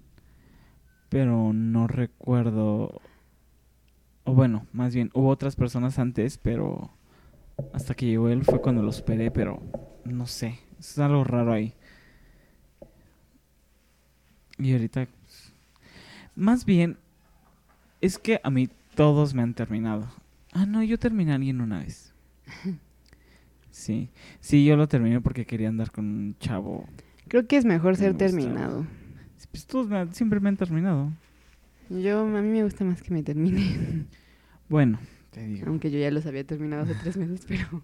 Pero 1.08 1.52
no 1.52 1.88
recuerdo. 1.88 3.02
O 4.22 4.32
bueno, 4.32 4.66
más 4.72 4.94
bien, 4.94 5.10
hubo 5.12 5.28
otras 5.28 5.56
personas 5.56 5.98
antes, 5.98 6.38
pero 6.38 6.90
hasta 7.72 7.94
que 7.94 8.06
llegó 8.06 8.28
él 8.28 8.44
fue 8.44 8.60
cuando 8.60 8.82
lo 8.82 8.92
superé, 8.92 9.30
pero 9.30 9.60
no 10.04 10.26
sé, 10.26 10.60
es 10.78 10.98
algo 10.98 11.24
raro 11.24 11.52
ahí. 11.52 11.74
Y 14.58 14.72
ahorita, 14.72 15.08
más 16.36 16.64
bien, 16.64 16.96
es 18.00 18.18
que 18.18 18.40
a 18.42 18.50
mí 18.50 18.68
todos 18.94 19.34
me 19.34 19.42
han 19.42 19.54
terminado. 19.54 20.06
Ah, 20.52 20.64
no, 20.64 20.82
yo 20.84 20.96
terminé 20.96 21.32
a 21.32 21.34
alguien 21.34 21.60
una 21.60 21.80
vez. 21.80 22.14
Sí, 23.75 24.09
sí, 24.39 24.64
yo 24.64 24.77
lo 24.77 24.87
terminé 24.87 25.20
porque 25.20 25.47
quería 25.47 25.68
andar 25.68 25.91
con 25.91 26.05
un 26.05 26.37
chavo. 26.39 26.89
Creo 27.27 27.49
que 27.49 27.57
es 27.57 27.64
mejor 27.64 27.95
Me 27.95 27.99
ser 27.99 28.16
terminado. 28.16 28.87
Pues 29.51 29.66
todos 29.66 29.89
me 29.89 30.12
siempre 30.14 30.39
me 30.39 30.49
han 30.49 30.57
terminado. 30.57 31.11
Yo, 31.91 32.20
a 32.20 32.41
mí 32.41 32.49
me 32.51 32.62
gusta 32.62 32.85
más 32.85 33.03
que 33.03 33.12
me 33.12 33.25
terminen. 33.25 34.07
Bueno, 34.68 35.01
te 35.33 35.45
digo. 35.45 35.66
Aunque 35.66 35.91
yo 35.91 35.99
ya 35.99 36.12
los 36.12 36.25
había 36.25 36.45
terminado 36.47 36.85
hace 36.85 36.95
tres 36.95 37.16
meses, 37.16 37.45
pero... 37.49 37.83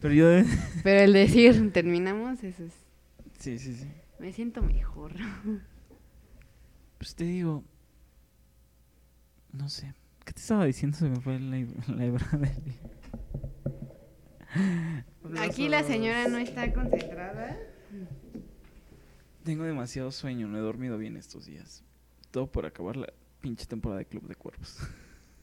Pero 0.00 0.14
yo... 0.14 0.28
de- 0.28 0.46
Pero 0.84 1.00
el 1.00 1.12
decir 1.12 1.72
terminamos, 1.72 2.44
eso 2.44 2.62
es... 2.62 2.72
Sí, 3.40 3.58
sí, 3.58 3.74
sí. 3.74 3.88
Me 4.20 4.32
siento 4.32 4.62
mejor. 4.62 5.12
Pues 6.98 7.16
te 7.16 7.24
digo... 7.24 7.64
No 9.52 9.68
sé. 9.68 9.92
¿Qué 10.24 10.32
te 10.34 10.40
estaba 10.40 10.66
diciendo? 10.66 10.96
Se 10.96 11.08
me 11.08 11.16
fue 11.20 11.40
la, 11.40 11.66
la 11.88 12.04
hebra 12.04 12.28
de... 12.38 12.50
Aquí 15.40 15.68
la 15.68 15.82
señora 15.82 16.28
no 16.28 16.38
está 16.38 16.72
concentrada. 16.72 17.56
Tengo 19.44 19.64
demasiado 19.64 20.10
sueño, 20.12 20.48
no 20.48 20.58
he 20.58 20.60
dormido 20.60 20.98
bien 20.98 21.16
estos 21.16 21.46
días. 21.46 21.82
Todo 22.30 22.46
por 22.46 22.66
acabar 22.66 22.96
la 22.96 23.12
pinche 23.40 23.66
temporada 23.66 24.00
de 24.00 24.06
Club 24.06 24.26
de 24.26 24.34
Cuervos. 24.34 24.78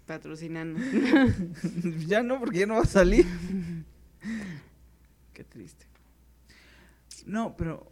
Patrocinando. 0.05 0.79
ya 2.07 2.23
no, 2.23 2.39
porque 2.39 2.59
ya 2.59 2.65
no 2.65 2.75
va 2.75 2.81
a 2.81 2.85
salir. 2.85 3.25
Qué 5.33 5.43
triste. 5.43 5.85
No, 7.25 7.55
pero 7.57 7.91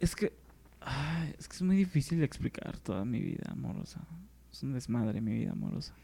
es 0.00 0.14
que 0.14 0.32
ay, 0.80 1.34
es 1.38 1.48
que 1.48 1.56
es 1.56 1.62
muy 1.62 1.76
difícil 1.76 2.18
de 2.18 2.24
explicar 2.24 2.78
toda 2.78 3.04
mi 3.04 3.20
vida 3.20 3.50
amorosa. 3.50 4.00
Es 4.50 4.62
un 4.62 4.72
desmadre 4.72 5.20
mi 5.20 5.32
vida 5.32 5.52
amorosa. 5.52 5.94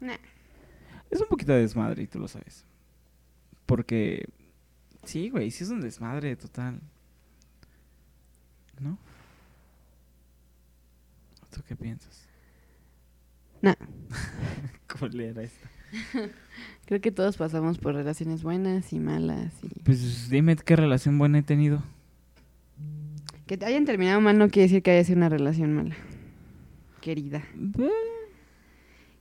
Nah. 0.00 0.16
Es 1.10 1.20
un 1.20 1.28
poquito 1.28 1.52
de 1.52 1.60
desmadre 1.60 2.02
y 2.02 2.06
tú 2.06 2.18
lo 2.18 2.28
sabes. 2.28 2.64
Porque 3.68 4.24
sí, 5.04 5.28
güey, 5.28 5.50
sí 5.50 5.62
es 5.62 5.68
un 5.68 5.82
desmadre 5.82 6.34
total. 6.36 6.80
¿No? 8.80 8.96
¿Tú 11.54 11.60
qué 11.68 11.76
piensas? 11.76 12.26
Nah. 13.60 13.74
¿Cómo 14.86 15.08
le 15.08 15.28
era 15.28 15.42
esta? 15.42 15.68
Creo 16.86 17.02
que 17.02 17.12
todos 17.12 17.36
pasamos 17.36 17.76
por 17.76 17.94
relaciones 17.94 18.42
buenas 18.42 18.90
y 18.94 19.00
malas. 19.00 19.52
Y... 19.62 19.80
Pues 19.80 20.30
dime 20.30 20.56
qué 20.56 20.74
relación 20.74 21.18
buena 21.18 21.40
he 21.40 21.42
tenido. 21.42 21.82
Que 23.46 23.58
te 23.58 23.66
hayan 23.66 23.84
terminado 23.84 24.22
mal 24.22 24.38
no 24.38 24.48
quiere 24.48 24.68
decir 24.68 24.82
que 24.82 24.92
haya 24.92 25.04
sido 25.04 25.18
una 25.18 25.28
relación 25.28 25.74
mala. 25.74 25.94
Querida. 27.02 27.44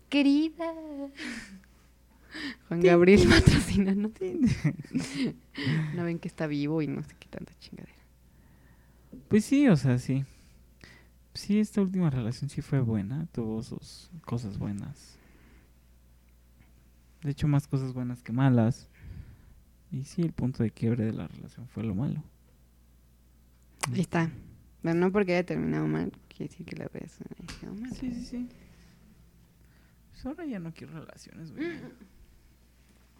Querida. 0.07 0.73
Juan 2.67 2.81
Gabriel 2.81 3.27
patrocina, 3.29 3.95
¿no? 3.95 4.11
No 5.95 6.03
ven 6.03 6.19
que 6.19 6.27
está 6.27 6.47
vivo 6.47 6.81
y 6.81 6.87
no 6.87 7.01
sé 7.03 7.15
qué 7.19 7.27
tanta 7.27 7.53
chingadera. 7.59 7.97
Pues 9.27 9.45
sí, 9.45 9.67
o 9.67 9.75
sea, 9.75 9.97
sí. 9.97 10.25
Sí, 11.33 11.59
esta 11.59 11.81
última 11.81 12.09
relación 12.09 12.49
sí 12.49 12.61
fue 12.61 12.79
buena, 12.79 13.27
tuvo 13.31 13.61
sus 13.61 14.09
cosas 14.25 14.57
buenas. 14.57 15.17
De 17.23 17.31
hecho, 17.31 17.47
más 17.47 17.67
cosas 17.67 17.93
buenas 17.93 18.23
que 18.23 18.31
malas. 18.31 18.89
Y 19.91 20.03
sí, 20.03 20.21
el 20.21 20.33
punto 20.33 20.63
de 20.63 20.71
quiebre 20.71 21.05
de 21.05 21.13
la 21.13 21.27
relación 21.27 21.67
fue 21.67 21.83
lo 21.83 21.95
malo. 21.95 22.23
Ahí 23.91 24.01
está. 24.01 24.31
Pero 24.81 24.95
no 24.95 25.11
porque 25.11 25.33
haya 25.33 25.45
terminado 25.45 25.87
mal, 25.87 26.11
quiere 26.27 26.49
decir 26.49 26.65
que 26.65 26.75
la 26.75 26.87
relación 26.87 27.27
haya 27.37 27.59
sido 27.59 27.73
mala. 27.73 27.95
Sí, 27.95 28.11
sí, 28.13 28.25
sí. 28.25 28.49
Pues 30.11 30.25
ahora 30.25 30.45
ya 30.45 30.59
no 30.59 30.73
quiero 30.73 30.99
relaciones, 30.99 31.51
güey. 31.51 31.67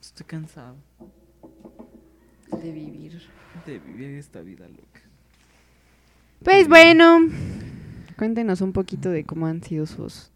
Estoy 0.01 0.25
cansado 0.25 0.75
De 2.61 2.71
vivir. 2.71 3.21
de 3.65 3.79
vivir 3.79 4.11
esta 4.11 4.41
vida 4.41 4.67
loca. 4.67 5.01
Pues 6.43 6.67
bueno, 6.67 7.19
cuéntenos 8.17 8.61
un 8.61 8.71
poquito 8.73 9.09
de 9.09 9.23
cómo 9.25 9.47
han 9.47 9.63
sido 9.63 9.85
sus 9.85 10.31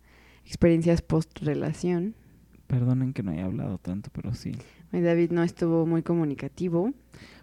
experiencias 0.46 1.02
post-relación. 1.02 2.16
Perdonen 2.68 3.14
que 3.14 3.22
no 3.24 3.32
haya 3.32 3.46
hablado 3.46 3.78
tanto, 3.78 4.10
pero 4.14 4.34
sí. 4.34 4.54
David 4.92 5.32
no 5.32 5.44
estuvo 5.44 5.86
muy 5.86 6.02
comunicativo. 6.04 6.94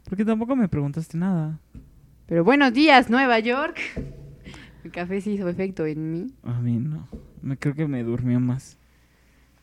Porque 0.09 0.25
tampoco 0.25 0.57
me 0.57 0.69
preguntaste 0.69 1.16
nada. 1.16 1.61
Pero 2.27 2.45
buenos 2.45 2.73
días, 2.75 3.09
Nueva 3.09 3.39
York. 3.39 3.79
El 4.85 4.91
café 4.91 5.21
sí 5.21 5.33
hizo 5.33 5.49
efecto 5.49 5.87
en 5.87 6.12
mí. 6.12 6.27
A 6.43 6.61
mí 6.61 6.79
no. 6.79 7.09
Me 7.43 7.57
creo 7.57 7.75
que 7.75 7.87
me 7.87 8.03
durmió 8.03 8.41
más. 8.41 8.77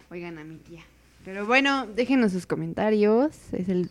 Oigan 0.10 0.38
a 0.38 0.43
mi 0.43 0.58
tía. 0.58 0.82
Pero 1.26 1.45
bueno, 1.45 1.88
déjenos 1.88 2.32
sus 2.32 2.45
comentarios. 2.45 3.53
Es 3.53 3.67
el 3.69 3.89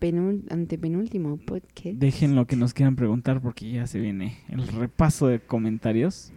penul- 0.00 0.42
antepenúltimo 0.50 1.36
podcast. 1.38 1.96
Dejen 1.96 2.34
lo 2.34 2.46
que 2.46 2.56
nos 2.56 2.74
quieran 2.74 2.96
preguntar 2.96 3.40
porque 3.40 3.70
ya 3.70 3.86
se 3.86 4.00
viene 4.00 4.38
el 4.48 4.66
repaso 4.66 5.28
de 5.28 5.40
comentarios. 5.40 6.32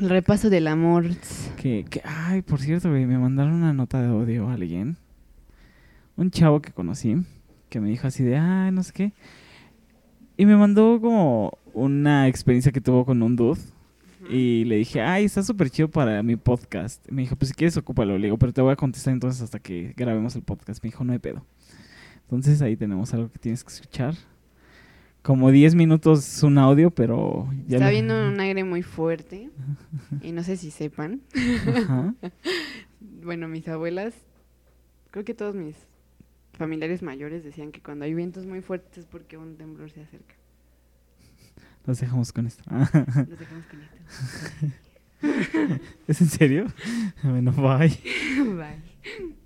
El 0.00 0.08
repaso 0.08 0.50
del 0.50 0.66
amor. 0.66 1.06
Que, 1.56 1.84
que 1.88 2.02
ay, 2.04 2.42
por 2.42 2.60
cierto, 2.60 2.88
me 2.88 3.06
mandaron 3.18 3.54
una 3.54 3.72
nota 3.72 4.00
de 4.02 4.08
audio 4.08 4.48
a 4.48 4.54
alguien. 4.54 4.96
Un 6.16 6.30
chavo 6.30 6.60
que 6.60 6.72
conocí 6.72 7.16
que 7.68 7.80
me 7.80 7.88
dijo 7.88 8.06
así 8.08 8.24
de, 8.24 8.36
ay, 8.36 8.72
no 8.72 8.82
sé 8.82 8.92
qué. 8.92 9.12
Y 10.36 10.44
me 10.44 10.56
mandó 10.56 11.00
como 11.00 11.52
una 11.72 12.26
experiencia 12.26 12.72
que 12.72 12.80
tuvo 12.80 13.04
con 13.04 13.22
un 13.22 13.36
dude. 13.36 13.60
Y 14.30 14.64
le 14.64 14.76
dije, 14.76 15.00
ay, 15.00 15.24
está 15.24 15.42
súper 15.42 15.70
chido 15.70 15.88
para 15.90 16.22
mi 16.22 16.36
podcast. 16.36 17.04
Me 17.10 17.22
dijo, 17.22 17.36
pues 17.36 17.48
si 17.50 17.54
quieres, 17.54 17.76
ocúpalo. 17.76 18.16
Le 18.18 18.26
digo, 18.28 18.38
pero 18.38 18.52
te 18.52 18.60
voy 18.62 18.72
a 18.72 18.76
contestar 18.76 19.12
entonces 19.12 19.42
hasta 19.42 19.58
que 19.58 19.92
grabemos 19.96 20.36
el 20.36 20.42
podcast. 20.42 20.82
Me 20.82 20.88
dijo, 20.90 21.02
no 21.04 21.12
hay 21.12 21.18
pedo. 21.18 21.44
Entonces 22.22 22.62
ahí 22.62 22.76
tenemos 22.76 23.12
algo 23.14 23.30
que 23.30 23.38
tienes 23.38 23.64
que 23.64 23.72
escuchar. 23.72 24.14
como 25.22 25.50
10 25.50 25.74
minutos 25.74 26.42
un 26.42 26.56
audio, 26.58 26.90
pero 26.90 27.48
ya 27.66 27.76
Está 27.76 27.86
lo- 27.86 27.92
viendo 27.92 28.28
un 28.28 28.40
aire 28.40 28.64
muy 28.64 28.82
fuerte 28.82 29.50
y 30.22 30.32
no 30.32 30.42
sé 30.42 30.56
si 30.56 30.70
sepan. 30.70 31.20
Ajá. 31.76 32.14
Bueno, 33.22 33.48
mis 33.48 33.66
abuelas, 33.68 34.14
creo 35.10 35.24
que 35.24 35.34
todos 35.34 35.54
mis 35.54 35.74
familiares 36.52 37.02
mayores 37.02 37.44
decían 37.44 37.70
que 37.72 37.80
cuando 37.80 38.04
hay 38.04 38.12
vientos 38.14 38.46
muy 38.46 38.60
fuertes 38.62 38.98
es 38.98 39.06
porque 39.06 39.36
un 39.38 39.56
temblor 39.56 39.90
se 39.90 40.02
acerca. 40.02 40.34
Los 41.90 41.98
dejamos 41.98 42.32
con 42.32 42.46
esto. 42.46 42.62
Los 42.70 42.92
dejamos 42.92 43.64
con 43.66 43.80
esto. 43.82 43.96
¿Es 46.06 46.20
en 46.20 46.28
serio? 46.28 46.66
Bueno, 47.24 47.50
bye. 47.50 47.98
Bye. 48.38 49.39